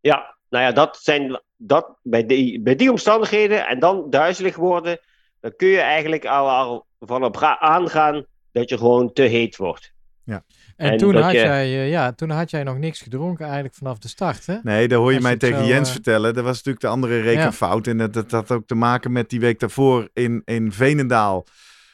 [0.00, 4.98] Ja, nou ja, dat zijn dat, bij, die, bij die omstandigheden en dan duizelig worden,
[5.40, 9.56] dan kun je eigenlijk al, al van op ga- aangaan dat je gewoon te heet
[9.56, 9.92] wordt.
[10.82, 13.74] En, En toen, had je- jij, eh, ja, toen had jij nog niks gedronken eigenlijk
[13.74, 14.56] vanaf de start, hè?
[14.62, 16.34] Nee, dat hoor je Als mij tegen zo, Jens eh, vertellen.
[16.34, 17.86] Dat was natuurlijk de andere rekenfout.
[17.86, 21.46] En dat, dat had ook te maken met die week daarvoor in, in Venendaal.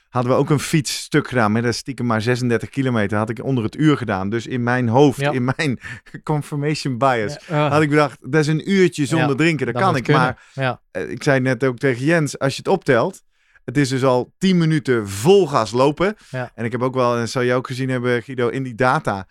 [0.09, 1.53] Hadden we ook een fietsstuk gedaan.
[1.53, 3.19] Maar dat stiekem maar 36 kilometer.
[3.19, 4.31] Had ik onder het uur gedaan.
[4.31, 5.31] Dus in mijn hoofd, Ja.
[5.33, 5.79] in mijn
[6.23, 7.37] confirmation bias.
[7.47, 9.67] Ja, ah, Had ik bedacht, dat is een uurtje zonder drinken.
[9.67, 10.03] Dat, dat kan ik.
[10.03, 10.37] kunnen.
[10.55, 13.23] Maar eh, ik zei net ook tegen Jens, als je het optelt.
[13.69, 16.17] Het is dus al 10 minuten vol gas lopen.
[16.31, 16.51] Ja.
[16.55, 18.75] En ik heb ook wel, en dat zou je ook gezien hebben, Guido, in die
[18.75, 19.27] data.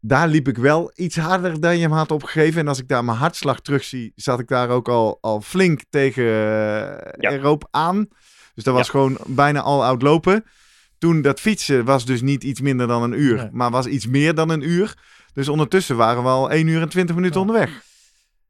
[0.00, 2.60] Daar liep ik wel iets harder dan je hem had opgegeven.
[2.60, 6.24] En als ik daar mijn hartslag terugzie, zat ik daar ook al, al flink tegen
[6.24, 8.08] eh erop aan.
[8.54, 8.90] Dus dat was Ja.
[8.90, 10.44] gewoon bijna al oud lopen.
[10.98, 13.48] Toen dat fietsen was dus niet iets minder dan een uur, Nee.
[13.52, 14.94] maar was iets meer dan een uur.
[15.32, 17.46] Dus ondertussen waren we al 1 uur en 20 minuten Ja.
[17.46, 17.82] onderweg.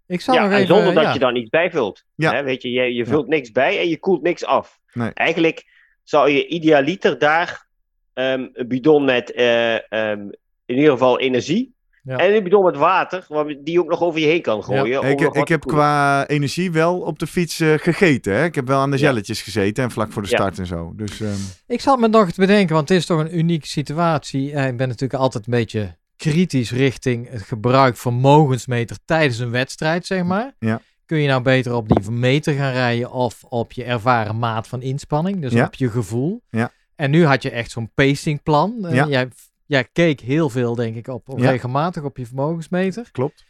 [0.06, 0.66] ik zal Ja, en even...
[0.66, 1.12] zonder dat ja.
[1.12, 2.04] je dan iets bijvult.
[2.14, 2.32] Ja.
[2.32, 4.82] Hè, weet je, je, je vult niks bij en je koelt niks af.
[4.94, 5.10] Nee.
[5.14, 5.64] Eigenlijk
[6.02, 7.66] zou je idealiter daar
[8.14, 10.20] ehm, een bidon met eh, ehm,
[10.66, 12.16] in ieder geval energie Ja.
[12.16, 15.00] en een bidon met water, waar- die je ook nog over je heen kan gooien.
[15.00, 18.32] om Ik, heb qua energie wel op de fiets eh, gegeten.
[18.34, 18.44] Hè?
[18.44, 19.02] Ik heb wel aan de Ja.
[19.02, 20.36] jelletjes gezeten en vlak voor de Ja.
[20.36, 20.92] start en zo.
[20.96, 21.34] Dus ehm,
[21.66, 24.52] Ik zat me nog te bedenken, want het is toch een unieke situatie.
[24.52, 29.50] Eh, ik ben natuurlijk altijd een beetje kritisch richting het gebruik van vermogensmeter tijdens een
[29.50, 30.54] wedstrijd, zeg maar.
[30.58, 30.80] Ja.
[31.06, 34.82] Kun je nou beter op die meter gaan rijden of op je ervaren maat van
[34.82, 35.64] inspanning, dus Ja.
[35.66, 36.42] op je gevoel.
[36.50, 36.70] Ja.
[36.96, 38.86] En nu had je echt zo'n pacingplan.
[38.86, 39.06] Eh, Ja.
[39.06, 39.28] jij,
[39.66, 41.50] jij keek heel veel, denk ik, op, op Ja.
[41.50, 43.08] regelmatig op je vermogensmeter.
[43.12, 43.44] klopt.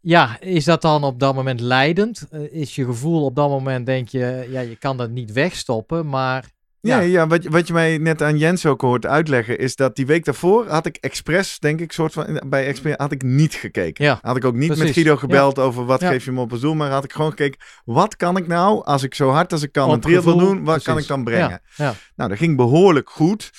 [0.00, 2.26] Ja, is dat dan op dat moment leidend?
[2.30, 6.08] Eh, is je gevoel op dat moment, denk je, ja, je kan dat niet wegstoppen,
[6.08, 6.50] maar
[6.80, 7.26] Ja, Ja.
[7.26, 10.24] wat, je- wat je mij net aan Jens ook hoort uitleggen, is dat die week
[10.24, 14.04] daarvoor had ik expres, denk ik, soort van, bij expres had ik niet gekeken.
[14.04, 14.90] Ja, Had ik ook niet met.
[14.90, 16.08] Guido gebeld over wat Ja.
[16.10, 18.84] geef je me op als doel, maar had ik gewoon gekeken, wat kan ik nou,
[18.84, 21.24] als ik zo hard als ik kan Op een triathlon doen, wat kan ik dan
[21.24, 21.60] brengen?
[21.76, 21.94] Nou,
[22.28, 23.50] dat ging behoorlijk goed.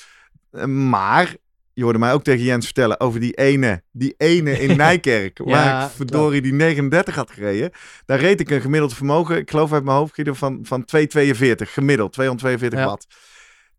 [0.52, 1.36] Eh, Maar
[1.80, 5.40] je hoorde mij ook tegen Jens vertellen over die ene, die ene in Nijkerk.
[5.44, 7.72] waar ik verdorie die 39 had gereden.
[8.06, 11.74] Daar reed ik een gemiddeld vermogen, ik geloof uit mijn hoofd, Guido, van, van 242
[11.74, 12.86] gemiddeld, 242 Ja.
[12.86, 13.08] watt.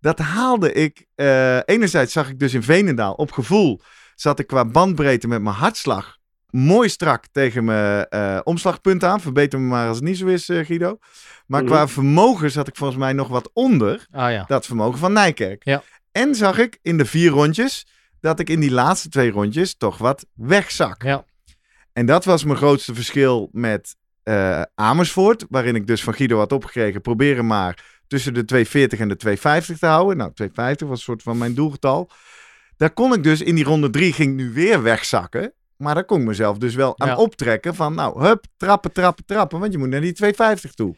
[0.01, 1.07] Dat haalde ik.
[1.14, 3.80] eh, enerzijds zag ik dus in Venendaal op gevoel.
[4.14, 6.18] Zat ik qua bandbreedte met mijn hartslag
[6.51, 9.20] mooi strak tegen mijn eh, omslagpunt aan.
[9.20, 10.98] Verbeter me maar als het niet zo is, eh, Guido.
[11.46, 11.70] Maar Mhm.
[11.70, 14.44] qua vermogen zat ik volgens mij nog wat onder Ah ja.
[14.46, 15.64] dat vermogen van Nijkerk.
[15.64, 15.82] Ja.
[16.13, 17.87] En zag ik in de vier rondjes
[18.21, 21.03] dat ik in die laatste twee rondjes toch wat wegzak.
[21.03, 21.25] Ja.
[21.93, 26.53] En dat was mijn grootste verschil met eh, Amersfoort, waarin ik dus van Guido had
[26.53, 30.17] opgekregen, proberen maar tussen de 240 en de 250 te houden.
[30.17, 32.11] Nou, 250 was een soort van mijn doelgetal.
[32.77, 35.53] Daar kon ik dus in die ronde drie ging nu weer wegzakken.
[35.77, 37.17] Maar daar kon ik mezelf dus wel aan Ja.
[37.17, 39.61] optrekken van, nou, hup, trappen, trappen, trappen.
[39.61, 40.97] Want je moet naar die 250 toe.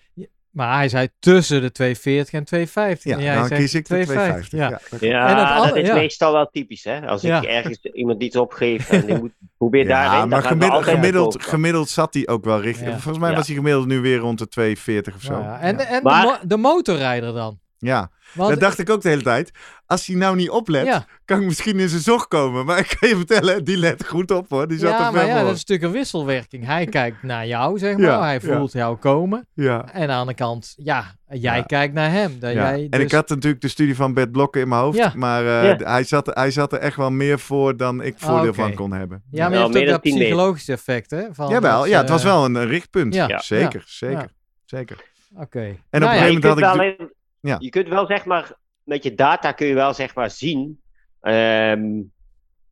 [0.53, 3.11] Maar hij zei tussen de 240 en 250.
[3.11, 4.59] Ja, en jij dan zegt kies ik de 250.
[4.59, 4.69] Ja.
[4.69, 4.81] Ja.
[4.91, 5.95] dat- Ja, is ja.
[5.95, 7.07] meestal wel typisch, hè?
[7.07, 7.37] Als Ja.
[7.43, 12.15] ik ergens iemand iets opgeef en die moet probeer daarin, maar gemiddeld, gemiddeld, gemiddeld zat
[12.15, 12.89] hij ook wel richting.
[12.89, 12.93] Ja.
[12.99, 13.37] Volgens mij Ja.
[13.37, 15.33] was hij gemiddeld nu weer rond de 240 of zo.
[15.33, 15.85] Ja, En, ja.
[15.85, 17.59] en Maar- de, mo- de motorrijder dan?
[17.83, 18.11] Ja.
[18.35, 19.51] Want, dat dacht ik ook de hele tijd.
[19.87, 22.65] Als hij nou niet oplet, ja, kan ik misschien in zijn zog komen.
[22.67, 24.69] Maar ik kan je vertellen, die let goed op hoor.
[24.69, 26.65] Die zat ja, er maar ja, dat is natuurlijk een wisselwerking.
[26.67, 28.07] Hij kijkt naar jou, zeg maar.
[28.07, 28.57] Ja, hij ja.
[28.57, 29.47] voelt jou komen.
[29.55, 29.89] Ja.
[29.93, 31.63] En aan de andere kant, ja, jij Ja.
[31.63, 32.39] kijkt naar hem.
[32.41, 32.71] Dat Ja.
[32.71, 34.97] jij En dus- ik had natuurlijk de studie van Bert Blokken in mijn hoofd.
[34.99, 35.13] Ja.
[35.17, 38.75] Maar eh, hij, zat, hij zat er echt wel meer voor dan ik voordeel van
[38.75, 39.23] kon hebben.
[39.31, 40.27] Ja, maar je hebt meer ook dat 10 meter.
[40.29, 41.23] psychologische effect, hè?
[41.33, 43.15] Van Jawel, dat, ja, het was eh, wel een richtpunt.
[43.15, 43.29] ja.
[43.29, 43.41] Ja.
[43.41, 43.83] Zeker, Ja.
[43.87, 44.29] zeker, Ja.
[44.65, 44.97] zeker.
[45.37, 45.61] Oké.
[45.61, 47.21] En op Nou een gegeven moment had ik...
[47.43, 47.57] Ja.
[47.61, 50.81] Je kunt wel zeg maar, met je data kun je wel zeg maar zien.
[51.21, 52.01] ehm,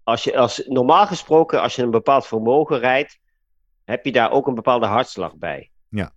[0.04, 3.18] als, je, als, normaal gesproken, als je een bepaald vermogen rijdt,
[3.84, 5.70] heb je daar ook een bepaalde hartslag bij.
[5.88, 6.12] Ja.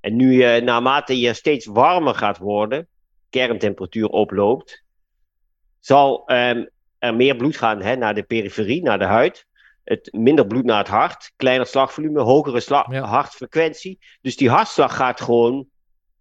[0.00, 2.88] En nu je, naarmate je steeds warmer gaat worden,
[3.30, 4.84] kerntemperatuur oploopt,
[5.78, 6.64] zal ehm,
[6.98, 9.46] er meer bloed gaan hè, naar de periferie, naar de huid.
[9.84, 13.02] Het, minder bloed naar het hart, kleiner slagvolume, hogere sla- Ja.
[13.04, 13.98] hartfrequentie.
[14.20, 15.66] Dus die hartslag gaat gewoon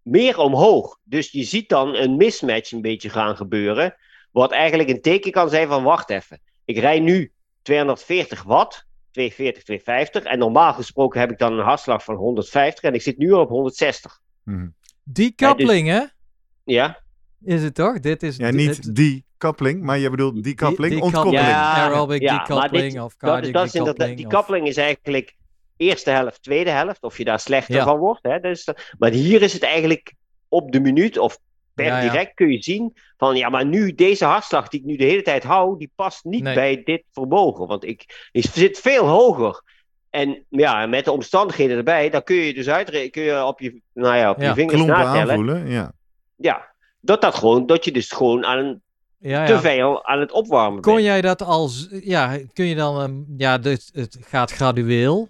[0.08, 0.98] meer omhoog.
[1.04, 3.96] Dus je ziet dan een mismatch een beetje gaan gebeuren.
[4.32, 6.40] Wat eigenlijk een teken kan zijn van wacht even.
[6.66, 7.32] Ik rij nu
[7.62, 10.24] 240 watt, 240, 250.
[10.24, 13.42] En normaal gesproken heb ik dan een hartslag van 150 en ik zit nu al
[13.42, 14.20] op 160.
[14.44, 14.68] Mhm.
[15.04, 16.02] Die kappeling, hè?
[16.64, 17.00] Ja,
[17.44, 18.00] Is het toch?
[18.00, 21.48] Dit is Ja, niet die koppeling, maar je bedoelt die koppeling, ontkoppeling.
[21.48, 24.68] Ja, Aerobic ja, maar decoupling dit- of dat, cardiac is- dat is die of- kappeling
[24.68, 25.36] is eigenlijk
[25.78, 27.04] eerste helft, tweede helft.
[27.04, 27.84] Of je daar slechter Ja.
[27.84, 28.24] van wordt.
[28.24, 28.40] Hè?
[28.40, 28.68] Dus,
[29.00, 30.14] maar hier is het eigenlijk
[30.48, 31.38] op de minuut of
[31.74, 32.10] per Ja, ja.
[32.12, 35.22] direct kun je zien van ja, maar nu deze hartslag die ik nu de hele
[35.22, 36.54] tijd hou, die past niet Nee.
[36.54, 37.68] bij dit vermogen.
[37.68, 39.62] Want ik, ik zit veel hoger.
[40.10, 43.82] En ja, met de omstandigheden erbij, dan kun je dus uitrekenen, kun je op je,
[43.94, 45.30] nou ja, op Ja, je vingers natellen.
[45.30, 45.92] aanvoelen, ja.
[46.36, 46.68] Ja,
[47.00, 48.82] dat dat gewoon, dat je dus gewoon aan een,
[49.20, 49.60] Ja, te ja.
[49.60, 51.06] veel aan het opwarmen Kon bent.
[51.06, 55.30] jij dat als, ja, kun je dan, ehm, ja, dus het gaat gradueel.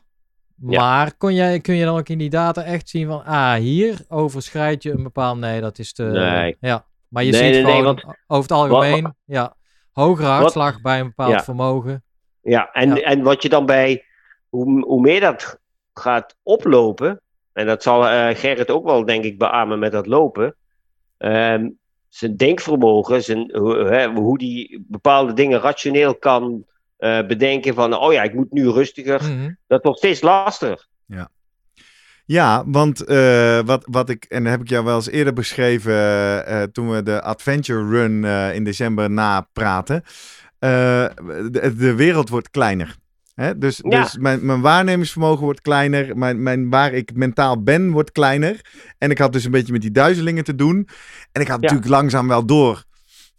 [0.61, 0.79] Ja.
[0.81, 3.99] Maar kon jij, kun je dan ook in die data echt zien van, ah, hier
[4.09, 6.57] overschrijd je een bepaald, nee, dat is te, Nee.
[6.59, 6.85] ja.
[7.07, 9.55] Maar je Nee, ziet nee, nee, gewoon want- over het algemeen, ja,
[9.91, 11.43] hogere hartslag bij een bepaald Ja.
[11.43, 12.03] vermogen.
[12.41, 13.01] Ja, en, Ja.
[13.01, 14.03] en wat je dan bij,
[14.49, 15.59] hoe, hoe meer dat
[15.93, 17.21] gaat oplopen,
[17.53, 20.55] en dat zal eh, Gerrit ook wel, denk ik, beamen met dat lopen,
[21.17, 21.69] ehm,
[22.09, 26.65] zijn denkvermogen, zijn, hoe, hè, hoe die bepaalde dingen rationeel kan
[26.97, 29.51] eh, bedenken van, oh ja, ik moet nu rustiger, Mhm.
[29.67, 30.87] dat wordt steeds lastiger.
[32.25, 35.93] Ja, want eh, wat, wat ik, en dat heb ik jou wel eens eerder beschreven
[36.45, 38.23] eh, toen we de Adventure Run
[38.53, 40.03] in december napraten.
[40.59, 42.95] de, de wereld wordt kleiner.
[43.35, 43.57] Hè?
[43.57, 44.01] Dus, Ja.
[44.01, 46.17] dus mijn, mijn waarnemingsvermogen wordt kleiner.
[46.17, 48.61] Mijn, mijn, waar ik mentaal ben wordt kleiner.
[48.97, 50.87] En ik had dus een beetje met die duizelingen te doen.
[51.31, 51.61] En ik had Ja.
[51.61, 52.83] natuurlijk langzaam wel door.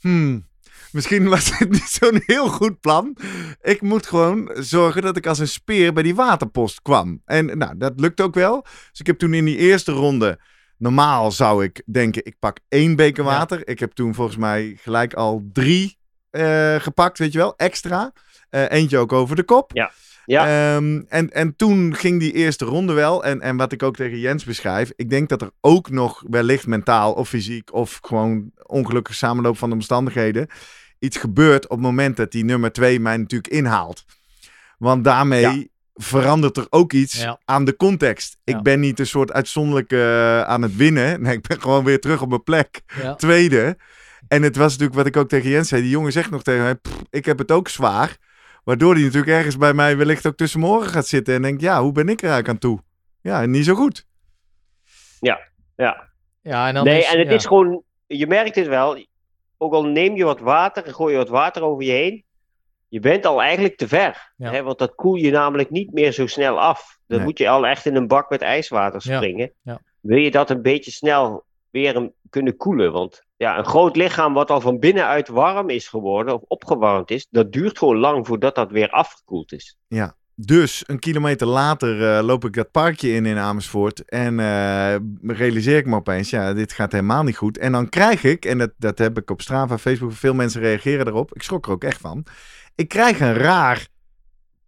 [0.00, 0.46] Hmm,
[0.92, 3.16] misschien was het niet zo'n heel goed plan.
[3.62, 7.22] Ik moet gewoon zorgen dat ik als een speer bij die waterpost kwam.
[7.24, 8.62] En nou, dat lukt ook wel.
[8.62, 10.40] Dus ik heb toen in die eerste ronde.
[10.78, 13.30] Normaal zou ik denken, ik pak één beker Ja.
[13.30, 13.68] water.
[13.68, 15.98] Ik heb toen volgens mij gelijk al drie
[16.30, 18.12] eh, gepakt, weet je wel, extra.
[18.50, 19.70] Eh, eentje ook over de kop.
[19.74, 19.90] Ja.
[20.28, 20.74] Ja.
[20.76, 23.24] Ehm, en, en toen ging die eerste ronde wel.
[23.24, 24.92] En, en wat ik ook tegen Jens beschrijf.
[24.96, 29.68] Ik denk dat er ook nog wellicht mentaal of fysiek of gewoon ongelukkig samenloop van
[29.68, 30.46] de omstandigheden.
[30.98, 34.04] iets gebeurt op het moment dat die nummer twee mij natuurlijk inhaalt.
[34.78, 35.64] Want daarmee Ja.
[35.94, 37.40] verandert er ook iets Ja.
[37.44, 38.36] aan de context.
[38.44, 38.56] Ja.
[38.56, 41.20] Ik ben niet een soort uitzonderlijke eh, aan het winnen.
[41.22, 42.80] Nee, ik ben gewoon weer terug op mijn plek
[43.16, 43.76] tweede.
[44.28, 45.82] En het was natuurlijk wat ik ook tegen Jens zei.
[45.82, 48.16] Die jongen zegt nog tegen mij, "Pff, ik heb het ook zwaar.
[48.68, 51.34] Waardoor hij natuurlijk ergens bij mij wellicht ook tussen mijn oren gaat zitten.
[51.34, 52.78] En denkt, ja, hoe ben ik er eigenlijk aan toe?
[53.20, 54.06] Ja, niet zo goed.
[55.20, 55.40] Ja.
[56.42, 57.34] ja, en dan nee, is, en het ja.
[57.34, 59.04] is gewoon, je merkt het wel,
[59.56, 62.24] ook al neem je wat water en gooi je wat water over je heen,
[62.88, 64.32] je bent al eigenlijk te ver.
[64.36, 64.50] Ja.
[64.50, 66.98] Hè, want dat koel je namelijk niet meer zo snel af.
[67.06, 67.26] Dan Nee.
[67.26, 69.16] moet je al echt in een bak met ijswater Ja.
[69.16, 69.52] springen.
[69.62, 69.80] Ja.
[70.00, 72.92] Wil je dat een beetje snel weer een- kunnen koelen?
[72.92, 77.26] Want ja, een groot lichaam wat al van binnenuit warm is geworden of opgewarmd is,
[77.30, 79.76] dat duurt gewoon lang voordat dat weer afgekoeld is.
[80.40, 84.04] Dus een kilometer later eh, loop ik dat parkje in in Amersfoort.
[84.04, 87.58] En eh, realiseer ik me opeens, ja, dit gaat helemaal niet goed.
[87.58, 91.06] En dan krijg ik, en dat, dat heb ik op Strava, Facebook, veel mensen reageren
[91.06, 91.34] erop.
[91.34, 92.26] Ik schrok er ook echt van.
[92.74, 93.86] Ik krijg een raar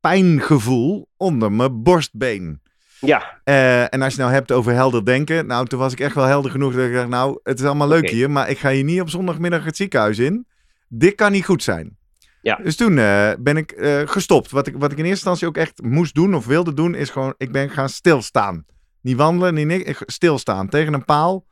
[0.01, 2.61] pijngevoel onder mijn borstbeen.
[3.01, 5.47] Ja, Eh, en als je nou hebt over helder denken.
[5.47, 7.89] Nou, toen was ik echt wel helder genoeg dat ik dacht, nou, het is allemaal
[7.89, 8.31] leuk hier.
[8.31, 10.47] Maar ik ga hier niet op zondagmiddag het ziekenhuis in.
[10.89, 11.99] Dit kan niet goed zijn.
[12.43, 12.57] Ja.
[12.63, 14.51] Dus toen eh, ben ik eh, gestopt.
[14.51, 17.11] Wat ik, wat ik in eerste instantie ook echt moest doen of wilde doen, is
[17.11, 18.65] gewoon, ik ben gaan stilstaan.
[19.01, 20.03] Niet wandelen, niet niks.
[20.07, 21.47] Stilstaan tegen een paal.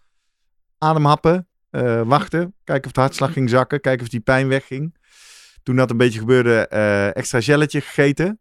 [0.78, 1.48] Ademhappen.
[2.04, 2.54] wachten.
[2.64, 3.80] Kijken of de hartslag ging zakken.
[3.80, 4.96] Kijken of die pijn wegging.
[5.62, 6.68] Toen dat een beetje gebeurde,
[7.14, 8.38] extra gelletje gegeten.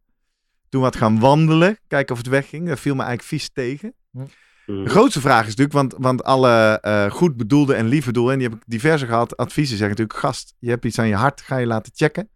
[0.69, 1.77] Toen wat gaan wandelen.
[1.87, 2.67] Kijken of het wegging.
[2.67, 3.93] Dat viel me eigenlijk vies tegen.
[4.11, 4.25] Mhm.
[4.65, 8.39] De grootste vraag is natuurlijk, want, want alle eh, goed bedoelde en lieve doelen, en
[8.39, 11.41] die heb ik diverse gehad, adviezen zeggen natuurlijk, gast, je hebt iets aan je hart,
[11.41, 12.29] ga je laten checken.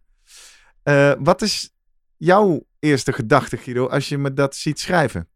[0.82, 1.70] Eh, wat is
[2.16, 5.28] jouw eerste gedachte, Guido, als je me dat ziet schrijven?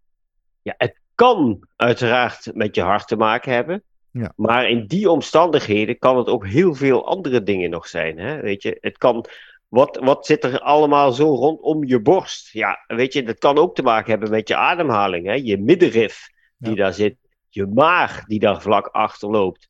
[0.63, 3.83] Ja, het kan uiteraard met je hart te maken hebben.
[4.11, 4.33] Ja.
[4.37, 8.19] Maar in die omstandigheden kan het ook heel veel andere dingen nog zijn.
[8.19, 8.41] Hè?
[8.41, 9.27] Weet je, het kan.
[9.69, 12.53] Wat, wat zit er allemaal zo rondom je borst?
[12.53, 15.27] Ja, weet je, dat kan ook te maken hebben met je ademhaling.
[15.27, 15.33] Hè?
[15.33, 16.77] Je middenrif die Ja.
[16.83, 17.17] daar zit.
[17.49, 19.69] Je maag die daar vlak achter loopt.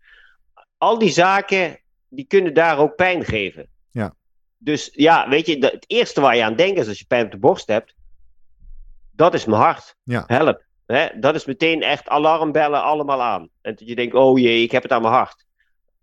[0.78, 3.68] Al die zaken, die kunnen daar ook pijn geven.
[3.90, 4.14] Ja.
[4.59, 7.31] Dus ja, weet je, het eerste waar je aan denkt is als je pijn op
[7.31, 7.94] de borst hebt.
[9.12, 9.97] Dat is mijn hart.
[10.02, 10.24] Ja.
[10.27, 10.64] Help.
[10.86, 11.06] Hè?
[11.20, 13.48] Dat is meteen echt alarmbellen allemaal aan.
[13.60, 15.44] En dat je denkt, oh jee, ik heb het aan mijn hart.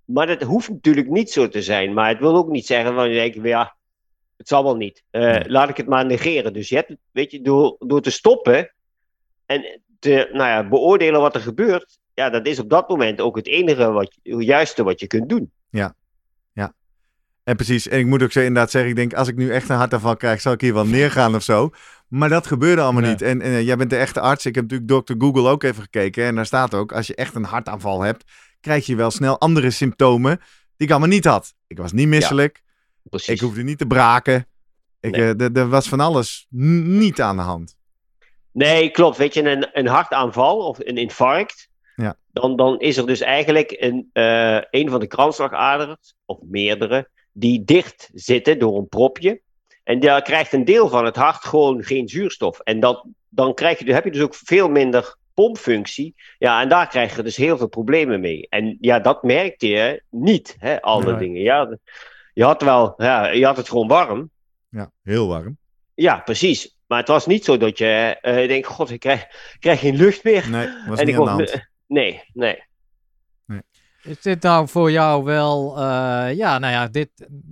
[0.05, 1.93] Maar dat hoeft natuurlijk niet zo te zijn.
[1.93, 3.75] Maar het wil ook niet zeggen van je denkt, ja,
[4.37, 5.03] het zal wel niet.
[5.09, 5.49] Eh, Nee.
[5.49, 6.53] Laat ik het maar negeren.
[6.53, 8.73] Dus je hebt, weet je, door, door te stoppen
[9.45, 13.35] en te nou ja, beoordelen wat er gebeurt, ja, dat is op dat moment ook
[13.35, 15.51] het enige wat, juiste wat je kunt doen.
[17.43, 19.69] En precies, en ik moet ook zeggen, inderdaad zeggen, ik denk, als ik nu echt
[19.69, 21.69] een hartaanval krijg, zal ik hier wel neergaan of zo.
[22.07, 23.21] Maar dat gebeurde allemaal niet.
[23.21, 24.45] En, en eh, jij bent de echte arts.
[24.45, 25.13] Ik heb natuurlijk Dr.
[25.17, 26.25] Google ook even gekeken.
[26.25, 29.71] En daar staat ook, als je echt een hartaanval hebt, krijg je wel snel andere
[29.71, 30.37] symptomen
[30.77, 31.53] die ik allemaal niet had.
[31.67, 32.61] Ik was niet misselijk.
[33.09, 33.33] Precies.
[33.33, 34.47] Ik hoefde niet te braken.
[35.01, 35.11] Nee.
[35.35, 37.75] eh, er- was van alles n- niet aan de hand.
[38.51, 39.17] Nee, klopt.
[39.17, 42.15] Weet je, een, een hartaanval of een infarct, Ja.
[42.31, 47.63] dan, dan is er dus eigenlijk een, eh, een van de kransslagaders, of meerdere, die
[47.63, 49.41] dicht zitten door een propje.
[49.83, 52.59] En daar krijgt een deel van het hart gewoon geen zuurstof.
[52.59, 56.15] En dat, dan krijg je, heb je dus ook veel minder pompfunctie.
[56.37, 58.47] Ja, en daar krijg je dus heel veel problemen mee.
[58.49, 61.19] En ja, dat merkte je niet, hè, alle Nee.
[61.19, 61.41] dingen.
[61.41, 61.77] Ja,
[62.33, 64.29] je had wel, ja, je had het gewoon warm.
[64.69, 65.57] Ja, heel warm.
[65.93, 66.77] Ja, precies.
[66.87, 69.21] Maar het was niet zo dat je eh denkt, god, ik krijg,
[69.53, 70.49] ik krijg geen lucht meer.
[70.49, 71.67] Nee, was en niet ik aan de word- hand.
[71.87, 72.63] Nee, nee.
[74.03, 77.09] Is dit nou voor jou wel, eh, ja, nou ja, dit,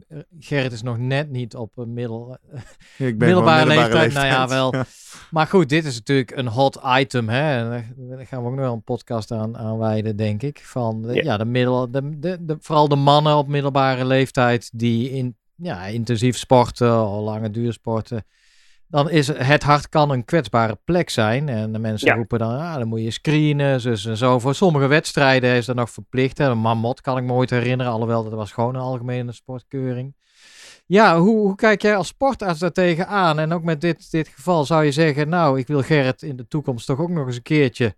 [0.07, 2.37] eh, Gerrit is nog net niet op een middel,
[2.97, 4.75] Ik ben middelbare gewoon leeftijd, nou ja, wel.
[4.75, 4.85] Ja.
[5.29, 7.29] Maar goed, dit is natuurlijk een hot item.
[7.29, 7.57] Hè?
[7.57, 10.59] En Daar gaan we ook nog wel een podcast aan, aan wijden, denk ik.
[10.63, 11.23] Van de, Ja.
[11.23, 11.37] ja.
[11.37, 16.37] de middel, de, de, de, vooral de mannen op middelbare leeftijd die in, ja, intensief
[16.37, 18.25] sporten of lange duursporten.
[18.91, 21.49] Dan is het hart kan een kwetsbare plek zijn.
[21.49, 22.15] En de mensen Ja.
[22.15, 24.39] roepen dan, ah, dan moet je screenen, zus en zo.
[24.39, 26.37] Voor sommige wedstrijden is dat nog verplicht.
[26.37, 26.45] Hè?
[26.49, 30.15] Een Mamot kan ik me ooit herinneren, alhoewel dat was gewoon een algemene sportkeuring.
[30.85, 33.39] Ja, hoe, hoe kijk jij als sportarts daar tegenaan?
[33.39, 36.47] En ook met dit, dit geval zou je zeggen, nou, ik wil Gerrit in de
[36.47, 37.95] toekomst toch ook nog eens een keertje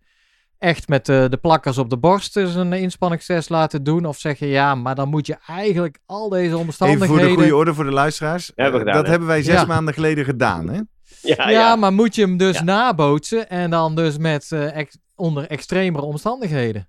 [0.64, 4.06] echt met de, de plakkers op de borst eens een inspanningstest laten doen?
[4.06, 7.16] Of zeg je, ja, maar dan moet je eigenlijk al deze Even omstandigheden...
[7.16, 8.52] voor de goede orde voor de luisteraars.
[8.56, 9.10] Hebben we Eh, gedaan, dat hè?
[9.10, 9.66] hebben wij zes Ja.
[9.66, 10.70] maanden geleden gedaan.
[10.70, 10.76] Hè?
[11.22, 11.76] Ja, ja, ja.
[11.76, 12.64] maar moet je hem dus Ja.
[12.64, 16.88] nabootsen en dan dus met eh, ex- onder extremere omstandigheden?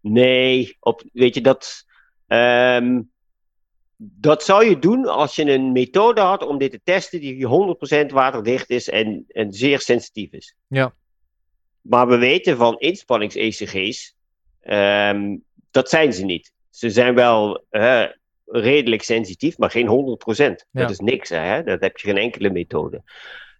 [0.00, 1.84] Nee, op, weet je, dat,
[2.26, 3.00] ehm,
[3.96, 8.12] dat zou je doen als je een methode had om dit te testen die 100%
[8.12, 10.54] waterdicht is en, en zeer sensitief is.
[10.66, 10.94] Ja.
[11.82, 14.14] Maar we weten van inspannings-ECG's,
[14.60, 15.36] ehm,
[15.70, 16.52] dat zijn ze niet.
[16.70, 17.64] Ze zijn wel
[18.46, 20.66] redelijk sensitief, maar geen 100%.
[20.70, 20.80] Ja.
[20.80, 21.62] Dat is niks, hè?
[21.62, 23.02] dat heb je geen enkele methode.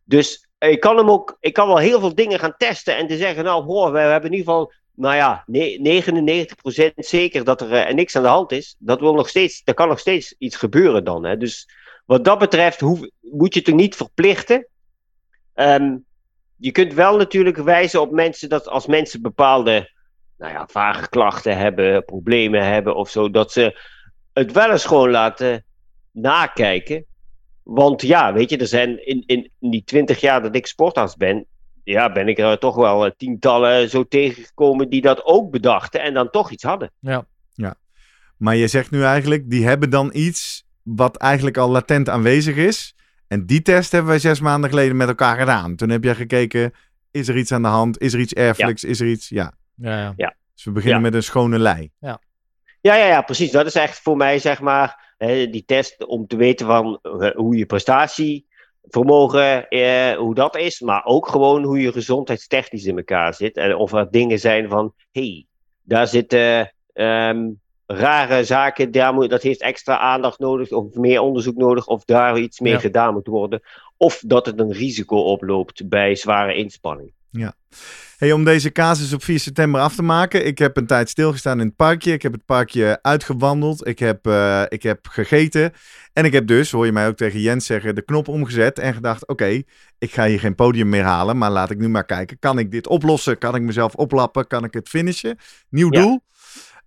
[0.05, 3.17] Dus ik kan hem ook, ik kan wel heel veel dingen gaan testen en te
[3.17, 7.73] zeggen, nou hoor, we hebben in ieder geval, nou ja, ne- 99% zeker dat er
[7.73, 8.77] eh, niks aan de hand is.
[8.79, 11.25] Dat, wil nog steeds, er kan nog steeds iets gebeuren dan.
[11.25, 11.37] Hè?
[11.37, 11.69] Dus
[12.05, 14.67] wat dat betreft hoef, moet je het er niet verplichten.
[15.55, 15.97] Ehm,
[16.63, 19.91] je kunt wel natuurlijk wijzen op mensen dat als mensen bepaalde
[20.39, 23.81] nou ja, vage klachten hebben, problemen hebben of zo, dat ze
[24.33, 25.65] het wel eens gewoon laten
[26.11, 27.05] nakijken.
[27.63, 31.17] Want ja, weet je, er zijn in, in, in die twintig jaar dat ik sportarts
[31.17, 31.47] ben,
[31.85, 36.15] ja, ben ik er toch wel eh, tientallen zo tegengekomen die dat ook bedachten en
[36.15, 36.91] dan toch iets hadden.
[37.55, 37.75] Ja.
[38.37, 42.95] Maar je zegt nu eigenlijk, die hebben dan iets wat eigenlijk al latent aanwezig is.
[43.33, 45.77] En die test hebben wij zes maanden geleden met elkaar gedaan.
[45.77, 46.73] Toen heb jij gekeken,
[47.11, 48.01] is er iets aan de hand?
[48.01, 48.85] Is er iets erfelijks?
[48.85, 49.29] Is er iets...
[49.29, 49.53] Ja.
[49.75, 50.35] Ja, ja.
[50.55, 51.05] Dus we beginnen Ja.
[51.05, 51.91] met een schone lei.
[52.01, 52.21] Ja,
[52.81, 53.51] ja, ja, precies.
[53.51, 56.99] Dat is echt voor mij, zeg maar, hè, die test om te weten van
[57.35, 60.81] hoe je prestatievermogen, eh, hoe dat is.
[60.81, 63.57] Maar ook gewoon hoe je gezondheidstechnisch in elkaar zit.
[63.57, 65.47] En of er dingen zijn van, hey,
[65.83, 67.49] daar zitten ehm,
[67.97, 72.39] rare zaken, daar moet, dat heeft extra aandacht nodig, of meer onderzoek nodig, of daar
[72.39, 72.79] iets mee Ja.
[72.79, 73.61] gedaan moet worden.
[73.97, 77.13] Of dat het een risico oploopt bij zware inspanning.
[78.19, 80.47] Hey, om deze casus op 4 september af te maken.
[80.47, 82.13] Ik heb een tijd stilgestaan in het parkje.
[82.13, 83.87] Ik heb het parkje uitgewandeld.
[83.87, 85.73] Ik heb, eh, ik heb gegeten.
[86.13, 88.79] En ik heb dus, hoor je mij ook tegen Jens zeggen, de knop omgezet.
[88.79, 89.63] En gedacht, oké,
[89.99, 91.39] ik ga hier geen podium meer halen.
[91.39, 92.39] Maar laat ik nu maar kijken.
[92.39, 93.39] Kan ik dit oplossen?
[93.39, 94.47] Kan ik mezelf oplappen?
[94.47, 95.39] Kan ik het finishen?
[95.69, 96.01] Nieuw Ja.
[96.01, 96.21] doel.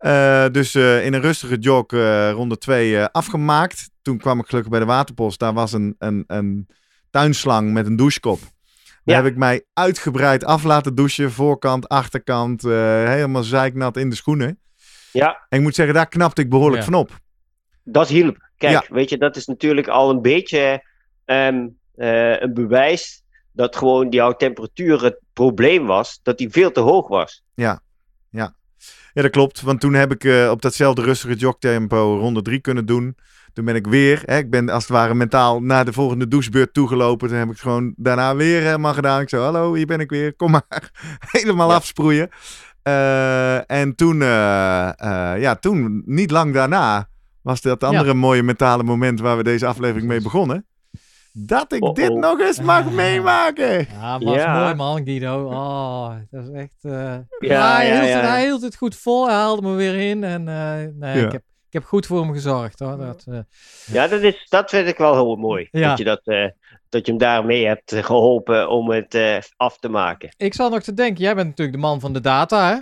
[0.06, 3.90] Eh, dus eh, in een rustige jog eh, ronde 2 afgemaakt.
[4.02, 5.40] Toen kwam ik gelukkig bij de waterpost.
[5.40, 6.68] Daar was een, een, een
[7.10, 8.40] tuinslang met een douchekop.
[8.40, 8.50] Daar
[9.04, 9.16] Ja.
[9.24, 11.32] heb ik mij uitgebreid af laten douchen.
[11.32, 12.64] Voorkant, achterkant.
[12.66, 12.72] eh,
[13.06, 14.60] helemaal zeiknat in de schoenen.
[15.12, 16.90] Ja, En ik moet zeggen, daar knapte ik behoorlijk Ja.
[16.92, 17.20] van op.
[17.84, 18.50] dat hielp.
[18.58, 18.84] Kijk, Ja.
[18.96, 20.84] weet je, dat is natuurlijk al een beetje
[21.26, 26.80] ehm, eh, een bewijs dat gewoon jouw temperatuur het probleem was, dat die veel te
[26.80, 27.44] hoog was.
[27.54, 27.80] Ja,
[29.22, 29.62] dat klopt.
[29.62, 33.16] Want toen heb ik eh, op datzelfde rustige jogtempo ronde 3 kunnen doen.
[33.54, 36.74] Toen ben ik weer, hè, ik ben als het ware mentaal naar de volgende douchebeurt
[36.74, 37.28] toegelopen.
[37.28, 39.22] Toen heb ik het gewoon daarna weer helemaal gedaan.
[39.22, 40.92] Ik zei, hallo, hier ben ik weer, kom maar.
[41.32, 41.76] helemaal Ja.
[41.76, 42.30] afsproeien.
[42.84, 44.28] Eh, en toen, eh,
[45.38, 47.10] ja, toen, niet lang daarna,
[47.42, 50.66] was dat andere mooie mentale moment waar we deze aflevering mee begonnen.
[51.38, 53.88] Dat ik dit nog eens mag meemaken.
[53.92, 54.62] Ja, was Ja.
[54.62, 55.46] mooi man, Guido.
[55.46, 56.76] Oh, dat is echt...
[56.82, 58.16] eh, Ja, hij, ja, hield ja.
[58.20, 60.24] Het, hij hield het goed vol, hij haalde me weer in.
[60.24, 61.26] En eh, nee, Ja.
[61.26, 62.98] ik, heb, ik heb goed voor hem gezorgd hoor.
[62.98, 63.40] Dat, eh,
[63.86, 65.68] Ja, dat, is, dat vind ik wel heel mooi.
[65.72, 65.90] Ja.
[65.90, 66.46] Dat, je dat, eh,
[66.90, 70.34] dat je hem daarmee hebt eh, geholpen om het eh, af te maken.
[70.38, 72.78] ik zat nog te denken, jij bent natuurlijk de man van de data, hè?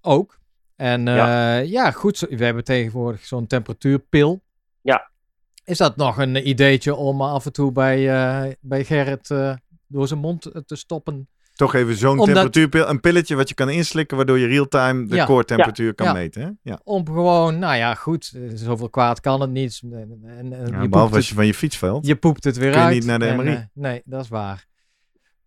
[0.00, 0.38] Ook.
[0.76, 1.56] En eh, ja.
[1.58, 1.90] Ja.
[1.90, 4.40] goed, we hebben tegenwoordig zo'n temperatuurpil.
[5.68, 9.54] Is dat nog een ideetje om af en toe bij, eh, bij Gerrit eh,
[9.86, 11.28] door zijn mond eh, te stoppen?
[11.54, 15.14] Toch even zo'n Omdat- temperatuurpil, een pilletje wat je kan inslikken, waardoor je real-time de
[15.14, 15.24] Ja.
[15.26, 16.12] core temperatuur kan Ja.
[16.12, 16.42] meten.
[16.42, 16.48] Hè?
[16.70, 16.80] Ja.
[16.84, 19.80] Om gewoon, nou ja, goed, zoveel kwaad kan het niet.
[19.92, 22.06] En, en, en Ja, je, behalve als het, je van je fiets valt.
[22.06, 22.94] je poept het weer kun je uit.
[22.94, 23.68] niet naar de En, MRI.
[23.74, 24.66] nee, dat is waar.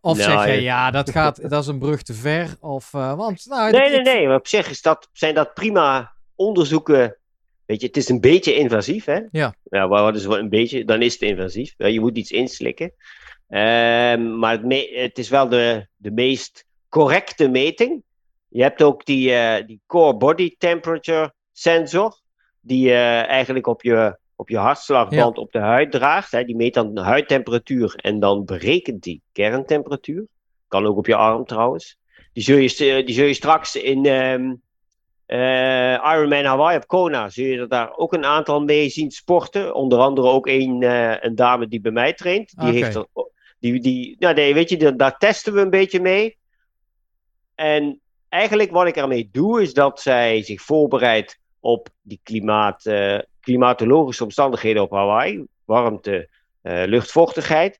[0.02, 2.56] Of Nou, zeg je, ja, dat, gaat, dat is een brug te ver.
[2.60, 4.27] Of, eh, want, nou, Nee, nee, nee.
[4.27, 7.15] Maar op zich is dat, zijn dat prima onderzoeken.
[7.65, 9.19] Weet je, het is een beetje invasief, hè?
[9.31, 9.55] Ja.
[9.63, 10.85] Ja, wat is een beetje?
[10.85, 11.73] Dan is het invasief.
[11.77, 12.93] Ja, Je moet iets inslikken.
[13.47, 18.03] Ehm, maar het, me- het is wel de, de meest correcte meting.
[18.47, 22.19] Je hebt ook die, eh, die core body temperature sensor.
[22.61, 22.93] Die je
[23.27, 26.31] eigenlijk op je, op je hartslagband op de huid draagt.
[26.31, 26.43] Hè.
[26.43, 30.25] Die meet dan de huidtemperatuur en dan berekent die kerntemperatuur.
[30.67, 31.97] Kan ook op je arm trouwens.
[32.33, 34.53] Die zul je, die zul je straks in ehm
[35.31, 39.73] eh, Ironman Hawaii op Kona, zul je er daar ook een aantal mee zien sporten.
[39.73, 42.53] Onder andere ook een, eh, een dame die bij mij traint.
[42.59, 43.05] Die heeft er,
[43.59, 46.37] die, die, nou nee, weet je, daar, daar testen we een beetje mee.
[47.55, 47.99] En
[48.29, 54.23] eigenlijk wat ik ermee doe, is dat zij zich voorbereidt op die klimaat, eh, klimatologische
[54.23, 55.45] omstandigheden op Hawaii.
[55.65, 56.29] Warmte,
[56.61, 57.79] luchtvochtigheid.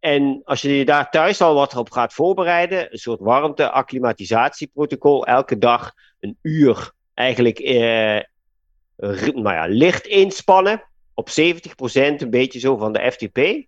[0.00, 5.58] En als je je daar thuis al wat op gaat voorbereiden, een soort warmte-acclimatisatieprotocol, elke
[5.58, 8.20] dag een uur eigenlijk eh,
[9.34, 10.82] nou ja, licht inspannen
[11.14, 11.32] op 70%,
[11.92, 13.66] een beetje zo van de FTP.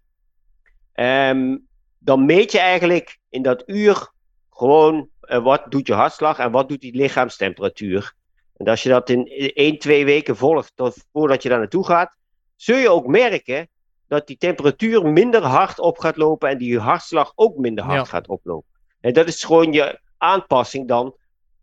[0.92, 1.56] Ehm,
[1.98, 4.12] dan meet je eigenlijk in dat uur
[4.50, 8.14] gewoon eh, wat doet je hartslag en wat doet die lichaamstemperatuur.
[8.56, 10.72] En als je dat in 1, 2 weken volgt
[11.12, 12.16] voordat je daar naartoe gaat,
[12.56, 13.68] zul je ook merken
[14.10, 18.04] dat die temperatuur minder hard op gaat lopen en die hartslag ook minder hard Ja.
[18.04, 18.68] gaat oplopen.
[19.00, 21.14] En dat is gewoon je aanpassing dan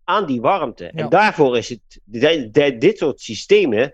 [0.03, 0.84] aan die warmte.
[0.84, 0.90] Ja.
[1.03, 3.94] En daarvoor is het, di- di- dit soort systemen,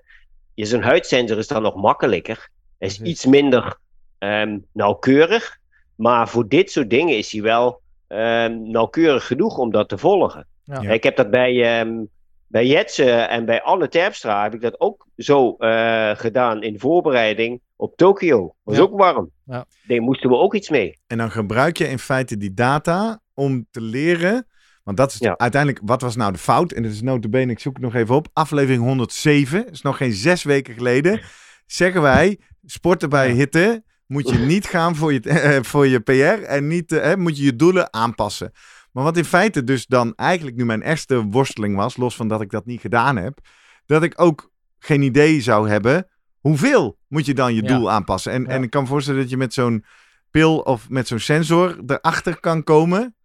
[0.53, 2.49] je zo'n huidsensor is dan nog makkelijker.
[2.77, 3.13] Hij is Precies.
[3.13, 3.77] iets minder
[4.17, 5.57] ehm, nauwkeurig,
[5.95, 10.47] maar voor dit soort dingen is hij wel ehm, nauwkeurig genoeg om dat te volgen.
[10.63, 10.81] Ja.
[10.81, 10.89] Ja.
[10.91, 12.03] Ik heb dat bij, ehm
[12.47, 17.61] bij Jetsen en bij Anne Terpstra heb ik dat ook zo eh, gedaan in voorbereiding
[17.83, 18.55] op Tokio.
[18.63, 18.81] Was Ja.
[18.81, 19.31] ook warm.
[19.45, 19.65] Ja.
[19.87, 20.99] Daar moesten we ook iets mee.
[21.07, 24.47] En dan gebruik je in feite die data om te leren.
[24.83, 25.37] Want dat is Ja.
[25.37, 26.71] uiteindelijk, wat was nou de fout?
[26.71, 28.27] En dat is notabene, ik zoek het nog even op.
[28.33, 31.21] Aflevering 107, is nog geen zes weken geleden.
[31.65, 33.33] Zeggen wij, sporten bij Ja.
[33.33, 36.43] hitte moet je niet gaan voor je, eh, voor je PR.
[36.43, 38.51] En niet, eh, hè, moet je je doelen aanpassen.
[38.91, 42.41] Maar wat in feite dus dan eigenlijk nu mijn eerste worsteling was, los van dat
[42.41, 43.37] ik dat niet gedaan heb.
[43.85, 46.07] Dat ik ook geen idee zou hebben,
[46.43, 47.67] hoeveel moet je dan je Ja.
[47.67, 48.31] doel aanpassen?
[48.31, 48.47] En, Ja.
[48.49, 49.85] en ik kan me voorstellen dat je met zo'n
[50.31, 53.15] pil of met zo'n sensor erachter kan komen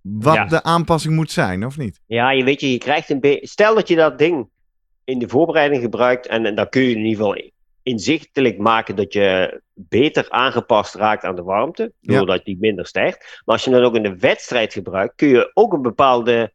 [0.00, 0.44] wat Ja.
[0.44, 2.00] de aanpassing moet zijn, of niet?
[2.06, 3.46] Ja, je weet je, je krijgt een beetje.
[3.46, 4.48] Stel dat je dat ding
[5.04, 7.50] in de voorbereiding gebruikt en, en dan kun je in ieder geval
[7.82, 12.16] inzichtelijk maken dat je beter aangepast raakt aan de warmte, Ja.
[12.18, 13.18] doordat die minder stijgt.
[13.44, 16.52] Maar als je dan ook in de wedstrijd gebruikt, kun je ook een bepaalde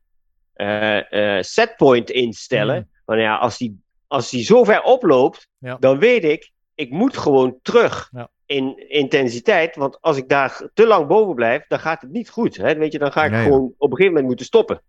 [0.53, 2.76] eh, eh, setpoint instellen.
[2.76, 2.90] Mm.
[3.06, 3.84] Want ja, als die,
[4.15, 5.77] als die zo ver oploopt, Ja.
[5.79, 8.09] dan weet ik, ik moet gewoon terug.
[8.11, 8.29] Ja.
[8.47, 9.75] in intensiteit.
[9.75, 12.57] Want als ik daar te lang boven blijf, dan gaat het niet goed.
[12.57, 12.75] Hè?
[12.75, 14.81] Weet je, dan ga ik gewoon op een gegeven moment moeten stoppen.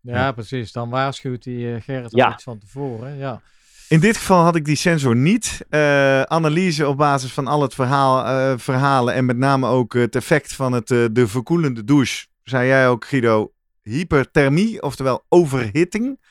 [0.00, 0.72] Ja, precies.
[0.72, 2.26] Dan waarschuwt die eh, Gerrit Ja.
[2.26, 3.16] al iets van tevoren.
[3.16, 3.40] Ja.
[3.88, 5.64] In dit geval had ik die sensor niet.
[5.68, 10.16] Eh, analyse op basis van al het verhaal, eh, verhalen en met name ook het
[10.16, 12.26] effect van het, eh, de verkoelende douche.
[12.42, 16.21] Zei jij ook, Guido, hyperthermie, oftewel overhitting.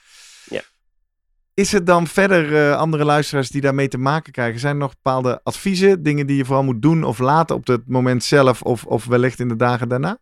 [1.53, 4.59] Is het dan verder eh, andere luisteraars die daarmee te maken krijgen?
[4.59, 7.87] Zijn er nog bepaalde adviezen, dingen die je vooral moet doen of laten op het
[7.87, 10.17] moment zelf of, of wellicht in de dagen daarna?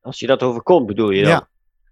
[0.00, 1.30] Als je dat overkomt, bedoel je dan?
[1.30, 1.48] Ja.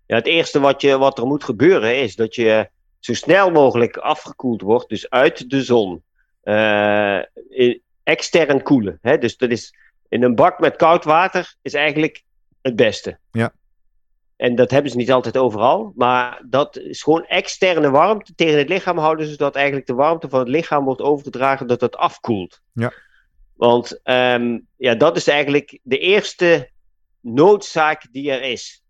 [0.06, 2.70] Ja, het eerste wat, je, wat er moet gebeuren is dat je
[3.00, 6.02] zo snel mogelijk afgekoeld wordt, dus uit de zon.
[6.42, 7.18] Eh,
[8.02, 8.98] extern koelen.
[9.02, 9.18] Hè?
[9.18, 9.74] Dus dat is
[10.08, 12.22] in een bak met koud water is eigenlijk
[12.62, 13.18] het beste.
[13.32, 13.52] Ja.
[14.36, 18.68] En dat hebben ze niet altijd overal, maar dat is gewoon externe warmte tegen het
[18.68, 22.60] lichaam houden, zodat eigenlijk de warmte van het lichaam wordt overgedragen, dat het afkoelt.
[22.72, 22.92] Ja.
[23.54, 26.70] Want ehm, ja, dat is eigenlijk de eerste
[27.20, 28.84] noodzaak die er is.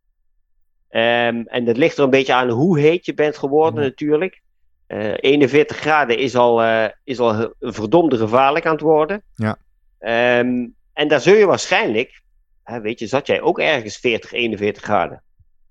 [0.88, 3.88] Ehm, en dat ligt er een beetje aan hoe heet je bent geworden Ja.
[3.88, 4.42] natuurlijk.
[4.86, 9.22] Eh 41 graden is al, eh, is al verdomde gevaarlijk aan het worden.
[9.34, 9.56] Ja.
[9.98, 12.22] Ehm, en daar zul je waarschijnlijk,
[12.62, 15.22] hè, weet je, zat jij ook ergens 40, 41 graden.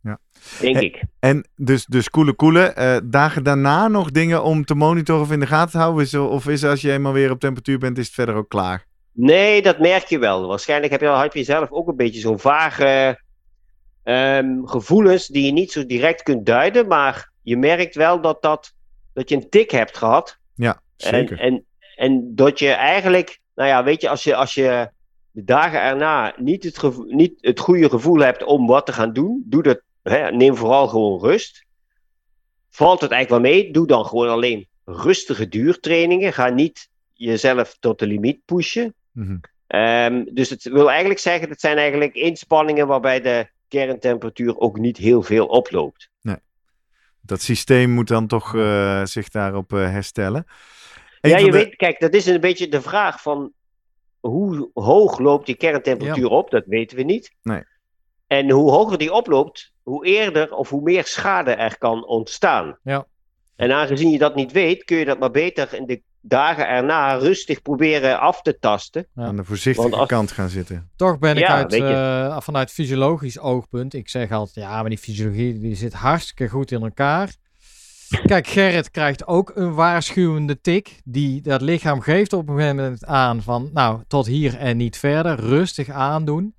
[0.04, 0.20] Ja.
[0.60, 1.04] Denk Eh, ik.
[1.20, 2.76] En dus, dus koelen, koelen.
[2.76, 6.04] Eh, dagen daarna nog dingen om te monitoren of in de gaten te houden?
[6.04, 8.86] Is of is als je eenmaal weer op temperatuur bent, is het verder ook klaar?
[9.12, 10.48] Nee, dat merk je wel.
[10.48, 13.22] Waarschijnlijk heb je, heb je zelf ook een beetje zo'n vage
[14.04, 16.88] ehm, gevoelens die je niet zo direct kunt duiden.
[16.88, 18.74] Maar je merkt wel dat, dat,
[19.14, 20.38] dat je een tik hebt gehad.
[20.56, 21.40] Ja, zeker.
[21.40, 21.66] En, en,
[21.96, 24.90] en dat je eigenlijk, nou ja, weet je, als je, als je
[25.32, 29.44] de dagen erna niet het, niet het goede gevoel hebt om wat te gaan doen,
[29.46, 31.66] doe dat, hè, neem vooral gewoon rust.
[32.70, 36.34] Valt het eigenlijk wel mee, doe dan gewoon alleen rustige duurtrainingen.
[36.34, 38.94] Ga niet jezelf tot de limiet pushen.
[39.12, 39.38] Mhm.
[39.68, 44.98] Ehm, dus het wil eigenlijk zeggen, dat zijn eigenlijk inspanningen waarbij de kerntemperatuur ook niet
[44.98, 46.12] heel veel oploopt.
[47.26, 50.46] Dat systeem moet dan toch eh, zich daarop eh, herstellen.
[51.22, 53.54] Een ja, je de- weet, kijk, dat is een beetje de vraag van
[54.20, 56.50] hoe hoog loopt die kerntemperatuur op?
[56.50, 57.34] Dat weten we niet.
[57.42, 57.64] Nee.
[58.28, 62.77] En hoe hoger die oploopt, hoe eerder of hoe meer schade er kan ontstaan.
[62.84, 63.05] Ja.
[63.55, 67.14] En aangezien je dat niet weet, kun je dat maar beter in de dagen erna
[67.14, 69.07] rustig proberen af te tasten.
[69.15, 69.23] Ja.
[69.23, 70.89] aan de voorzichtige als- kant gaan zitten.
[70.95, 73.93] Toch ben ik Ja, uit, eh, vanuit fysiologisch oogpunt.
[73.93, 77.35] Ik zeg altijd, ja, maar die fysiologie die zit hartstikke goed in elkaar.
[78.26, 80.99] Kijk, Gerrit krijgt ook een waarschuwende tik.
[81.03, 84.97] Die dat lichaam geeft op een gegeven moment aan van, nou, tot hier en niet
[84.97, 85.39] verder.
[85.39, 86.55] Rustig aandoen.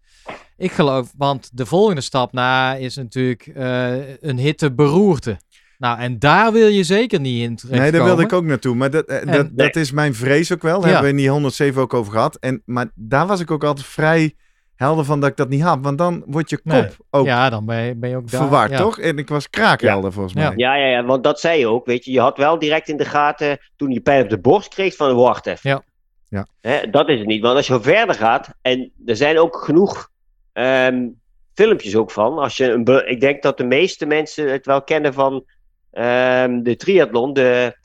[0.56, 5.36] Ik geloof, want de volgende stap na is natuurlijk eh, een hitteberoerte.
[5.78, 7.80] Nou, en daar wil je zeker niet in terechtkomen.
[7.82, 8.74] Nee, daar wilde ik ook naartoe.
[8.74, 10.80] Maar dat, eh, En- dat, dat is mijn vrees ook wel.
[10.80, 10.94] Daar Ja.
[10.94, 12.36] hebben we in die 107 ook over gehad.
[12.36, 14.34] En, maar daar was ik ook altijd vrij
[14.76, 15.78] helder van dat ik dat niet had.
[15.82, 16.88] Want dan wordt je kop Nee.
[17.10, 18.40] ook Ja, dan ben je, ben je ook daar.
[18.40, 18.76] verward, ja.
[18.76, 18.98] toch?
[18.98, 20.44] En ik was kraakhelder volgens mij.
[20.44, 20.52] Ja.
[20.56, 21.86] Ja, ja, ja, want dat zei je ook.
[21.86, 24.68] Weet je, je had wel direct in de gaten toen je pijn op de borst
[24.74, 25.70] kreeg van wacht even.
[25.70, 25.82] Ja.
[26.28, 26.46] Ja.
[26.60, 27.42] Hè, dat is het niet.
[27.42, 30.12] Want als je verder gaat, en er zijn ook genoeg
[30.55, 31.09] ehm,
[31.55, 32.39] filmpjes ook van.
[32.39, 35.44] Als je een ik denk dat de meeste mensen het wel kennen van
[35.90, 37.76] ehm, de triathlon, de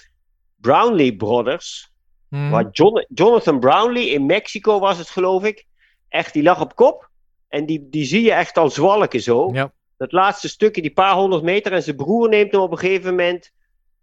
[0.56, 1.92] Brownlee Brothers.
[2.30, 2.50] Mhm.
[2.50, 5.66] Waar John- Jonathan Brownlee in Mexico was het, geloof ik.
[6.10, 7.10] Echt, die lag op kop.
[7.48, 9.50] En die, die zie je echt al zwalken zo.
[9.54, 9.72] Ja.
[9.98, 11.74] Dat laatste stukje, die paar honderd meter.
[11.74, 13.52] En zijn broer neemt hem op een gegeven moment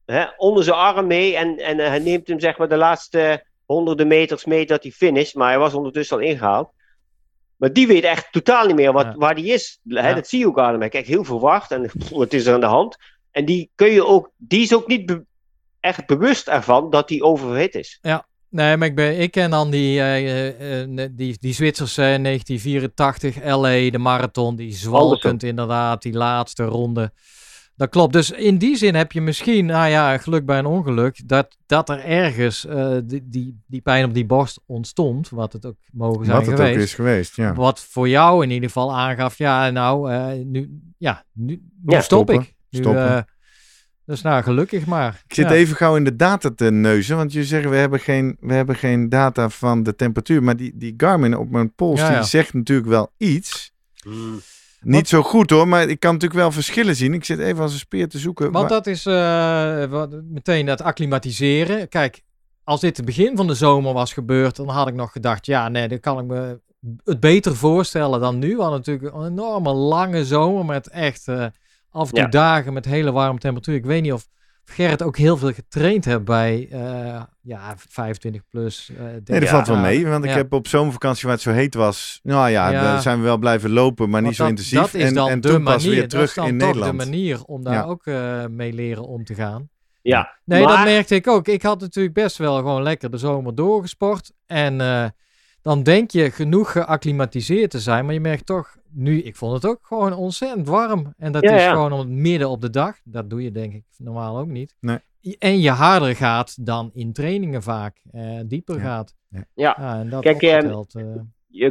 [0.07, 1.37] hè, onder zijn arm mee.
[1.37, 4.93] En, en eh, hij neemt hem zeg maar de laatste honderden meters mee dat hij
[4.93, 5.33] finish.
[5.33, 6.71] Maar hij was ondertussen al ingehaald.
[7.57, 9.15] Maar die weet echt totaal niet meer wat, Ja.
[9.17, 9.79] waar die is.
[9.89, 10.15] Hè, Ja.
[10.15, 10.81] Dat zie je ook aan hem.
[10.81, 11.71] Hij kijkt heel verwacht.
[11.71, 12.97] En pff, wat is er aan de hand?
[13.31, 15.25] En die, kun je ook, die is ook niet be-
[15.81, 17.99] echt bewust ervan dat hij overhit is.
[18.49, 23.91] Nee, maar ik, ben, ik ken dan die, eh, eh, die, die Zwitserse 1984 LA,
[23.91, 27.13] de marathon, die zwalkend inderdaad, die laatste ronde.
[27.77, 28.13] Dat klopt.
[28.13, 31.89] Dus in die zin heb je misschien, nou ja, geluk bij een ongeluk, dat, dat
[31.89, 36.25] er ergens eh, die, die, die pijn op die borst ontstond, wat het ook mogen
[36.25, 36.77] zijn Wat het geweest.
[36.77, 37.55] ook is geweest, ja.
[37.55, 41.53] Wat voor jou in ieder geval aangaf, ja, nou, eh, nu, ja, nu,
[41.87, 42.35] Ja, stop stoppen.
[42.35, 42.55] ik.
[42.71, 43.09] Nu, Stoppen.
[43.17, 43.23] eh,
[44.05, 45.23] dus nou, gelukkig maar.
[45.29, 45.55] Ik zit Ja.
[45.55, 48.77] even gauw in de data te neuzen, want je zegt we hebben geen, we hebben
[48.77, 50.43] geen data van de temperatuur.
[50.43, 52.19] Maar die, die Garmin op mijn pols, Ja, ja.
[52.19, 53.73] die zegt natuurlijk wel iets.
[54.03, 54.41] Hmm.
[54.87, 57.15] Niet Wat- zo goed hoor, maar ik kan natuurlijk wel verschillen zien.
[57.15, 58.53] Ik zit even als een speer te zoeken.
[58.53, 61.89] Want Wa- dat is eh, wat, meteen dat acclimatiseren.
[61.89, 62.23] Kijk,
[62.65, 65.69] als dit het begin van de zomer was gebeurd, dan had ik nog gedacht, ja,
[65.69, 66.61] nee, dan kan ik me
[67.05, 68.57] het beter voorstellen dan nu.
[68.57, 71.47] We hadden natuurlijk een enorme lange zomer met echt eh,
[71.91, 72.29] af en toe Ja.
[72.29, 73.75] dagen met hele warme temperatuur.
[73.75, 74.29] Ik weet niet of
[74.71, 78.91] Gerrit ook heel veel getraind hebt bij eh, ja, 25 plus.
[78.97, 80.07] eh, Nee, dat 30 valt wel mee.
[80.07, 82.21] Want ik heb op zomervakantie waar het zo heet was.
[82.23, 82.83] Nou ja, Ja.
[82.83, 84.79] daar zijn we wel blijven lopen, maar Want niet zo dat- intensief.
[84.81, 85.91] Dat is en dan en de toen pas manier.
[85.91, 86.99] weer dat terug is dan in toch Nederland.
[87.01, 87.83] de manier om daar Ja.
[87.85, 89.69] ook eh, mee leren om te gaan.
[90.03, 91.49] Ja, Nee, dat merkte ik ook.
[91.49, 94.33] Ik had natuurlijk best wel gewoon lekker de zomer doorgesport.
[94.47, 95.05] En eh,
[95.63, 98.05] dan denk je genoeg geacclimatiseerd te zijn.
[98.05, 101.15] Maar je merkt toch, nu, ik vond het ook gewoon ontzettend warm.
[101.17, 101.71] En dat Ja, is ja.
[101.73, 102.97] gewoon om het midden op de dag.
[103.05, 104.75] Dat doe je denk ik normaal ook niet.
[104.81, 104.99] Nee.
[105.39, 108.01] En je harder gaat dan in trainingen vaak.
[108.13, 108.83] eh, dieper Ja.
[108.83, 109.15] gaat.
[109.55, 109.77] Ja.
[109.99, 111.25] en dat Kijk, ehm, opgeteld, eh, je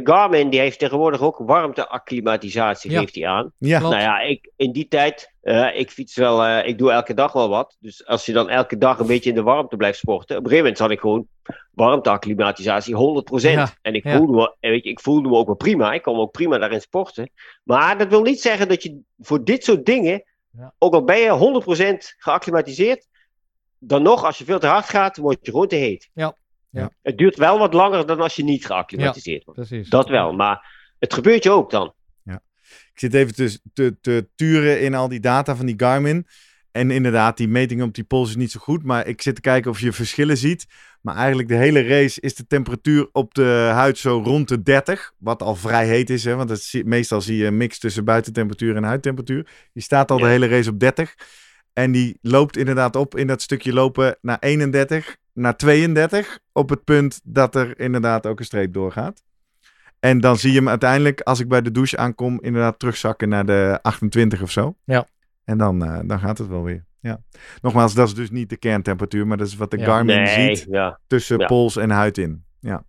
[0.04, 2.98] Garmin die heeft tegenwoordig ook warmteacclimatisatie, Ja.
[3.00, 3.52] geeft hij aan.
[3.58, 3.78] Ja.
[3.80, 7.32] Nou ja, ik, in die tijd, eh, ik fiets wel, eh, ik doe elke dag
[7.32, 7.76] wel wat.
[7.80, 10.36] Dus als je dan elke dag een beetje in de warmte blijft sporten.
[10.36, 11.26] Op een gegeven moment had ik gewoon
[11.70, 13.54] warmteacclimatisatie 100%.
[13.54, 15.92] Ja, En ik voelde, me, weet je, ik voelde me ook wel prima.
[15.92, 17.30] Ik kon ook prima daarin sporten.
[17.62, 20.24] Maar dat wil niet zeggen dat je voor dit soort dingen,
[20.78, 23.06] ook al ben je 100% geacclimatiseerd,
[23.78, 26.10] dan nog, als je veel te hard gaat, word je gewoon te heet.
[26.12, 26.34] Ja,
[26.70, 26.90] ja.
[27.02, 29.60] Het duurt wel wat langer dan als je niet geacclimatiseerd wordt.
[29.60, 29.88] precies.
[29.88, 30.66] Dat wel, maar
[30.98, 31.94] het gebeurt je ook dan.
[32.92, 36.26] ik zit even te, te, te turen in al die data van die Garmin.
[36.72, 38.82] En inderdaad, die meting op die pols is niet zo goed.
[38.82, 40.66] Maar ik zit te kijken of je verschillen ziet.
[41.02, 45.12] Maar eigenlijk de hele race is de temperatuur op de huid zo rond de 30.
[45.18, 48.04] Wat al vrij heet is, hè, want het, zie- meestal zie je een mix tussen
[48.04, 49.48] buitentemperatuur en huidtemperatuur.
[49.72, 50.30] Die staat al de Ja.
[50.30, 51.14] hele race op 30.
[51.72, 56.38] En die loopt inderdaad op in dat stukje lopen naar 31, naar 32.
[56.52, 59.22] Op het punt dat er inderdaad ook een streep doorgaat.
[60.00, 63.46] En dan zie je hem uiteindelijk, als ik bij de douche aankom, inderdaad terugzakken naar
[63.46, 64.76] de 28 of zo.
[64.84, 65.06] Ja.
[65.44, 66.84] En dan, eh, dan gaat het wel weer.
[67.00, 67.20] Ja.
[67.62, 69.84] Nogmaals, dat is dus niet de kerntemperatuur, maar dat is wat de Ja.
[69.84, 70.98] Garmin nee, ziet ja.
[71.06, 71.46] tussen Ja.
[71.46, 72.44] pols en huid in.
[72.60, 72.84] Ja.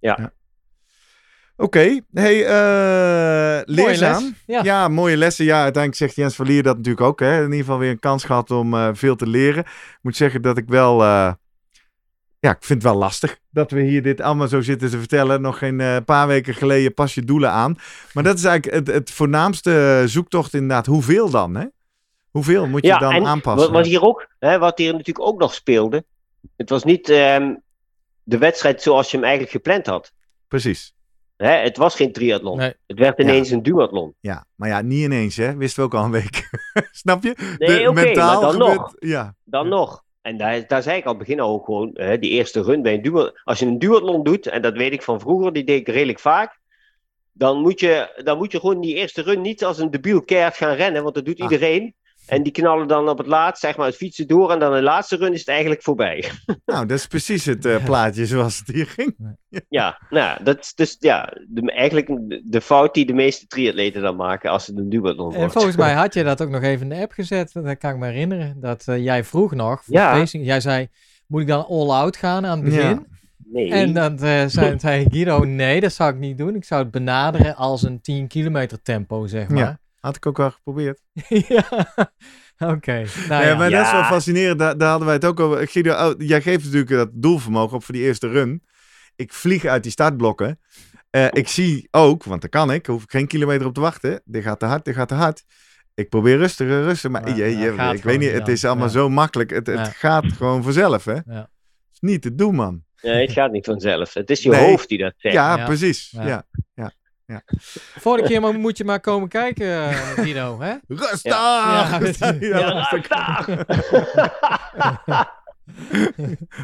[0.00, 0.32] Ja.
[1.56, 4.22] Oké, hey, eh Mooie leerzaam.
[4.22, 4.32] les.
[4.46, 4.62] Ja.
[4.62, 5.44] Ja, mooie lessen.
[5.44, 7.20] Ja, uiteindelijk zegt Jens Verlier dat natuurlijk ook.
[7.20, 7.36] Hè.
[7.36, 9.62] In ieder geval weer een kans gehad om eh, veel te leren.
[9.64, 11.02] Ik moet zeggen dat ik wel...
[12.40, 15.40] ja, ik vind het wel lastig dat we hier dit allemaal zo zitten te vertellen.
[15.40, 17.76] Nog geen eh, paar weken geleden pas je doelen aan.
[18.12, 20.86] Maar dat is eigenlijk het, het voornaamste zoektocht inderdaad.
[20.86, 21.64] Hoeveel dan, hè?
[22.30, 23.66] Hoeveel moet je Ja, dan en aanpassen?
[23.72, 26.04] Wat, wat hier ook, hè, wat hier natuurlijk ook nog speelde.
[26.56, 27.54] Het was niet ehm,
[28.22, 30.12] de wedstrijd zoals je hem eigenlijk gepland had.
[30.48, 30.94] Precies.
[31.36, 32.58] Hè, het was geen triathlon.
[32.58, 32.74] Nee.
[32.86, 34.14] Het werd ineens een duathlon.
[34.20, 35.56] Ja, maar ja, niet ineens, hè?
[35.56, 36.48] Wisten we ook al een week.
[37.02, 37.54] Snap je?
[37.58, 38.94] Nee, oké, maar dan gebeurt- nog.
[38.98, 39.70] Ja, Dan Ja.
[39.70, 40.04] nog.
[40.26, 42.94] En daar, daar zei ik al het begin al gewoon, hè, die eerste run bij
[42.94, 43.40] een duathlon.
[43.44, 46.18] Als je een duathlon doet, en dat weet ik van vroeger, die deed ik redelijk
[46.18, 46.58] vaak.
[47.32, 50.56] Dan moet je, dan moet je gewoon die eerste run niet als een debiel keihard
[50.56, 51.50] gaan rennen, want dat doet Ah.
[51.50, 51.94] iedereen.
[52.26, 54.52] En die knallen dan op het laatst, zeg maar, het fietsen door.
[54.52, 56.24] En dan de laatste run is het eigenlijk voorbij.
[56.64, 59.16] nou, dat is precies het eh, plaatje zoals het hier ging.
[59.68, 62.10] Ja, nou, dat is dus ja, de, eigenlijk
[62.44, 65.94] de, fout die de meeste triatleten dan maken als het een duathlon En volgens mij
[66.02, 67.50] had je dat ook nog even in de app gezet.
[67.52, 68.60] Dat kan ik me herinneren.
[68.60, 69.84] Dat eh, jij vroeg nog.
[69.84, 70.16] voor Ja.
[70.16, 70.88] Facing- Jij zei,
[71.26, 72.80] moet ik dan all-out gaan aan het Ja.
[72.80, 73.06] begin?
[73.48, 73.70] Nee.
[73.72, 76.54] En dan eh, zei, zei Guido, nee, dat zou ik niet doen.
[76.54, 79.58] Ik zou het benaderen als een 10 kilometer tempo, zeg maar.
[79.58, 79.78] Ja.
[80.06, 81.00] Had ik ook wel geprobeerd.
[82.58, 83.04] Ja, oké.
[83.28, 83.56] Nou ja, ja.
[83.56, 84.58] maar dat is wel fascinerend.
[84.58, 85.68] Daar, daar hadden wij het ook over.
[85.68, 88.62] Guido, oh, jij geeft natuurlijk dat doelvermogen op voor die eerste run.
[89.16, 90.60] Ik vlieg uit die startblokken.
[91.10, 94.22] Eh, ik zie ook, want dat kan ik, hoef ik geen kilometer op te wachten.
[94.24, 95.44] Dit gaat te hard, dit gaat te hard.
[95.94, 97.10] Ik probeer rustiger, rustig.
[97.10, 98.92] Maar Ja, je, je- ik gewoon weet niet, het is allemaal Ja.
[98.92, 99.50] zo makkelijk.
[99.50, 101.12] Het, het gaat gewoon vanzelf, hè?
[101.26, 101.48] Ja.
[101.92, 102.84] Is niet te doen, man.
[103.02, 104.14] Nee, het gaat niet vanzelf.
[104.14, 104.60] Het is je Nee.
[104.68, 105.34] hoofd die dat zegt.
[105.34, 105.64] Ja, Ja.
[105.64, 106.10] precies.
[106.10, 106.46] Ja.
[106.74, 106.92] Ja.
[107.98, 110.60] Vorige keer moet je maar komen kijken, eh, Guido.
[110.60, 110.74] Hè?
[110.88, 111.22] Rustig!
[111.22, 111.98] Ja.
[112.00, 112.88] Ja, Ja.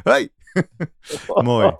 [0.03, 0.29] Hey!
[1.43, 1.77] Mooi.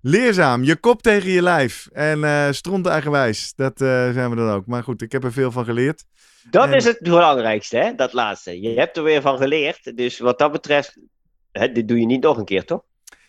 [0.00, 1.88] Leerzaam, je kop tegen je lijf.
[1.92, 3.52] En eh stront eigenwijs.
[3.56, 4.66] Dat eh, zijn we dan ook.
[4.66, 6.04] Maar goed, ik heb er veel van geleerd.
[6.50, 7.94] Dat En- is het belangrijkste, hè?
[7.94, 8.60] dat laatste.
[8.60, 9.96] Je hebt er weer van geleerd.
[9.96, 10.96] Dus wat dat betreft,
[11.52, 12.82] hè, dit doe je niet nog een keer, toch?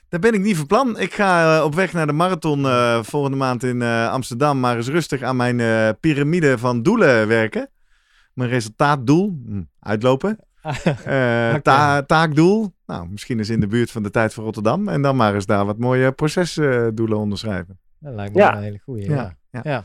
[0.10, 0.99] Daar ben ik niet van plan.
[0.99, 4.60] Ik ga eh, op weg naar de marathon eh, volgende maand in eh, Amsterdam.
[4.60, 7.69] Maar eens rustig aan mijn eh, piramide van doelen werken.
[8.34, 9.41] Mijn resultaatdoel.
[9.45, 10.38] Hm, uitlopen.
[11.06, 12.73] Eh, ta- taakdoel.
[12.86, 14.88] Nou, misschien eens in de buurt van de tijd voor Rotterdam.
[14.88, 17.80] En dan maar eens daar wat mooie procesdoelen onderschrijven.
[17.99, 18.48] Dat lijkt me Ja.
[18.49, 19.36] wel een hele Ja.
[19.52, 19.60] ja.
[19.64, 19.84] Ja.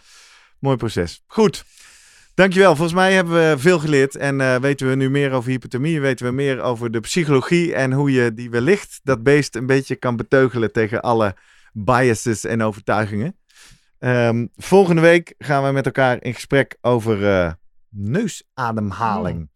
[0.58, 1.22] Mooi proces.
[1.26, 1.64] Goed.
[2.34, 2.74] Dankjewel.
[2.76, 4.16] Volgens mij hebben we veel geleerd.
[4.16, 6.00] En eh, weten we nu meer over hypothermie.
[6.00, 7.74] Weten we meer over de psychologie.
[7.74, 11.34] En hoe je die wellicht, dat beest, een beetje kan beteugelen tegen alle
[11.72, 13.36] biases en overtuigingen.
[13.98, 17.52] Ehm, volgende week gaan we met elkaar in gesprek over eh,
[17.88, 19.50] neusademhaling.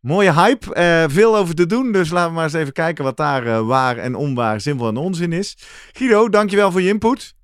[0.00, 0.74] Mooie hype.
[0.74, 1.92] eh, veel over te doen.
[1.92, 5.32] Dus laten we maar eens even kijken wat daar waar en onwaar, zinvol en onzin
[5.32, 5.58] is.
[5.92, 7.36] Guido, dankjewel voor je input.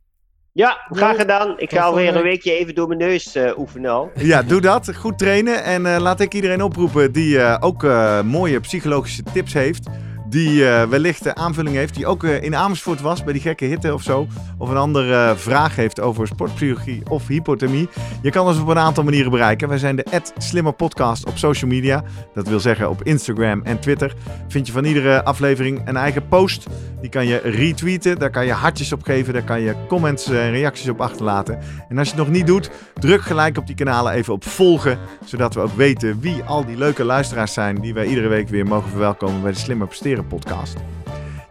[0.54, 1.54] Ja, graag gedaan.
[1.56, 2.22] Ik ga alweer een week.
[2.22, 4.10] weekje even door mijn neus eh, oefenen al.
[4.14, 4.94] Ja, doe dat.
[4.96, 5.64] Goed trainen.
[5.64, 9.86] En eh, laat ik iedereen oproepen die eh, ook eh, mooie psychologische tips heeft.
[10.34, 11.94] Die eh, wellicht een aanvulling heeft.
[11.94, 14.26] Die ook eh, in Amersfoort was bij die gekke hitte of zo.
[14.58, 17.88] Of een andere eh, vraag heeft over sportpsychologie of hypothermie.
[18.22, 19.68] Je kan ons op een aantal manieren bereiken.
[19.68, 22.04] Wij zijn de Slimmer Podcast op social media.
[22.34, 24.14] Dat wil zeggen op Instagram en Twitter.
[24.48, 26.66] Vind je van iedere aflevering een eigen post.
[27.00, 28.18] Die kan je retweeten.
[28.18, 29.32] Daar kan je hartjes op geven.
[29.32, 31.58] Daar kan je comments en reacties op achterlaten.
[31.88, 34.98] En als je het nog niet doet, druk gelijk op die kanalen even op volgen.
[35.24, 37.80] Zodat we ook weten wie al die leuke luisteraars zijn.
[37.80, 40.76] Die wij iedere week weer mogen verwelkomen bij de Slimmer Presteren podcast.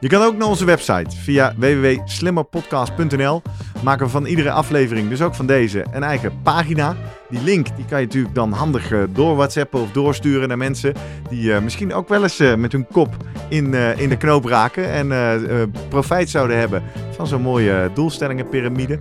[0.03, 3.41] Je kan ook naar onze website via www.slimmerpodcast.nl.
[3.83, 6.95] Maken we van iedere aflevering, dus ook van deze, een eigen pagina.
[7.29, 10.93] Die link die kan je natuurlijk dan handig eh, door WhatsAppen of doorsturen naar mensen
[11.29, 13.15] die eh, misschien ook wel eens eh, met hun kop
[13.49, 18.99] in, in de knoop raken en profijt zouden hebben van zo'n mooie doelstellingenpyramide.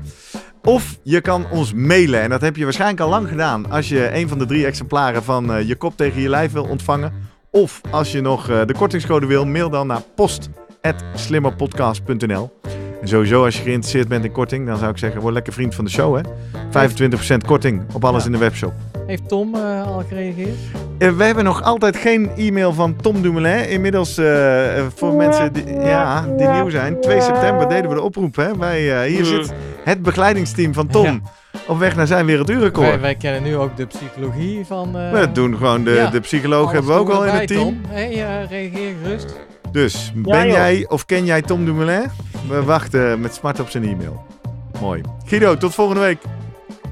[0.63, 2.21] Of je kan ons mailen.
[2.21, 3.71] En dat heb je waarschijnlijk al lang gedaan.
[3.71, 7.31] Als je een van de drie exemplaren van je kop tegen je lijf wil ontvangen.
[7.55, 12.51] Of als je nog eh, de kortingscode wil, mail dan naar post.slimmerpodcast.nl.
[13.01, 15.75] En sowieso, als je geïnteresseerd bent in korting, dan zou ik zeggen, word lekker vriend
[15.75, 16.17] van de show.
[16.17, 16.23] Hè?
[16.71, 18.27] 25% korting op alles Ja.
[18.27, 18.73] in de webshop.
[19.07, 20.57] Heeft Tom eh, al gereageerd?
[20.99, 23.69] Eh, we hebben nog altijd geen e-mail van Tom Dumoulin.
[23.69, 24.15] Inmiddels,
[24.95, 28.37] voor mensen die, ja, die nieuw zijn, 2 september deden we de oproep.
[28.37, 28.57] Hè?
[28.59, 29.53] Wij, eh, hier zit
[29.85, 31.21] het begeleidingsteam van Tom Ja.
[31.67, 32.87] Op weg naar zijn werelduurrecord.
[32.89, 34.97] Wij, wij kennen nu ook de psychologie van...
[34.99, 36.11] eh, We doen gewoon, de, ja.
[36.11, 37.61] de psycholoog alles hebben we ook al in het team.
[37.63, 37.81] Tom.
[37.89, 39.41] Hey, eh, reageer gerust.
[39.73, 42.11] Dus ben jij of ken jij Tom Dumoulin?
[42.49, 44.25] We wachten met smart op zijn e-mail.
[44.81, 45.01] Mooi.
[45.27, 46.19] Guido, tot volgende week.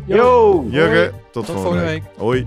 [0.04, 0.64] Yo!
[0.70, 2.02] Jurgen, tot, Tot volgende, volgende week.
[2.16, 2.46] Hoi.